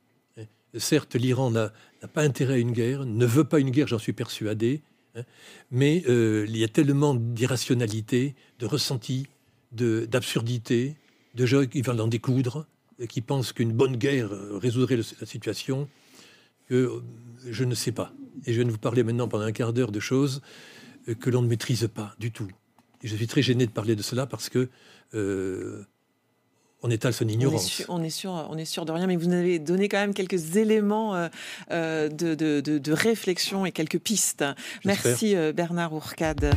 Certes, 0.76 1.16
l'Iran 1.16 1.52
n'a 1.52 1.72
pas 2.14 2.24
intérêt 2.24 2.56
à 2.56 2.58
une 2.58 2.72
guerre, 2.72 3.06
ne 3.06 3.26
veut 3.28 3.44
pas 3.44 3.60
une 3.60 3.70
guerre, 3.70 3.88
j'en 3.88 4.00
suis 4.00 4.14
persuadé, 4.14 4.82
hein, 5.16 5.22
mais 5.70 6.04
euh, 6.08 6.46
il 6.48 6.58
y 6.58 6.64
a 6.64 6.68
tellement 6.68 7.14
d'irrationalité, 7.14 8.34
de 8.58 8.66
ressenti 8.66 9.28
d'absurdité, 9.74 10.96
de, 11.36 11.46
gens 11.46 11.66
qui 11.66 11.82
veulent 11.82 12.02
en 12.02 12.08
découdre, 12.08 12.68
et 13.00 13.08
qui 13.08 13.22
pensent 13.22 13.54
qu'une 13.54 13.72
bonne 13.72 13.98
guerre 13.98 14.30
résoudrait 14.60 14.98
la 14.98 15.26
situation, 15.26 15.90
que 16.68 16.76
euh, 16.76 17.04
je 17.50 17.64
ne 17.64 17.76
sais 17.76 17.92
pas. 17.92 18.14
Et 18.46 18.54
je 18.54 18.60
viens 18.60 18.66
de 18.66 18.72
vous 18.72 18.78
parler 18.78 19.04
maintenant 19.04 19.28
pendant 19.28 19.46
un 19.46 19.52
quart 19.52 19.74
d'heure 19.74 19.92
de 19.92 20.00
choses 20.00 20.42
euh, 21.08 21.16
que 21.16 21.30
l'on 21.30 21.42
ne 21.42 21.48
maîtrise 21.48 21.90
pas 21.94 22.16
du 22.20 22.32
tout. 22.32 22.48
Et 23.02 23.08
je 23.08 23.16
suis 23.16 23.28
très 23.28 23.42
gêné 23.42 23.66
de 23.66 23.72
parler 23.72 23.95
de 23.95 24.02
cela 24.02 24.26
parce 24.26 24.50
que 24.50 24.70
euh, 25.14 25.84
on 26.82 26.89
étale 26.89 27.14
son 27.14 27.28
ignorance. 27.28 27.84
On 27.89 28.02
est, 28.04 28.10
sûr, 28.10 28.47
on 28.50 28.58
est, 28.58 28.66
sûr, 28.66 28.86
de 28.86 28.91
rien, 28.91 29.08
mais 29.08 29.16
vous 29.16 29.32
avez 29.32 29.60
donné 29.60 29.88
quand 29.88 30.00
même 30.00 30.14
quelques 30.14 30.58
éléments 30.58 31.30
de, 31.70 32.10
de, 32.10 32.91
réflexion 32.91 33.66
et 33.66 33.72
quelques 33.72 34.00
pistes. 34.00 34.43
Merci 34.84 35.34
Bernard 35.54 35.93
Ourcade. 35.93 36.54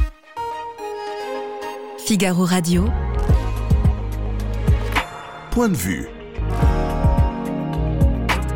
Figaro 2.07 2.45
Radio. 2.45 2.85
Point 5.51 5.71
de 5.71 5.75
vue. 5.75 6.07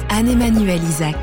Anne-Emmanuel 0.09 0.81
Isaac. 0.85 1.17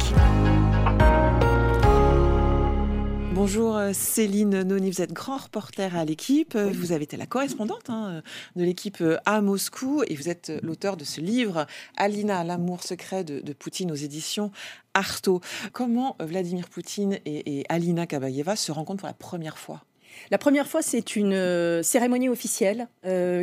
Bonjour 3.34 3.78
euh, 3.78 3.92
Céline 3.94 4.64
Noni, 4.64 4.92
vous 4.92 5.02
êtes 5.02 5.14
grand 5.14 5.38
reporter 5.38 5.96
à 5.96 6.04
l'équipe. 6.04 6.58
Vous 6.58 6.92
avez 6.92 7.06
été 7.06 7.16
la 7.16 7.28
correspondante 7.28 7.90
hein, 7.90 8.22
de 8.58 8.64
l'équipe 8.66 9.00
euh, 9.00 9.16
à 9.26 9.40
Moscou 9.40 10.04
et 10.06 10.16
vous 10.16 10.28
êtes 10.28 10.52
l'auteur 10.62 10.98
de 10.98 11.06
ce 11.06 11.22
livre, 11.22 11.66
Alina, 11.96 12.44
l'amour 12.44 12.84
secret 12.84 13.24
de, 13.24 13.54
Poutine 13.54 13.90
aux 13.90 13.96
éditions 13.96 14.52
Artaud. 14.94 15.40
Comment 15.72 16.18
Vladimir 16.20 16.68
Poutine 16.68 17.20
et, 17.26 17.64
Alina 17.70 18.06
Kabayeva 18.06 18.58
se 18.58 18.74
rencontrent 18.74 19.00
pour 19.00 19.08
la 19.08 19.14
première 19.14 19.58
fois? 19.58 19.86
La 20.32 20.38
première 20.38 20.68
fois, 20.68 20.82
c'est 20.82 21.16
une 21.16 21.34
euh, 21.34 21.84
cérémonie 21.84 22.30
officielle 22.30 22.88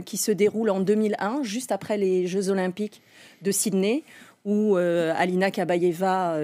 qui 0.05 0.16
se 0.16 0.31
déroule 0.31 0.70
en 0.70 0.81
2001, 0.81 1.43
juste 1.43 1.72
après 1.72 1.97
les 1.97 2.27
Jeux 2.27 2.51
olympiques 2.51 3.01
de 3.43 3.51
Sydney, 3.51 4.05
où 4.45 4.77
Alina 4.77 5.51
Kabayeva 5.51 6.39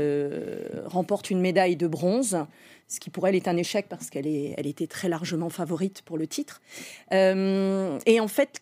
remporte 0.86 1.30
une 1.30 1.40
médaille 1.40 1.76
de 1.76 1.86
bronze 1.86 2.38
ce 2.90 2.98
qui 2.98 3.08
pour 3.08 3.26
elle 3.26 3.36
est 3.36 3.48
un 3.48 3.56
échec 3.56 3.86
parce 3.88 4.10
qu'elle 4.10 4.26
elle 4.26 4.66
était 4.66 4.88
très 4.88 5.08
largement 5.08 5.48
favorite 5.48 6.02
pour 6.02 6.18
le 6.18 6.26
titre. 6.26 6.60
Euh, 7.12 7.98
et 8.04 8.20
en 8.20 8.28
fait, 8.28 8.60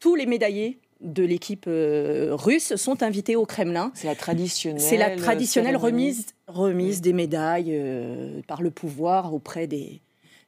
tous 0.00 0.16
les 0.16 0.26
médaillés 0.26 0.78
de 1.00 1.22
l'équipe 1.22 1.66
euh, 1.68 2.30
russe 2.32 2.76
sont 2.76 3.02
invités 3.02 3.36
au 3.36 3.46
Kremlin. 3.46 3.92
C'est 3.94 4.08
la 4.08 4.14
traditionnelle. 4.14 4.80
C'est 4.80 4.96
la 4.96 5.16
traditionnelle 5.16 5.76
remise, 5.76 6.26
remise 6.48 7.00
des 7.00 7.12
médailles 7.12 7.70
euh, 7.72 8.40
par 8.46 8.62
le 8.62 8.70
pouvoir 8.70 9.32
auprès 9.32 9.66
des, 9.66 10.00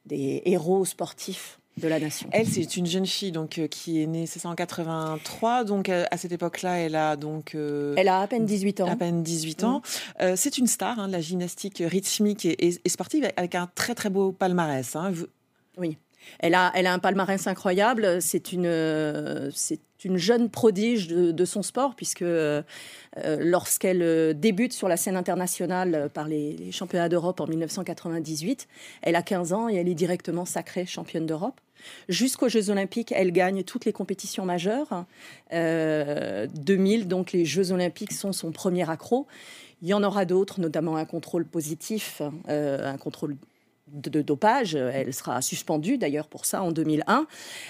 des 0.05 0.41
héros 0.45 0.85
sportifs 0.85 1.59
de 1.77 1.87
la 1.87 1.99
nation. 1.99 2.29
Elle, 2.31 2.47
c'est 2.47 2.77
une 2.77 2.85
jeune 2.85 3.05
fille 3.05 3.31
donc 3.31 3.57
euh, 3.57 3.67
qui 3.67 4.01
est 4.01 4.07
née, 4.07 4.25
c'est 4.25 4.39
ça, 4.39 4.49
en 4.49 4.55
83. 4.55 5.65
Donc 5.65 5.89
euh, 5.89 6.05
à 6.09 6.17
cette 6.17 6.31
époque-là, 6.31 6.79
elle 6.79 6.95
a 6.95 7.15
donc. 7.15 7.53
Euh, 7.55 7.93
elle 7.97 8.07
a 8.07 8.21
à 8.21 8.27
peine 8.27 8.45
18 8.45 8.81
ans. 8.81 8.89
À 8.89 8.95
peine 8.95 9.23
18 9.23 9.63
ans. 9.63 9.81
Mm. 10.19 10.35
c'est 10.35 10.57
une 10.57 10.67
star 10.67 10.99
hein, 10.99 11.07
de 11.07 11.13
la 11.13 11.21
gymnastique 11.21 11.83
rythmique 11.85 12.45
et, 12.45 12.79
sportive 12.87 13.29
avec 13.35 13.55
un 13.55 13.69
très 13.75 13.95
très 13.95 14.09
beau 14.09 14.31
palmarès. 14.31 14.95
Hein. 14.95 15.11
Oui. 15.77 15.97
Elle 16.39 16.55
a, 16.55 16.71
elle 16.73 16.87
a 16.87 16.93
un 16.93 16.99
palmarès 16.99 17.45
incroyable. 17.45 18.21
C'est 18.21 18.51
une, 18.51 19.51
c'est 19.53 19.79
une 20.03 20.17
jeune 20.17 20.49
prodige 20.49 21.07
de, 21.07 21.45
son 21.45 21.63
sport, 21.63 21.95
puisque 21.95 22.25
lorsqu'elle 23.25 24.37
débute 24.37 24.73
sur 24.73 24.87
la 24.87 24.97
scène 24.97 25.15
internationale 25.15 26.09
par 26.13 26.27
les, 26.27 26.71
championnats 26.71 27.09
d'Europe 27.09 27.39
en 27.39 27.47
1998, 27.47 28.67
elle 29.01 29.15
a 29.15 29.21
15 29.21 29.53
ans 29.53 29.69
et 29.69 29.75
elle 29.75 29.87
est 29.87 29.95
directement 29.95 30.45
sacrée 30.45 30.85
championne 30.85 31.25
d'Europe. 31.25 31.59
Jusqu'aux 32.09 32.49
Jeux 32.49 32.69
Olympiques, 32.69 33.11
elle 33.11 33.31
gagne 33.31 33.63
toutes 33.63 33.85
les 33.85 33.93
compétitions 33.93 34.45
majeures. 34.45 35.05
2000, 35.51 35.53
euh, 35.53 37.05
donc 37.05 37.31
les 37.31 37.45
Jeux 37.45 37.71
Olympiques 37.71 38.13
sont 38.13 38.33
son 38.33 38.51
premier 38.51 38.89
accro. 38.89 39.27
Il 39.81 39.87
y 39.87 39.93
en 39.93 40.03
aura 40.03 40.25
d'autres, 40.25 40.59
notamment 40.59 40.95
un 40.95 41.05
contrôle 41.05 41.45
positif, 41.45 42.21
euh, 42.49 42.91
un 42.91 42.97
contrôle 42.97 43.35
de, 43.95 44.21
dopage. 44.21 44.75
Elle 44.75 45.13
sera 45.13 45.41
suspendue 45.41 45.97
d'ailleurs 45.97 46.27
pour 46.27 46.45
ça 46.45 46.61
en 46.63 46.71
2001, 46.71 47.27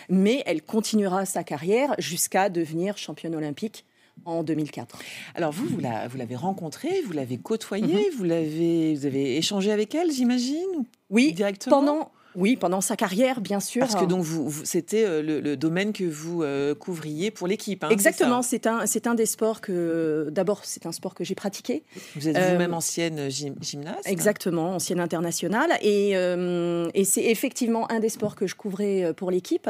mais 0.09 0.43
elle 0.45 0.61
continuera 0.61 1.25
sa 1.25 1.43
carrière 1.43 1.95
jusqu'à 1.97 2.49
devenir 2.49 2.97
championne 2.97 3.35
olympique 3.35 3.85
en 4.23 4.43
2004. 4.43 4.97
Alors 5.35 5.51
vous, 5.51 5.67
vous 5.67 5.79
l'avez 5.79 6.35
rencontrée, 6.35 7.01
vous 7.05 7.13
l'avez 7.13 7.37
côtoyée, 7.37 8.09
mhm. 8.09 8.17
vous, 8.17 8.23
l'avez, 8.23 8.95
vous 8.95 9.05
avez 9.05 9.37
échangé 9.37 9.71
avec 9.71 9.93
elle, 9.93 10.11
j'imagine 10.11 10.85
Oui, 11.09 11.33
directement? 11.33 11.79
Pendant, 11.79 12.11
oui, 12.35 12.55
pendant 12.57 12.81
sa 12.81 12.95
carrière, 12.95 13.41
bien 13.41 13.59
sûr. 13.59 13.81
Parce 13.81 13.95
que 13.95 14.05
donc 14.05 14.23
vous, 14.23 14.51
c'était 14.63 15.05
euh, 15.05 15.21
le, 15.21 15.55
domaine 15.55 15.93
que 15.93 16.03
vous 16.03 16.43
euh, 16.43 16.75
couvriez 16.75 17.31
pour 17.31 17.47
l'équipe. 17.47 17.83
Hein, 17.83 17.89
Exactement, 17.89 18.41
c'est 18.41 18.67
un, 18.67 18.85
c'est 18.85 19.07
un 19.07 19.15
des 19.15 19.25
sports 19.25 19.61
que, 19.61 20.29
d'abord, 20.31 20.61
c'est 20.63 20.85
un 20.85 20.91
sport 20.91 21.13
que 21.13 21.23
j'ai 21.23 21.35
pratiqué. 21.35 21.83
Vous 22.15 22.27
êtes 22.27 22.37
vous-même 22.37 22.73
euh, 22.73 22.77
ancienne 22.77 23.29
gymnaste. 23.29 24.05
Exactement, 24.05 24.75
ancienne 24.75 24.99
internationale, 24.99 25.71
et, 25.81 26.11
et 26.11 27.05
c'est 27.05 27.23
effectivement 27.23 27.89
un 27.91 27.99
des 27.99 28.09
sports 28.09 28.35
que 28.35 28.47
je 28.47 28.55
couvrais 28.55 29.13
pour 29.15 29.31
l'équipe. 29.31 29.69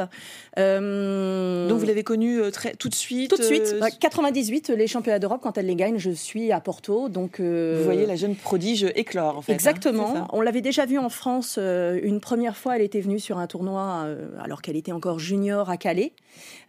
donc 0.56 1.78
vous 1.78 1.86
l'avez 1.86 2.04
connu 2.04 2.40
très, 2.52 2.74
tout 2.74 2.88
de 2.88 2.94
suite. 2.94 3.30
Tout 3.30 3.38
de 3.38 3.42
suite, 3.42 3.76
98, 4.00 4.70
les 4.70 4.86
championnats 4.86 5.18
d'Europe, 5.18 5.40
quand 5.42 5.56
elle 5.58 5.66
les 5.66 5.76
gagne, 5.76 5.98
je 5.98 6.10
suis 6.10 6.52
à 6.52 6.60
Porto, 6.60 7.08
donc. 7.08 7.40
Vous 7.40 7.84
voyez 7.84 8.06
la 8.06 8.16
jeune 8.16 8.34
prodige 8.34 8.86
éclore, 8.94 9.38
en 9.38 9.42
fait. 9.42 9.52
Hein, 9.52 9.54
Exactement. 9.54 10.28
On 10.32 10.40
l'avait 10.40 10.60
déjà 10.60 10.86
vu 10.86 10.98
en 10.98 11.08
France 11.08 11.58
une 11.58 12.20
première 12.20 12.55
elle 12.76 12.82
était 12.82 13.00
venue 13.00 13.20
sur 13.20 13.38
un 13.38 13.46
tournoi 13.46 14.04
euh, 14.04 14.28
alors 14.40 14.62
qu'elle 14.62 14.76
était 14.76 14.92
encore 14.92 15.18
junior 15.18 15.70
à 15.70 15.76
Calais. 15.76 16.12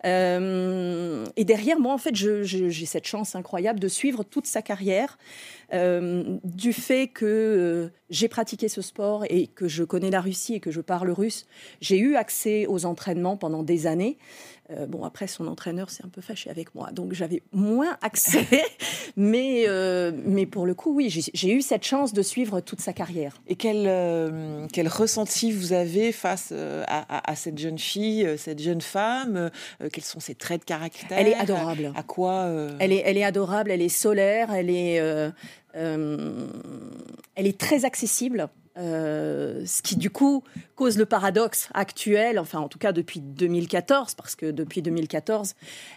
Euh, 0.05 1.25
et 1.35 1.45
derrière 1.45 1.79
moi, 1.79 1.93
en 1.93 1.97
fait, 1.97 2.15
j'ai 2.15 2.85
cette 2.85 3.07
chance 3.07 3.35
incroyable 3.35 3.79
de 3.79 3.87
suivre 3.87 4.23
toute 4.23 4.45
sa 4.45 4.61
carrière. 4.61 5.17
Euh, 5.73 6.37
du 6.45 6.71
fait 6.71 7.07
que 7.09 7.89
j'ai 8.09 8.29
pratiqué 8.29 8.69
ce 8.69 8.81
sport 8.81 9.25
et 9.29 9.47
que 9.47 9.67
je 9.67 9.83
connais 9.83 10.09
la 10.09 10.21
Russie 10.21 10.55
et 10.55 10.59
que 10.61 10.71
je 10.71 10.79
parle 10.79 11.09
russe, 11.09 11.45
j'ai 11.81 11.97
eu 11.97 12.15
accès 12.15 12.67
aux 12.67 12.85
entraînements 12.85 13.35
pendant 13.35 13.63
des 13.63 13.85
années. 13.85 14.17
Euh, 14.71 14.85
bon, 14.85 15.03
après, 15.05 15.27
son 15.27 15.47
entraîneur 15.47 15.89
s'est 15.89 16.03
un 16.03 16.09
peu 16.09 16.21
fâché 16.21 16.49
avec 16.49 16.75
moi, 16.75 16.91
donc 16.91 17.13
j'avais 17.13 17.41
moins 17.53 17.97
accès. 18.01 18.45
mais, 19.15 19.63
euh, 19.67 20.11
mais 20.25 20.45
pour 20.45 20.65
le 20.65 20.73
coup, 20.73 20.93
oui, 20.93 21.09
j'ai 21.09 21.53
eu 21.53 21.61
cette 21.61 21.85
chance 21.85 22.11
de 22.11 22.21
suivre 22.21 22.59
toute 22.59 22.81
sa 22.81 22.91
carrière. 22.91 23.41
Et 23.47 23.55
quel, 23.55 23.85
euh, 23.87 24.67
quel 24.73 24.89
ressenti 24.89 25.51
vous 25.51 25.71
avez 25.71 26.11
face 26.11 26.53
à, 26.87 27.35
cette 27.35 27.57
jeune 27.57 27.79
fille, 27.79 28.27
cette 28.37 28.61
jeune 28.61 28.81
femme 28.81 29.49
Quels 29.91 30.03
sont 30.03 30.19
ses 30.19 30.35
traits 30.35 30.61
de 30.61 30.65
caractère 30.65 31.17
Elle 31.17 31.27
est 31.27 31.35
adorable. 31.35 31.93
À, 31.95 32.03
quoi 32.03 32.49
elle, 32.79 32.91
est, 32.91 33.03
elle 33.05 33.17
est 33.17 33.23
adorable, 33.23 33.71
elle 33.71 33.81
est 33.81 33.89
solaire, 33.89 34.51
elle 34.53 34.69
est, 34.69 35.01
elle 35.73 36.51
est 37.35 37.57
très 37.57 37.85
accessible. 37.85 38.49
Euh, 38.77 39.63
ce 39.65 39.81
qui 39.81 39.95
du 39.95 40.11
coup 40.11 40.43
cause 40.75 40.99
le 40.99 41.07
paradoxe 41.07 41.69
actuel, 41.73 42.37
enfin 42.37 42.59
en 42.59 42.67
tout 42.67 42.77
cas 42.77 42.91
depuis 42.91 43.19
2014, 43.19 44.13
parce 44.13 44.35
que 44.35 44.51
depuis 44.51 44.83
2014, 44.83 45.55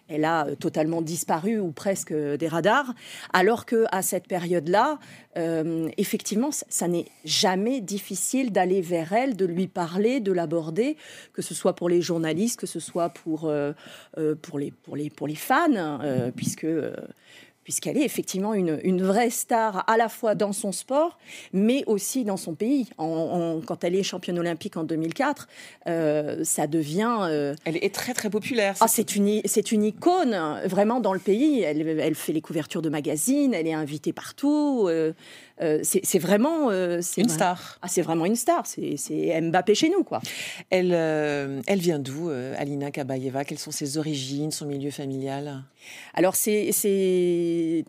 elle 0.08 0.24
a 0.24 0.46
euh, 0.46 0.54
totalement 0.54 1.02
disparu 1.02 1.58
ou 1.58 1.72
presque 1.72 2.14
des 2.14 2.48
radars, 2.48 2.94
alors 3.34 3.66
que 3.66 3.84
à 3.92 4.00
cette 4.00 4.26
période-là, 4.26 4.98
euh, 5.36 5.90
effectivement, 5.98 6.50
ça, 6.50 6.88
n'est 6.88 7.06
jamais 7.24 7.82
difficile 7.82 8.50
d'aller 8.50 8.80
vers 8.80 9.12
elle, 9.12 9.36
de 9.36 9.44
lui 9.44 9.66
parler, 9.66 10.20
de 10.20 10.32
l'aborder, 10.32 10.96
que 11.34 11.42
ce 11.42 11.54
soit 11.54 11.74
pour 11.74 11.90
les 11.90 12.00
journalistes, 12.00 12.58
que 12.58 12.66
ce 12.66 12.80
soit 12.80 13.10
pour 13.10 13.50
les 14.16 15.34
fans, 15.36 15.98
puisque 16.34 16.66
puisqu'elle 17.64 17.98
est 17.98 18.04
effectivement 18.04 18.54
une, 18.54 19.02
vraie 19.02 19.30
star 19.30 19.84
à 19.88 19.96
la 19.96 20.08
fois 20.08 20.34
dans 20.34 20.52
son 20.52 20.72
sport, 20.72 21.18
mais 21.52 21.84
aussi 21.86 22.24
dans 22.24 22.36
son 22.36 22.54
pays. 22.54 22.88
quand 22.96 23.84
elle 23.84 23.94
est 23.94 24.02
championne 24.02 24.38
olympique 24.38 24.76
en 24.76 24.84
2004, 24.84 25.48
euh, 25.86 26.44
ça 26.44 26.66
devient... 26.66 27.18
Euh, 27.22 27.54
elle 27.64 27.76
est 27.82 27.94
très 27.94 28.14
très 28.14 28.30
populaire. 28.30 28.74
Ah, 28.80 28.88
c'est 28.88 29.16
une, 29.16 29.40
c'est 29.44 29.72
une 29.72 29.84
icône 29.84 30.36
vraiment 30.66 31.00
dans 31.00 31.12
le 31.12 31.18
pays. 31.18 31.62
Elle, 31.62 31.80
elle, 32.00 32.14
fait 32.14 32.32
les 32.32 32.40
couvertures 32.40 32.82
de 32.82 32.88
magazines, 32.88 33.54
elle 33.54 33.66
est 33.66 33.74
invitée 33.74 34.12
partout. 34.12 34.86
Euh, 34.88 35.12
euh, 35.62 35.80
c'est 35.82 36.18
vraiment 36.18 36.70
euh, 36.70 37.00
une 37.16 37.28
star. 37.28 37.78
Ah, 37.82 37.88
c'est 37.88 38.02
vraiment 38.02 38.24
une 38.24 38.36
star. 38.36 38.66
C'est 38.66 39.40
Mbappé 39.40 39.74
chez 39.74 39.90
nous, 39.90 40.04
quoi. 40.04 40.20
Elle, 40.70 40.92
euh, 40.92 41.60
elle 41.66 41.80
vient 41.80 41.98
d'où, 41.98 42.30
Alina 42.30 42.90
Kabayeva? 42.90 43.44
Quelles 43.44 43.58
sont 43.58 43.70
ses 43.70 43.98
origines, 43.98 44.50
son 44.50 44.66
milieu 44.66 44.90
familial? 44.90 45.62
Alors, 46.14 46.34
c'est 46.34 47.84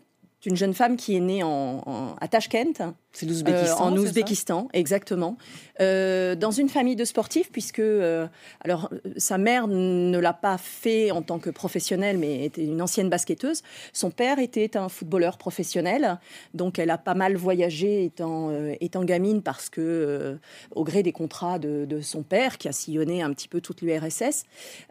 une 0.46 0.56
jeune 0.56 0.74
femme 0.74 0.96
qui 0.96 1.16
est 1.16 1.20
née 1.20 1.42
en, 1.42 2.16
à 2.20 2.28
Tashkent, 2.28 2.94
c'est 3.12 3.26
l'Ouzbékistan. 3.26 3.76
Euh, 3.76 3.90
en 3.90 3.96
Ouzbékistan, 3.96 4.68
exactement. 4.72 5.36
Euh, 5.80 6.34
dans 6.34 6.50
une 6.50 6.68
famille 6.68 6.96
de 6.96 7.04
sportifs, 7.04 7.52
puisque 7.52 7.78
euh, 7.78 8.26
alors 8.62 8.90
sa 9.16 9.38
mère 9.38 9.68
ne 9.68 10.18
l'a 10.18 10.32
pas 10.32 10.56
fait 10.58 11.10
en 11.10 11.22
tant 11.22 11.38
que 11.38 11.50
professionnelle, 11.50 12.18
mais 12.18 12.44
était 12.44 12.64
une 12.64 12.80
ancienne 12.80 13.10
basketteuse. 13.10 13.62
Son 13.92 14.10
père 14.10 14.38
était 14.38 14.76
un 14.76 14.88
footballeur 14.88 15.36
professionnel, 15.36 16.18
donc 16.54 16.78
elle 16.78 16.90
a 16.90 16.98
pas 16.98 17.14
mal 17.14 17.36
voyagé 17.36 18.04
étant, 18.04 18.50
étant 18.80 19.04
gamine 19.04 19.42
parce 19.42 19.68
que, 19.68 20.38
au 20.74 20.84
gré 20.84 21.02
des 21.02 21.12
contrats 21.12 21.58
de, 21.58 21.84
de, 21.84 22.00
son 22.00 22.22
père, 22.22 22.58
qui 22.58 22.68
a 22.68 22.72
sillonné 22.72 23.22
un 23.22 23.32
petit 23.32 23.48
peu 23.48 23.60
toute 23.60 23.82
l'URSS, 23.82 24.44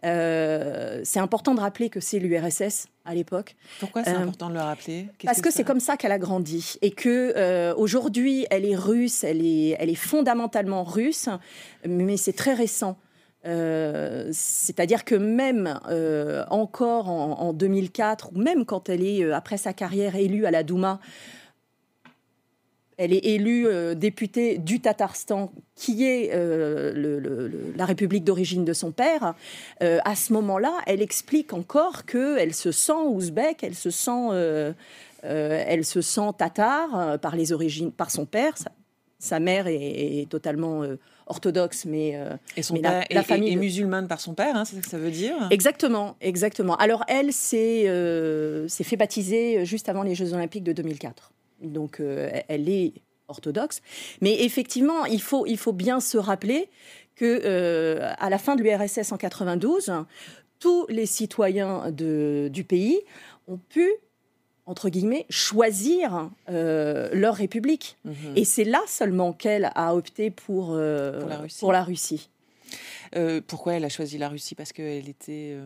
c'est 0.04 1.20
important 1.20 1.56
de 1.56 1.60
rappeler 1.60 1.89
que 1.89 1.99
c'est 1.99 2.20
l'URSS 2.20 2.88
à 3.06 3.16
l'époque. 3.16 3.56
Pourquoi 3.80 4.04
c'est 4.04 4.12
important 4.12 4.49
de 4.49 4.56
le 4.56 4.60
rappeler? 4.60 5.08
Parce 5.24 5.39
que, 5.39 5.49
que 5.49 5.54
c'est 5.54 5.64
comme 5.64 5.80
ça 5.80 5.97
qu'elle 5.97 6.12
a 6.12 6.20
grandi 6.20 6.78
et 6.82 6.91
que 6.91 7.74
aujourd'hui 7.76 8.02
Aujourd'hui, 8.02 8.47
elle 8.49 8.66
est 8.66 8.76
russe, 8.76 9.24
elle 9.24 9.45
est, 9.45 9.76
elle 9.80 9.89
est 9.89 9.95
fondamentalement 9.95 10.84
russe, 10.84 11.30
mais 11.88 12.18
c'est 12.18 12.34
très 12.34 12.54
récent. 12.54 12.97
Euh, 13.45 14.30
c'est-à-dire 14.32 15.06
que 15.06 15.16
même 15.16 15.80
euh, 15.89 16.43
encore 16.49 17.10
en, 17.10 17.54
2004, 17.54 18.32
ou 18.34 18.39
même 18.39 18.66
quand 18.66 18.89
elle 18.89 19.06
est, 19.06 19.24
euh, 19.24 19.36
après 19.36 19.58
sa 19.58 19.74
carrière, 19.74 20.16
élue 20.16 20.45
à 20.45 20.52
la 20.52 20.64
Douma, 20.64 20.99
elle 23.02 23.14
est 23.14 23.26
élue 23.26 23.68
députée 23.95 24.58
du 24.58 24.80
Tatarstan, 24.80 25.52
qui 25.76 26.06
est 26.06 26.32
la 26.34 27.86
république 27.86 28.24
d'origine 28.24 28.66
de 28.66 28.74
son 28.74 28.91
père. 28.91 29.34
à 29.80 30.16
ce 30.16 30.34
moment-là, 30.34 30.74
elle 30.86 31.02
explique 31.02 31.54
encore 31.54 32.06
qu'elle 32.06 32.54
se 32.54 32.72
sent 32.72 32.91
ouzbek, 33.08 33.64
elle 33.64 33.76
se 33.76 33.89
sent 33.89 34.32
euh, 35.24 35.64
elle 35.68 35.86
se 35.86 36.02
sent 36.02 36.30
tatar 36.38 36.99
euh, 36.99 37.18
par 37.18 37.36
les 37.36 37.52
origines, 37.52 37.91
par 37.91 38.10
son 38.10 38.26
père. 38.26 38.56
sa 39.20 39.39
mère 39.39 39.68
est, 39.68 40.28
totalement 40.30 40.84
orthodoxe, 41.28 41.86
mais, 41.86 42.20
et 42.58 42.64
son 42.64 42.76
père 42.76 43.06
la, 43.12 43.24
famille 43.24 43.54
est, 43.54 43.56
musulmane 43.56 44.08
par 44.08 44.20
son 44.20 44.34
père, 44.34 44.56
hein, 44.56 44.66
c'est 44.66 44.78
ça 44.78 44.82
que 44.82 44.89
ça 44.89 44.97
veut 44.97 45.12
dire? 45.12 45.36
Exactement, 45.52 46.16
exactement. 46.22 46.76
Alors 46.78 47.04
elle 47.08 47.32
s'est 47.32 47.86
fait 48.68 48.97
baptiser 48.97 49.64
juste 49.64 49.89
avant 49.89 50.02
les 50.02 50.16
Jeux 50.16 50.34
Olympiques 50.34 50.64
de 50.64 50.74
2004. 50.74 51.32
Donc 51.62 51.99
elle 51.99 52.70
est 52.70 52.93
orthodoxe. 53.32 53.82
Mais 54.22 54.43
effectivement, 54.43 55.05
il 55.05 55.22
faut, 55.22 55.45
il 55.47 55.57
faut 55.57 55.74
bien 55.74 55.99
se 55.99 56.18
rappeler 56.18 56.70
que 57.16 57.41
euh, 57.43 58.12
à 58.18 58.30
la 58.30 58.38
fin 58.38 58.55
de 58.55 58.64
l'URSS 58.64 59.12
en 59.12 59.18
92, 59.18 59.91
tous 60.59 60.86
les 60.89 61.07
citoyens 61.07 61.91
de, 61.91 62.49
du 62.51 62.64
pays 62.64 62.99
ont 63.47 63.57
pu 63.57 63.89
entre 64.68 64.89
guillemets, 64.89 65.26
choisir 65.30 66.30
euh, 66.47 67.09
leur 67.14 67.36
république. 67.36 67.97
Mhm. 68.05 68.34
Et 68.36 68.45
c'est 68.45 68.64
là 68.64 68.80
seulement 68.88 69.34
qu'elle 69.34 69.70
a 69.74 69.95
opté 69.95 70.30
pour, 70.30 70.74
euh, 70.74 71.20
pour 71.20 71.30
la 71.30 71.38
Russie. 71.38 71.59
Pour 71.59 71.74
la 71.74 71.84
Russie. 71.84 72.30
pourquoi 73.47 73.74
elle 73.74 73.84
a 73.84 73.89
choisi 73.89 74.18
la 74.18 74.30
Russie? 74.30 74.55
Parce 74.55 74.72
qu'elle 74.72 75.09
était... 75.09 75.57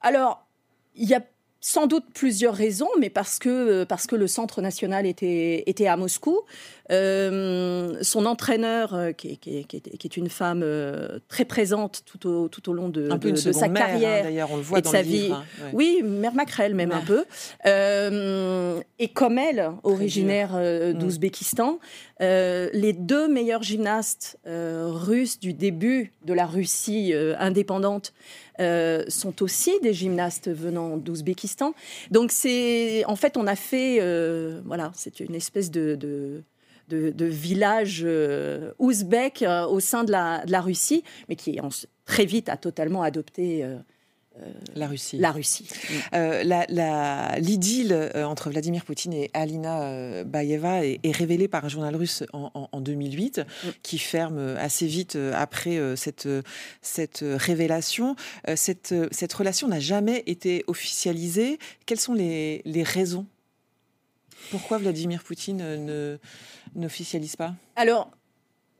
Alors, 0.00 0.46
il 0.94 1.08
y 1.08 1.14
a 1.14 1.22
sans 1.66 1.86
doute 1.86 2.04
plusieurs 2.12 2.54
raisons, 2.54 2.90
mais 3.00 3.08
parce 3.08 3.38
que, 3.38 3.48
euh, 3.48 3.84
parce 3.86 4.06
que 4.06 4.16
le 4.16 4.26
centre 4.26 4.60
national 4.60 5.06
était, 5.06 5.64
était 5.64 5.86
à 5.86 5.96
Moscou. 5.96 6.40
Euh, 6.90 7.96
son 8.02 8.26
entraîneur, 8.26 8.94
euh, 8.94 9.12
qui, 9.12 9.38
qui, 9.38 9.64
qui, 9.64 9.76
est 9.78 10.16
une 10.16 10.28
femme 10.28 10.64
très 11.28 11.44
présente 11.44 12.02
tout 12.04 12.28
au, 12.28 12.48
tout 12.48 12.68
au 12.68 12.72
long 12.72 12.88
de, 12.88 13.08
de, 13.08 13.52
sa 13.52 13.66
hein, 13.66 13.68
carrière 13.70 14.24
d'ailleurs, 14.24 14.50
on 14.52 14.56
le 14.56 14.62
voit 14.62 14.78
et 14.78 14.82
dans 14.82 14.90
sa 14.90 15.02
vie. 15.02 15.22
Livre, 15.22 15.44
hein, 15.62 15.70
Oui, 15.72 16.02
mère 16.02 16.34
Macrel 16.34 16.74
même 16.74 16.92
un 16.92 17.00
peu. 17.00 17.24
et 18.98 19.08
comme 19.08 19.38
elle, 19.38 19.72
originaire 19.82 20.52
mm. 20.52 20.94
d'Ouzbékistan, 20.94 21.78
les 22.20 22.92
deux 22.92 23.28
meilleurs 23.28 23.62
gymnastes 23.62 24.38
russes 24.44 25.38
du 25.38 25.54
début 25.54 26.12
de 26.24 26.34
la 26.34 26.46
Russie 26.46 27.12
indépendante 27.38 28.12
euh, 28.60 29.02
sont 29.08 29.42
aussi 29.42 29.72
des 29.82 29.92
gymnastes 29.92 30.48
venant 30.48 30.96
d'Ouzbékistan. 30.96 31.74
Donc 32.12 32.30
c'est, 32.30 33.04
en 33.06 33.16
fait, 33.16 33.36
on 33.36 33.48
a 33.48 33.56
fait, 33.56 33.98
euh, 34.00 34.60
voilà, 34.64 34.92
c'est 34.94 35.18
une 35.18 35.34
espèce 35.34 35.72
de, 35.72 35.96
de 35.96 36.44
village 36.88 38.02
euh, 38.04 38.72
ouzbek 38.78 39.44
au 39.68 39.80
sein 39.80 40.04
de 40.04 40.12
la, 40.12 40.44
de 40.44 40.52
la, 40.52 40.60
Russie, 40.60 41.04
mais 41.28 41.36
qui 41.36 41.58
très 42.04 42.24
vite 42.24 42.48
a 42.48 42.56
totalement 42.56 43.02
adopté 43.02 43.64
euh, 44.40 44.50
la 44.74 44.88
Russie. 44.88 45.16
La 45.18 45.30
Russie. 45.30 45.68
Euh, 46.12 46.42
l'idylle 47.38 47.92
euh, 47.92 48.24
entre 48.26 48.50
Vladimir 48.50 48.84
Poutine 48.84 49.12
et 49.12 49.30
Alina 49.32 50.24
Bayeva 50.24 50.84
est, 50.84 50.98
révélée 51.12 51.46
par 51.46 51.64
un 51.64 51.68
journal 51.68 51.94
russe 51.94 52.24
en, 52.32 52.80
2008, 52.80 53.38
mm. 53.38 53.68
qui 53.82 53.98
ferme 53.98 54.56
assez 54.58 54.86
vite 54.86 55.16
après 55.34 55.78
cette, 55.96 56.28
cette 56.82 57.24
révélation. 57.24 58.16
Cette, 58.56 58.94
cette 59.12 59.32
relation 59.32 59.68
n'a 59.68 59.80
jamais 59.80 60.24
été 60.26 60.64
officialisée. 60.66 61.58
Quelles 61.86 62.00
sont 62.00 62.14
les, 62.14 62.62
les 62.64 62.82
raisons 62.82 63.26
Pourquoi 64.50 64.78
Vladimir 64.78 65.22
Poutine 65.22 65.84
ne 65.84 66.18
n'officialise 66.74 67.36
pas? 67.36 67.54
Alors, 67.76 68.10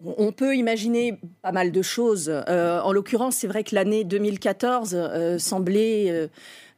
on 0.04 0.32
peut 0.32 0.56
imaginer 0.56 1.18
pas 1.42 1.52
mal 1.52 1.72
de 1.72 1.82
choses. 1.82 2.28
Euh, 2.28 2.80
en 2.80 2.92
l'occurrence, 2.92 3.36
c'est 3.36 3.46
vrai 3.46 3.64
que 3.64 3.74
l'année 3.74 4.04
2014 4.04 4.94
euh, 4.94 5.38
semblait 5.38 6.28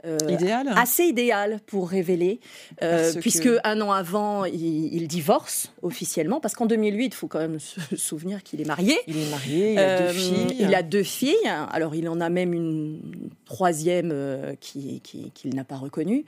euh, 0.07 0.19
assez 0.77 1.05
idéale 1.05 1.61
pour 1.67 1.89
révéler, 1.89 2.41
puisque 3.21 3.49
un 3.65 3.81
an 3.81 3.93
avant, 3.93 4.45
il, 4.45 5.07
divorce 5.09 5.73
officiellement, 5.83 6.41
parce 6.41 6.55
qu'en 6.55 6.67
2008, 6.67 7.07
il 7.07 7.15
faut 7.15 7.29
quand 7.29 7.39
même 7.39 7.59
se 7.59 7.81
souvenir 7.97 8.43
qu'il 8.43 8.61
est 8.61 8.67
marié. 8.67 8.97
Il 9.07 9.19
est 9.19 9.31
marié, 9.31 9.73
il 9.73 9.79
a 9.79 9.99
deux 10.01 10.13
filles. 10.13 10.57
Il 10.59 10.75
a 10.75 10.83
deux 10.83 11.03
filles. 11.03 11.49
Alors, 11.73 11.95
il 11.95 12.09
en 12.09 12.21
a 12.21 12.29
même 12.29 12.53
une 12.53 13.01
troisième 13.45 14.15
qu'il 14.61 15.01
qui, 15.01 15.49
n'a 15.49 15.65
pas 15.65 15.77
reconnue. 15.77 16.25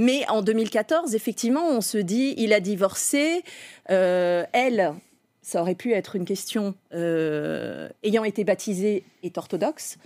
Mais 0.00 0.24
en 0.30 0.40
2014, 0.40 1.14
effectivement, 1.14 1.68
on 1.68 1.82
se 1.82 1.98
dit, 1.98 2.34
il 2.38 2.54
a 2.54 2.60
divorcé. 2.60 3.42
Euh, 3.90 4.44
elle, 4.54 4.94
ça 5.42 5.62
aurait 5.62 5.74
pu 5.74 5.92
être 5.92 6.16
une 6.16 6.24
question, 6.24 6.74
euh, 6.94 7.88
ayant 8.02 8.24
été 8.24 8.44
baptisée, 8.44 9.04
est 9.22 9.38
orthodoxe. 9.38 9.98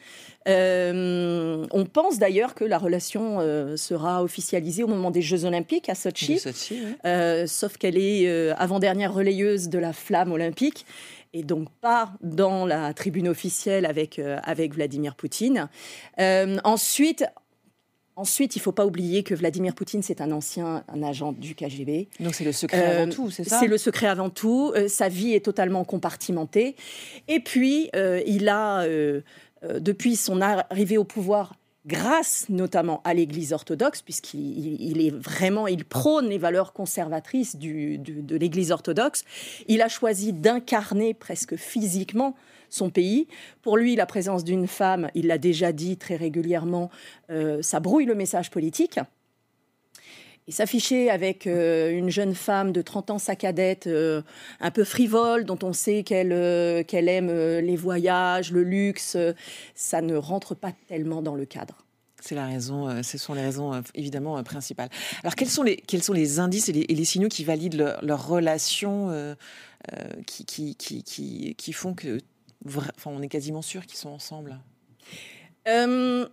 Euh, 0.48 1.66
on 1.70 1.84
pense 1.84 2.18
d'ailleurs 2.18 2.54
que 2.54 2.64
la 2.64 2.78
relation 2.78 3.38
sera 3.76 4.22
officialisée 4.22 4.82
au 4.82 4.88
moment 4.88 5.10
des 5.10 5.22
Jeux 5.22 5.44
Olympiques 5.44 5.88
à 5.88 5.94
Sochi, 5.94 6.38
sauf 6.38 7.76
qu'elle 7.78 7.98
est 7.98 8.50
avant-dernière 8.52 9.12
relayeuse 9.12 9.68
de 9.68 9.78
la 9.78 9.92
flamme 9.92 10.32
olympique 10.32 10.84
et 11.32 11.42
donc 11.42 11.68
pas 11.80 12.12
dans 12.22 12.64
la 12.64 12.94
tribune 12.94 13.28
officielle 13.28 13.86
avec, 13.86 14.20
avec 14.42 14.74
Vladimir 14.74 15.14
Poutine. 15.14 15.68
ensuite, 16.18 17.24
Ensuite, 18.16 18.54
il 18.54 18.60
ne 18.60 18.62
faut 18.62 18.72
pas 18.72 18.86
oublier 18.86 19.24
que 19.24 19.34
Vladimir 19.34 19.74
Poutine, 19.74 20.02
c'est 20.02 20.20
un 20.20 20.30
ancien 20.30 20.84
un 20.88 21.02
agent 21.02 21.32
du 21.32 21.56
KGB. 21.56 22.08
Donc 22.20 22.34
c'est 22.34 22.44
le 22.44 22.52
secret 22.52 22.84
avant 22.84 23.10
euh, 23.10 23.12
tout, 23.12 23.30
c'est 23.30 23.42
ça? 23.42 23.58
C'est 23.58 23.66
le 23.66 23.78
secret 23.78 24.06
avant 24.06 24.30
tout. 24.30 24.72
Euh, 24.76 24.86
sa 24.86 25.08
vie 25.08 25.32
est 25.32 25.44
totalement 25.44 25.84
compartimentée. 25.84 26.76
Et 27.26 27.40
puis, 27.40 27.90
euh, 27.96 28.22
il 28.26 28.48
a, 28.48 28.86
depuis 29.80 30.14
son 30.14 30.40
arrivée 30.40 30.96
au 30.96 31.04
pouvoir, 31.04 31.54
grâce 31.86 32.46
notamment 32.48 33.00
à 33.04 33.14
l'Église 33.14 33.52
orthodoxe, 33.52 34.00
puisqu'il 34.00 35.00
est 35.04 35.10
vraiment, 35.10 35.66
il 35.66 35.84
prône 35.84 36.28
les 36.28 36.38
valeurs 36.38 36.72
conservatrices 36.72 37.56
de 37.56 38.36
l'Église 38.36 38.70
orthodoxe, 38.70 39.24
il 39.66 39.82
a 39.82 39.88
choisi 39.88 40.32
d'incarner 40.32 41.14
presque 41.14 41.56
physiquement 41.56 42.36
son 42.74 42.90
pays. 42.90 43.28
Pour 43.62 43.76
lui, 43.76 43.96
la 43.96 44.06
présence 44.06 44.44
d'une 44.44 44.66
femme, 44.66 45.08
il 45.14 45.28
l'a 45.28 45.38
déjà 45.38 45.72
dit 45.72 45.96
très 45.96 46.16
régulièrement, 46.16 46.90
euh, 47.30 47.62
ça 47.62 47.80
brouille 47.80 48.04
le 48.04 48.14
message 48.14 48.50
politique. 48.50 48.98
Et 50.46 50.52
s'afficher 50.52 51.08
avec 51.08 51.46
euh, 51.46 51.90
une 51.96 52.10
jeune 52.10 52.34
femme 52.34 52.72
de 52.72 52.82
30 52.82 53.10
ans, 53.10 53.18
sa 53.18 53.34
cadette, 53.34 53.86
euh, 53.86 54.20
un 54.60 54.70
peu 54.70 54.84
frivole, 54.84 55.44
dont 55.44 55.58
on 55.62 55.72
sait 55.72 56.02
qu'elle 56.02 56.84
qu'elle 56.84 57.08
aime 57.08 57.30
les 57.30 57.76
voyages, 57.76 58.52
le 58.52 58.62
luxe, 58.62 59.16
ça 59.74 60.02
ne 60.02 60.16
rentre 60.16 60.54
pas 60.54 60.72
tellement 60.88 61.22
dans 61.22 61.34
le 61.34 61.46
cadre. 61.46 61.78
C'est 62.20 62.34
la 62.34 62.46
raison, 62.46 63.02
ce 63.02 63.18
sont 63.18 63.34
les 63.34 63.42
raisons 63.42 63.82
évidemment 63.94 64.42
principales. 64.42 64.88
Alors 65.22 65.34
quels 65.34 65.48
sont 65.48 65.62
les, 65.62 65.76
quels 65.76 66.02
sont 66.02 66.14
les 66.14 66.40
indices 66.40 66.70
et 66.70 66.72
les, 66.72 67.04
signaux 67.04 67.28
qui 67.28 67.44
valident 67.44 67.74
leur, 67.74 68.02
leur 68.02 68.26
relation, 68.26 69.36
qui, 70.26 70.46
qui, 70.46 70.74
qui, 70.74 71.54
qui, 71.54 71.72
font 71.74 71.92
que 71.92 72.18
On 73.06 73.22
est 73.22 73.28
quasiment 73.28 73.62
sûr 73.62 73.86
qu'ils 73.86 73.98
sont 73.98 74.10
ensemble. 74.10 74.58
Euh, 75.68 76.26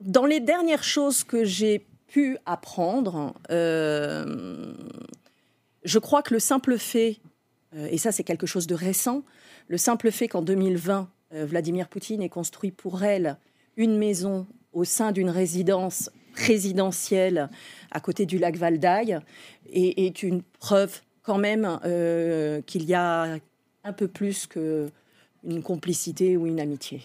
dans 0.00 0.26
les 0.26 0.40
dernières 0.40 0.84
choses 0.84 1.24
que 1.24 1.44
j'ai 1.44 1.86
pu 2.06 2.38
apprendre, 2.46 3.34
euh, 3.50 4.74
je 5.84 5.98
crois 5.98 6.22
que 6.22 6.34
le 6.34 6.40
simple 6.40 6.78
fait, 6.78 7.18
euh, 7.76 7.88
et 7.90 7.98
ça 7.98 8.12
c'est 8.12 8.24
quelque 8.24 8.46
chose 8.46 8.66
de 8.66 8.74
récent, 8.74 9.24
le 9.68 9.78
simple 9.78 10.10
fait 10.10 10.28
qu'en 10.28 10.42
2020, 10.42 11.08
Vladimir 11.32 11.88
Poutine 11.88 12.22
ait 12.22 12.28
construit 12.28 12.72
pour 12.72 13.04
elle 13.04 13.36
une 13.76 13.96
maison 13.96 14.48
au 14.72 14.82
sein 14.82 15.12
d'une 15.12 15.30
résidence 15.30 16.10
présidentielle 16.32 17.48
à 17.92 18.00
côté 18.00 18.26
du 18.26 18.38
lac 18.38 18.56
Valdaï 18.56 19.20
est 19.72 20.22
une 20.24 20.42
preuve 20.42 21.02
quand 21.22 21.38
même 21.38 21.78
qu'il 22.66 22.82
y 22.82 22.94
a 22.94 23.38
un 23.84 23.92
peu 23.92 24.08
plus 24.08 24.48
que 24.48 24.90
une 25.44 25.62
complicité 25.62 26.36
ou 26.36 26.46
une 26.46 26.60
amitié. 26.60 27.02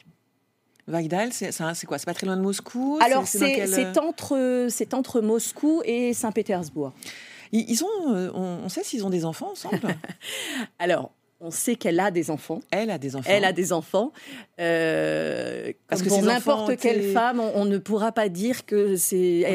Vagdal, 0.87 1.33
c'est 1.33 1.51
quoi 1.87 1.97
C'est 1.97 2.05
pas 2.05 2.13
très 2.13 2.27
loin 2.27 2.37
de 2.37 2.41
Moscou 2.41 2.99
Alors, 3.01 3.25
c'est 3.27 3.97
entre, 3.97 4.67
entre 4.93 5.21
Moscou 5.21 5.81
et 5.83 6.13
Saint-Pétersbourg. 6.13 6.93
Ils, 7.51 7.83
ont, 7.83 8.13
euh, 8.13 8.31
on, 8.33 8.69
sait 8.69 8.83
s'ils 8.83 9.05
ont 9.05 9.09
des 9.09 9.23
enfants 9.23 9.51
ensemble 9.51 9.79
Alors, 10.79 11.11
on 11.41 11.51
sait 11.51 11.75
qu'elle 11.75 11.99
a 11.99 12.11
des 12.11 12.31
enfants. 12.31 12.61
Elle 12.71 12.89
a 12.89 12.97
des 12.97 13.15
enfants. 13.15 13.29
Elle 13.29 13.45
a 13.45 13.51
des 13.53 13.73
enfants. 13.73 14.11
Euh, 14.59 15.71
Parce 15.87 16.01
que 16.01 16.09
pour 16.09 16.21
n'importe 16.21 16.77
quelle 16.77 17.11
femme, 17.11 17.39
on, 17.39 17.65
ne 17.65 17.77
pourra 17.77 18.11
pas 18.11 18.29
dire 18.29 18.65
que 18.65 18.95
c'est. 18.95 19.45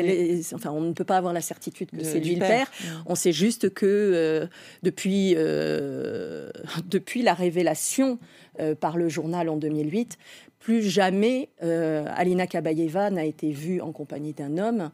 Enfin, 0.55 0.71
on 0.71 0.83
ne 0.83 0.93
peut 0.93 1.05
pas 1.05 1.17
avoir 1.17 1.33
la 1.33 1.41
certitude 1.41 1.91
que 1.91 2.05
c'est 2.05 2.21
lui 2.21 2.35
le 2.35 2.41
père. 2.41 2.71
On 3.07 3.15
sait 3.15 3.33
juste 3.33 3.73
que 3.73 3.87
euh, 3.87 4.47
depuis, 4.83 5.35
depuis 6.87 7.23
la 7.23 7.35
révélation 7.35 8.19
euh, 8.61 8.75
par 8.75 8.97
le 8.97 9.09
journal 9.09 9.49
en 9.49 9.57
2008. 9.57 10.19
Plus 10.59 10.83
jamais 10.83 11.49
euh, 11.63 12.05
Alina 12.15 12.47
Kabayeva 12.47 13.09
n'a 13.09 13.25
été 13.25 13.53
vue 13.53 13.81
en 13.81 13.93
compagnie 13.93 14.33
d'un 14.35 14.59
homme. 14.59 14.91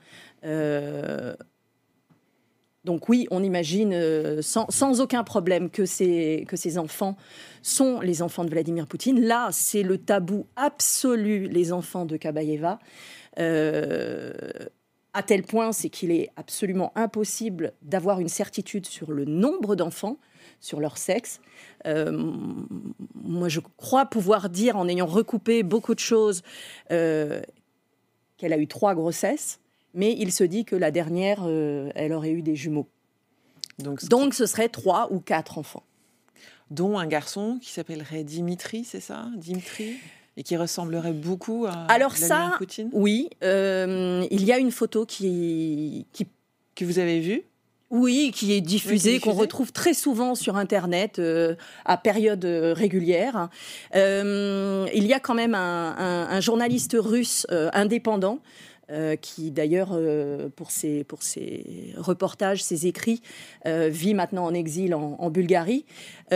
Euh, 2.86 2.92
donc 2.96 3.08
oui, 3.08 3.26
on 3.30 3.42
imagine 3.42 4.40
sans, 4.42 5.00
aucun 5.00 5.24
problème 5.24 5.70
que 5.70 5.84
ces, 5.84 6.78
enfants 6.78 7.16
sont 7.62 8.00
les 8.00 8.22
enfants 8.22 8.44
de 8.44 8.50
Vladimir 8.50 8.86
Poutine. 8.86 9.20
Là, 9.20 9.48
c'est 9.50 9.82
le 9.82 9.98
tabou 9.98 10.46
absolu, 10.56 11.48
les 11.48 11.72
enfants 11.72 12.06
de 12.06 12.16
Kabayeva. 12.16 12.78
à 13.36 15.22
tel 15.22 15.42
point, 15.42 15.72
c'est 15.72 15.88
qu'il 15.88 16.10
est 16.10 16.30
absolument 16.36 16.92
impossible 16.94 17.72
d'avoir 17.82 18.20
une 18.20 18.28
certitude 18.28 18.86
sur 18.86 19.12
le 19.12 19.24
nombre 19.24 19.74
d'enfants, 19.76 20.18
sur 20.60 20.80
leur 20.80 20.98
sexe. 20.98 21.40
Euh, 21.86 22.32
moi, 23.14 23.48
je 23.48 23.60
crois 23.76 24.06
pouvoir 24.06 24.48
dire, 24.48 24.76
en 24.76 24.88
ayant 24.88 25.06
recoupé 25.06 25.62
beaucoup 25.62 25.94
de 25.94 26.00
choses, 26.00 26.42
euh, 26.90 27.40
qu'elle 28.36 28.52
a 28.52 28.58
eu 28.58 28.66
trois 28.66 28.94
grossesses, 28.94 29.60
mais 29.96 30.14
il 30.16 30.30
se 30.30 30.44
dit 30.44 30.64
que 30.64 30.76
la 30.76 30.92
dernière, 30.92 31.40
euh, 31.44 31.90
elle 31.96 32.12
aurait 32.12 32.30
eu 32.30 32.42
des 32.42 32.54
jumeaux. 32.54 32.86
Donc, 33.78 34.04
Donc 34.08 34.34
ce 34.34 34.46
serait 34.46 34.68
trois 34.68 35.12
ou 35.12 35.20
quatre 35.20 35.58
enfants. 35.58 35.82
Dont 36.70 36.98
un 36.98 37.06
garçon 37.06 37.58
qui 37.60 37.70
s'appellerait 37.70 38.22
Dimitri, 38.22 38.84
c'est 38.84 39.00
ça? 39.00 39.28
Dimitri? 39.36 39.96
Et 40.36 40.42
qui 40.42 40.56
ressemblerait 40.56 41.14
beaucoup 41.14 41.64
à 41.66 41.86
Alors 41.88 42.16
ça, 42.16 42.58
oui, 42.92 43.30
euh, 43.42 44.26
il 44.30 44.44
y 44.44 44.52
a 44.52 44.58
une 44.58 44.70
photo 44.70 45.06
qui, 45.06 46.06
qui 46.12 46.26
que 46.74 46.84
vous 46.84 46.98
avez 46.98 47.20
vue? 47.20 47.42
Oui, 47.88 48.32
qui 48.34 48.52
est 48.52 48.60
diffusée, 48.60 49.18
qu'on 49.18 49.32
retrouve 49.32 49.72
très 49.72 49.94
souvent 49.94 50.34
sur 50.34 50.56
Internet 50.56 51.18
euh, 51.18 51.54
à 51.86 51.96
périodes 51.96 52.44
euh, 52.44 52.74
régulières. 52.74 53.48
il 53.94 55.06
y 55.06 55.12
a 55.14 55.20
quand 55.20 55.34
même 55.34 55.54
un, 55.54 56.40
journaliste 56.40 56.96
russe 56.98 57.46
indépendant 57.72 58.40
qui 59.20 59.50
d'ailleurs, 59.50 59.98
pour, 60.54 60.70
ses, 60.70 61.04
pour 61.04 61.22
ses 61.22 61.92
reportages, 61.96 62.62
ses 62.62 62.86
écrits, 62.86 63.20
vit 63.64 64.14
maintenant 64.14 64.44
en 64.44 64.54
exil 64.54 64.94
en 64.94 65.30
Bulgarie, 65.30 65.84
qui 66.28 66.34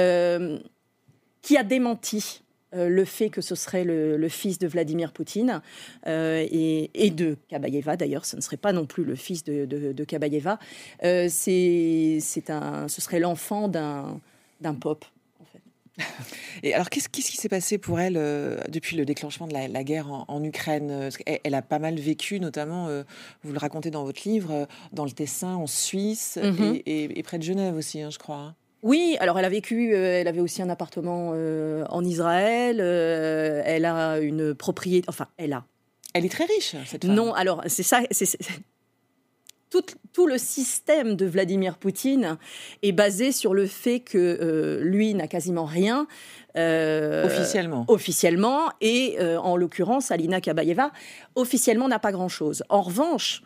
a 1.56 1.62
démenti 1.64 2.42
euh, 2.74 2.88
le 2.88 3.04
fait 3.04 3.30
que 3.30 3.40
ce 3.40 3.54
serait 3.54 3.84
le, 3.84 4.28
fils 4.28 4.58
de 4.58 4.68
Vladimir 4.68 5.12
Poutine 5.12 5.60
euh, 6.06 6.46
et, 6.50 7.10
de 7.10 7.36
Kabayeva, 7.48 7.96
d'ailleurs, 7.96 8.24
ce 8.24 8.36
ne 8.36 8.40
serait 8.40 8.56
pas 8.56 8.72
non 8.72 8.86
plus 8.86 9.04
le 9.04 9.16
fils 9.16 9.42
de, 9.42 9.64
de, 9.64 10.04
Kabayeva, 10.04 10.58
euh, 11.02 11.26
c'est, 11.28 12.20
un, 12.48 12.86
ce 12.86 13.00
serait 13.00 13.18
l'enfant 13.18 13.66
d'un, 13.66 14.20
d'un 14.60 14.74
pop. 14.74 15.04
Et 16.62 16.74
alors, 16.74 16.90
qu'est-ce, 16.90 17.08
qui 17.08 17.22
s'est 17.22 17.48
passé 17.48 17.78
pour 17.78 18.00
elle 18.00 18.14
depuis 18.68 18.96
le 18.96 19.04
déclenchement 19.04 19.46
de 19.46 19.54
la, 19.54 19.84
guerre 19.84 20.24
en, 20.28 20.44
Ukraine 20.44 21.08
elle, 21.44 21.54
a 21.54 21.62
pas 21.62 21.78
mal 21.78 21.94
vécu, 21.98 22.38
notamment, 22.38 22.88
vous 23.42 23.52
le 23.52 23.58
racontez 23.58 23.90
dans 23.90 24.04
votre 24.04 24.28
livre, 24.28 24.68
dans 24.92 25.04
le 25.04 25.10
Tessin, 25.10 25.54
en 25.54 25.66
Suisse 25.66 26.38
mm-hmm. 26.42 26.82
et, 26.84 27.22
près 27.22 27.38
de 27.38 27.42
Genève 27.42 27.76
aussi, 27.76 28.02
hein, 28.02 28.10
je 28.10 28.18
crois. 28.18 28.36
Hein. 28.36 28.54
Oui, 28.82 29.16
alors 29.20 29.38
elle 29.38 29.44
a 29.44 29.50
vécu, 29.50 29.94
euh, 29.94 30.20
elle 30.20 30.28
avait 30.28 30.40
aussi 30.40 30.62
un 30.62 30.70
appartement 30.70 31.32
euh, 31.34 31.84
en 31.90 32.02
Israël, 32.04 32.78
euh, 32.80 33.62
elle 33.64 33.84
a 33.84 34.18
une 34.20 34.54
propriété, 34.54 35.06
enfin 35.08 35.28
elle 35.36 35.52
a. 35.52 35.64
Elle 36.14 36.24
est 36.24 36.30
très 36.30 36.44
riche, 36.44 36.74
cette 36.86 37.04
femme. 37.04 37.14
Non, 37.14 37.34
alors 37.34 37.62
c'est 37.66 37.82
ça, 37.82 38.00
tout, 39.70 39.84
tout, 40.12 40.26
le 40.26 40.36
système 40.36 41.16
de 41.16 41.26
Vladimir 41.26 41.78
Poutine 41.78 42.36
est 42.82 42.92
basé 42.92 43.32
sur 43.32 43.54
le 43.54 43.66
fait 43.66 44.00
que 44.00 44.80
lui 44.82 45.14
n'a 45.14 45.28
quasiment 45.28 45.64
rien. 45.64 46.06
officiellement. 46.56 47.84
Officiellement, 47.88 48.70
et 48.80 49.16
en 49.20 49.56
l'occurrence, 49.56 50.10
Alina 50.10 50.40
Kabayeva, 50.40 50.90
officiellement 51.36 51.88
n'a 51.88 51.98
pas 51.98 52.12
grand-chose. 52.12 52.64
En 52.68 52.82
revanche, 52.82 53.42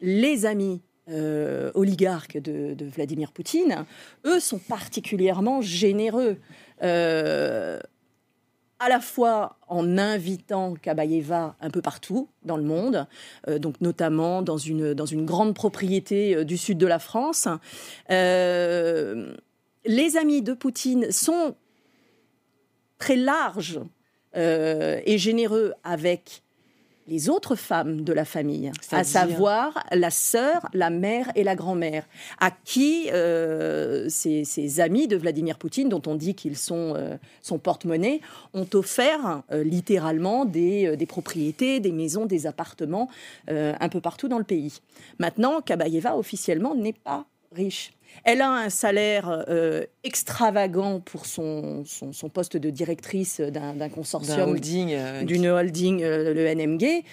les 0.00 0.46
amis 0.46 0.80
euh, 1.10 1.70
oligarques 1.74 2.36
de, 2.36 2.76
Vladimir 2.84 3.32
Poutine, 3.32 3.86
eux 4.26 4.40
sont 4.40 4.58
particulièrement 4.58 5.62
généreux. 5.62 6.36
Euh, 6.82 7.80
à 8.80 8.88
la 8.88 9.00
fois 9.00 9.56
en 9.66 9.98
invitant 9.98 10.74
Kabayeva 10.74 11.56
un 11.60 11.70
peu 11.70 11.82
partout 11.82 12.28
dans 12.44 12.56
le 12.56 12.62
monde, 12.62 13.06
euh, 13.48 13.58
donc 13.58 13.80
notamment 13.80 14.42
dans 14.42 14.58
une, 14.58 14.94
dans 14.94 15.06
une 15.06 15.26
grande 15.26 15.54
propriété 15.54 16.44
du 16.44 16.56
sud 16.56 16.78
de 16.78 16.86
la 16.86 16.98
France. 16.98 17.48
les 18.08 19.26
amis 20.16 20.42
de 20.42 20.54
Poutine 20.54 21.10
sont 21.10 21.56
très 22.98 23.16
larges 23.16 23.80
et 24.34 25.18
généreux 25.18 25.72
avec 25.82 26.42
les 27.08 27.30
autres 27.30 27.56
femmes 27.56 28.02
de 28.02 28.12
la 28.12 28.24
famille, 28.24 28.70
à 28.92 29.02
savoir 29.02 29.84
la 29.92 30.10
sœur, 30.10 30.68
la 30.74 30.90
mère 30.90 31.30
et 31.34 31.42
la 31.42 31.56
grand-mère, 31.56 32.04
à 32.38 32.50
qui 32.50 33.08
euh, 33.12 34.08
ces, 34.08 34.80
amis 34.80 35.08
de 35.08 35.16
Vladimir 35.16 35.58
Poutine, 35.58 35.88
dont 35.88 36.02
on 36.06 36.14
dit 36.14 36.34
qu'ils 36.34 36.56
sont 36.56 36.94
euh, 36.96 37.16
son 37.40 37.58
porte-monnaie, 37.58 38.20
ont 38.52 38.68
offert 38.74 39.42
euh, 39.50 39.64
littéralement 39.64 40.44
des, 40.44 40.96
des, 40.96 41.06
propriétés, 41.06 41.80
des 41.80 41.92
maisons, 41.92 42.26
des 42.26 42.46
appartements 42.46 43.08
un 43.48 43.88
peu 43.88 44.00
partout 44.00 44.28
dans 44.28 44.38
le 44.38 44.44
pays. 44.44 44.80
Maintenant, 45.18 45.60
Kabayeva 45.60 46.16
officiellement 46.16 46.74
n'est 46.74 46.92
pas 46.92 47.24
riche. 47.52 47.92
Elle 48.24 48.40
a 48.40 48.50
un 48.50 48.70
salaire 48.70 49.44
euh, 49.48 49.84
extravagant 50.04 51.00
pour 51.00 51.26
son, 51.26 51.84
son, 51.84 52.28
poste 52.28 52.56
de 52.56 52.70
directrice 52.70 53.40
d'un 53.40 53.88
consortium, 53.88 54.56
euh, 54.56 55.22
d'une 55.24 55.46
holding, 55.46 56.02
euh, 56.02 56.34
le 56.34 56.46
NMG, 56.54 57.04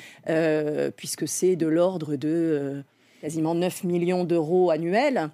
puisque 0.95 1.27
c'est 1.27 1.55
de 1.55 1.67
l'ordre 1.67 2.15
de 2.15 2.83
quasiment 3.21 3.55
9 3.55 3.83
millions 3.83 4.23
d'euros 4.23 4.71
annuels 4.71 5.29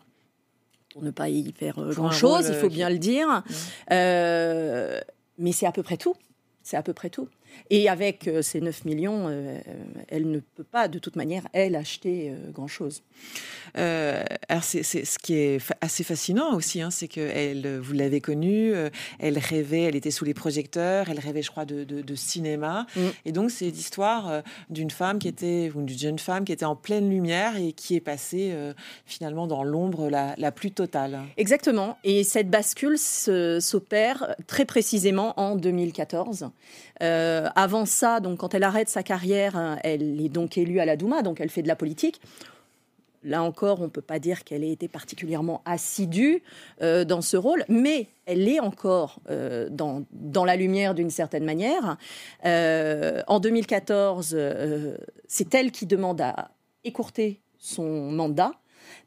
pour 0.93 1.03
ne 1.03 1.11
pas 1.11 1.29
y 1.29 1.53
faire 1.53 1.79
grand-chose, 1.91 2.47
il 2.49 2.55
faut 2.55 2.69
bien 2.69 2.89
le 2.89 2.97
dire. 2.97 3.43
mais 3.89 5.51
c'est 5.51 5.65
à 5.65 5.71
peu 5.71 5.83
près 5.83 5.97
tout. 5.97 6.15
C'est 6.63 6.77
à 6.77 6.83
peu 6.83 6.93
près 6.93 7.09
tout. 7.09 7.27
Et 7.69 7.89
avec 7.89 8.29
ces 8.41 8.61
9 8.61 8.85
millions, 8.85 9.29
elle 10.07 10.29
ne 10.29 10.39
peut 10.39 10.63
pas, 10.63 10.87
de 10.87 10.99
toute 10.99 11.15
manière, 11.15 11.47
elle, 11.53 11.75
acheter 11.75 12.33
grand-chose. 12.53 13.03
Euh, 13.77 14.23
alors, 14.49 14.63
c'est, 14.63 14.83
ce 14.83 15.17
qui 15.19 15.35
est 15.35 15.59
assez 15.81 16.03
fascinant 16.03 16.55
aussi, 16.55 16.81
hein, 16.81 16.91
c'est 16.91 17.07
que 17.07 17.79
vous 17.79 17.93
l'avez 17.93 18.21
connue, 18.21 18.73
euh, 18.73 18.89
elle 19.19 19.37
rêvait, 19.37 19.83
elle 19.83 19.95
était 19.95 20.11
sous 20.11 20.25
les 20.25 20.33
projecteurs, 20.33 21.09
elle 21.09 21.19
rêvait, 21.19 21.41
je 21.41 21.51
crois, 21.51 21.65
de, 21.65 22.15
cinéma. 22.15 22.85
Mm. 22.95 23.01
Et 23.25 23.31
donc, 23.31 23.51
c'est 23.51 23.65
l'histoire 23.65 24.29
euh, 24.29 24.41
d'une 24.69 24.91
femme 24.91 25.19
qui 25.19 25.27
était, 25.27 25.71
ou 25.73 25.81
d'une 25.83 25.97
jeune 25.97 26.19
femme 26.19 26.43
qui 26.43 26.51
était 26.51 26.65
en 26.65 26.75
pleine 26.75 27.09
lumière 27.09 27.55
et 27.55 27.71
qui 27.71 27.95
est 27.95 28.01
passée 28.01 28.53
finalement 29.05 29.47
dans 29.47 29.63
l'ombre 29.63 30.09
la, 30.09 30.51
plus 30.51 30.71
totale. 30.71 31.19
Exactement. 31.37 31.97
Et 32.03 32.23
cette 32.23 32.49
bascule 32.49 32.97
s'opère 32.97 34.35
très 34.47 34.65
précisément 34.65 35.39
en 35.39 35.55
2014. 35.55 36.49
Avant 37.55 37.85
ça, 37.85 38.19
donc 38.19 38.39
quand 38.39 38.53
elle 38.53 38.63
arrête 38.63 38.89
sa 38.89 39.03
carrière, 39.03 39.79
elle 39.83 40.21
est 40.21 40.29
donc 40.29 40.57
élue 40.57 40.79
à 40.79 40.85
la 40.85 40.95
Douma, 40.95 41.21
donc 41.21 41.41
elle 41.41 41.49
fait 41.49 41.61
de 41.61 41.67
la 41.67 41.75
politique. 41.75 42.21
Là 43.23 43.43
encore, 43.43 43.81
on 43.81 43.85
ne 43.85 43.89
peut 43.89 44.01
pas 44.01 44.17
dire 44.17 44.43
qu'elle 44.43 44.63
ait 44.63 44.71
été 44.71 44.87
particulièrement 44.87 45.61
assidue 45.65 46.41
euh, 46.81 47.05
dans 47.05 47.21
ce 47.21 47.37
rôle, 47.37 47.63
mais 47.69 48.07
elle 48.25 48.47
est 48.47 48.59
encore 48.59 49.19
euh, 49.29 49.69
dans, 49.69 50.05
dans, 50.11 50.43
la 50.43 50.55
lumière 50.55 50.95
d'une 50.95 51.11
certaine 51.11 51.45
manière. 51.45 51.97
Euh, 52.45 53.21
en 53.27 53.39
2014, 53.39 54.35
c'est 55.27 55.53
elle 55.53 55.71
qui 55.71 55.85
demande 55.85 56.19
à 56.19 56.49
écourter 56.83 57.41
son 57.59 58.11
mandat. 58.11 58.53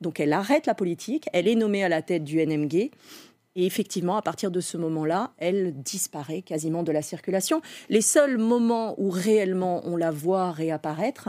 Donc 0.01 0.21
elle 0.21 0.33
arrête 0.33 0.67
la 0.67 0.75
politique, 0.75 1.29
elle 1.33 1.49
est 1.49 1.57
nommée 1.57 1.83
à 1.83 1.89
la 1.89 2.01
tête 2.01 2.23
du 2.23 2.45
NMG. 2.45 2.91
Et 3.57 3.67
effectivement, 3.67 4.17
à 4.17 4.23
partir 4.23 4.51
de 4.51 4.61
ce 4.61 4.77
moment-là, 4.77 5.33
elle 5.39 5.75
disparaît 5.83 6.43
quasiment 6.43 6.83
de 6.83 6.91
la 6.91 7.03
circulation. 7.03 7.63
Les 7.89 8.01
seuls 8.01 8.37
moments 8.37 8.95
où 8.99 9.11
réellement 9.11 9.83
on 9.85 9.97
la 9.97 10.11
voit 10.11 10.51
réapparaître, 10.51 11.29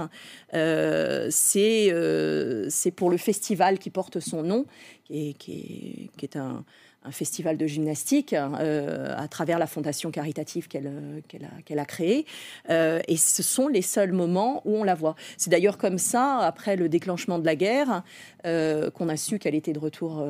euh, 0.54 1.30
euh, 1.56 2.68
c'est 2.70 2.92
pour 2.92 3.10
le 3.10 3.18
festival 3.18 3.78
qui 3.80 3.90
porte 3.90 4.20
son 4.20 4.44
nom, 4.44 4.66
qui 5.08 5.36
qui 5.36 6.10
est 6.22 6.36
un, 6.36 6.66
un 7.06 7.12
festival 7.12 7.58
de 7.58 7.68
gymnastique 7.68 8.34
euh, 8.34 9.14
à 9.16 9.28
travers 9.28 9.60
la 9.60 9.68
fondation 9.68 10.12
caritative 10.12 10.68
qu'elle 10.68 10.88
a, 10.88 11.62
qu'elle 11.64 11.80
a 11.80 11.86
créée. 11.86 12.26
Euh, 12.70 13.00
et 13.08 13.18
ce 13.18 13.44
sont 13.44 13.68
les 13.68 13.82
seuls 13.82 14.12
moments 14.12 14.62
où 14.66 14.76
on 14.78 14.84
la 14.84 14.96
voit. 14.96 15.16
C'est 15.38 15.50
d'ailleurs 15.50 15.78
comme 15.78 15.98
ça, 15.98 16.40
après 16.40 16.76
le 16.76 16.90
déclenchement 16.90 17.40
de 17.40 17.46
la 17.46 17.56
guerre, 17.56 18.04
euh, 18.46 18.90
qu'on 18.92 19.10
a 19.10 19.18
su 19.18 19.40
qu'elle 19.40 19.56
était 19.56 19.74
de 19.74 19.80
retour 19.80 20.26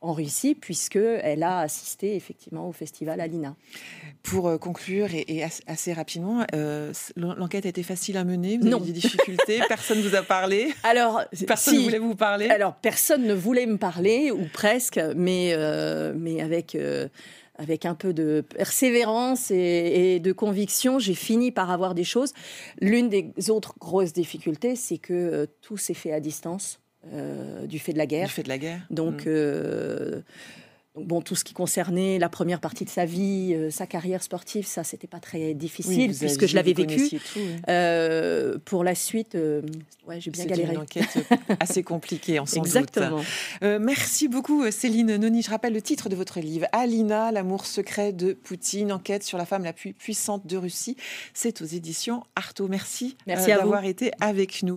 en 0.00 0.12
Russie, 0.12 0.54
puisqu'elle 0.54 1.42
a 1.42 1.60
assisté 1.60 2.16
effectivement 2.16 2.68
au 2.68 2.72
festival 2.72 3.20
Alina. 3.20 3.54
Pour 4.22 4.58
conclure, 4.58 5.08
et, 5.12 5.44
assez 5.66 5.92
rapidement, 5.92 6.44
l'enquête 7.16 7.66
a 7.66 7.68
été 7.68 7.82
facile 7.82 8.16
à 8.16 8.24
mener? 8.24 8.58
Vous 8.58 8.66
avez 8.66 8.86
des 8.86 8.92
difficultés? 8.92 9.60
Personne 9.68 9.98
ne 9.98 10.02
vous 10.02 10.14
a 10.14 10.22
parlé? 10.22 10.72
Alors, 10.82 11.22
personne 11.46 11.76
ne 11.76 11.82
voulait 11.82 11.98
vous 11.98 12.14
parler? 12.14 12.48
Alors, 12.48 12.74
personne 12.74 13.24
ne 13.24 13.34
voulait 13.34 13.66
me 13.66 13.76
parler, 13.76 14.30
ou 14.30 14.46
presque, 14.52 15.00
mais 15.16 15.52
euh, 15.52 16.05
mais 16.14 16.40
avec 16.40 16.74
euh, 16.74 17.08
avec 17.58 17.86
un 17.86 17.94
peu 17.94 18.12
de 18.12 18.44
persévérance 18.54 19.50
et, 19.50 20.20
de 20.20 20.32
conviction, 20.32 20.98
j'ai 20.98 21.14
fini 21.14 21.50
par 21.50 21.70
avoir 21.70 21.94
des 21.94 22.04
choses. 22.04 22.34
L'une 22.82 23.08
des 23.08 23.32
autres 23.48 23.74
grosses 23.78 24.12
difficultés, 24.12 24.76
c'est 24.76 24.98
que 24.98 25.14
euh, 25.14 25.46
tout 25.62 25.78
s'est 25.78 25.94
fait 25.94 26.12
à 26.12 26.20
distance 26.20 26.80
du 27.68 27.78
fait 27.78 27.92
de 27.92 27.98
la 27.98 28.06
guerre. 28.06 28.26
Du 28.26 28.32
fait 28.32 28.42
de 28.42 28.48
la 28.48 28.58
guerre. 28.58 28.84
Donc, 28.90 29.26
mmh. 29.26 30.22
Bon, 30.96 31.20
tout 31.20 31.34
ce 31.34 31.44
qui 31.44 31.54
concernait 31.54 32.18
la 32.18 32.28
première 32.28 32.60
partie 32.60 32.84
de 32.84 32.90
sa 32.90 33.04
vie, 33.04 33.54
euh, 33.54 33.70
sa 33.70 33.86
carrière 33.86 34.22
sportive, 34.22 34.66
ça, 34.66 34.84
c'était 34.84 35.06
pas 35.06 35.20
très 35.20 35.54
difficile 35.54 36.14
puisque 36.16 36.46
je 36.46 36.54
l'avais 36.54 36.72
vécu. 36.72 37.20
Euh, 37.68 38.58
pour 38.64 38.84
la 38.84 38.94
suite, 38.94 39.34
euh, 39.34 39.62
ouais, 40.06 40.20
j'ai 40.20 40.30
bien 40.30 40.46
galéré. 40.46 40.68
C'est 40.68 40.74
une 40.74 40.80
enquête 40.80 41.26
assez 41.60 41.82
compliquée, 41.82 42.38
en 42.38 42.44
Exactement. 42.44 43.20
merci 43.62 44.28
beaucoup, 44.28 44.70
Céline 44.70 45.16
Noni. 45.16 45.42
Je 45.42 45.50
rappelle 45.50 45.74
le 45.74 45.82
titre 45.82 46.08
de 46.08 46.16
votre 46.16 46.40
livre, 46.40 46.66
Alina, 46.72 47.32
l'amour 47.32 47.66
secret 47.66 48.12
de 48.12 48.32
Poutine, 48.32 48.92
enquête 48.92 49.22
sur 49.22 49.38
la 49.38 49.46
femme 49.46 49.64
la 49.64 49.72
plus 49.72 49.92
puissante 49.92 50.46
de 50.46 50.56
Russie. 50.56 50.96
C'est 51.34 51.60
aux 51.62 51.66
éditions 51.66 52.22
Artaud. 52.34 52.68
Merci, 52.68 53.16
merci 53.26 53.48
d'avoir 53.48 53.84
été 53.84 54.10
avec 54.20 54.62
nous. 54.62 54.74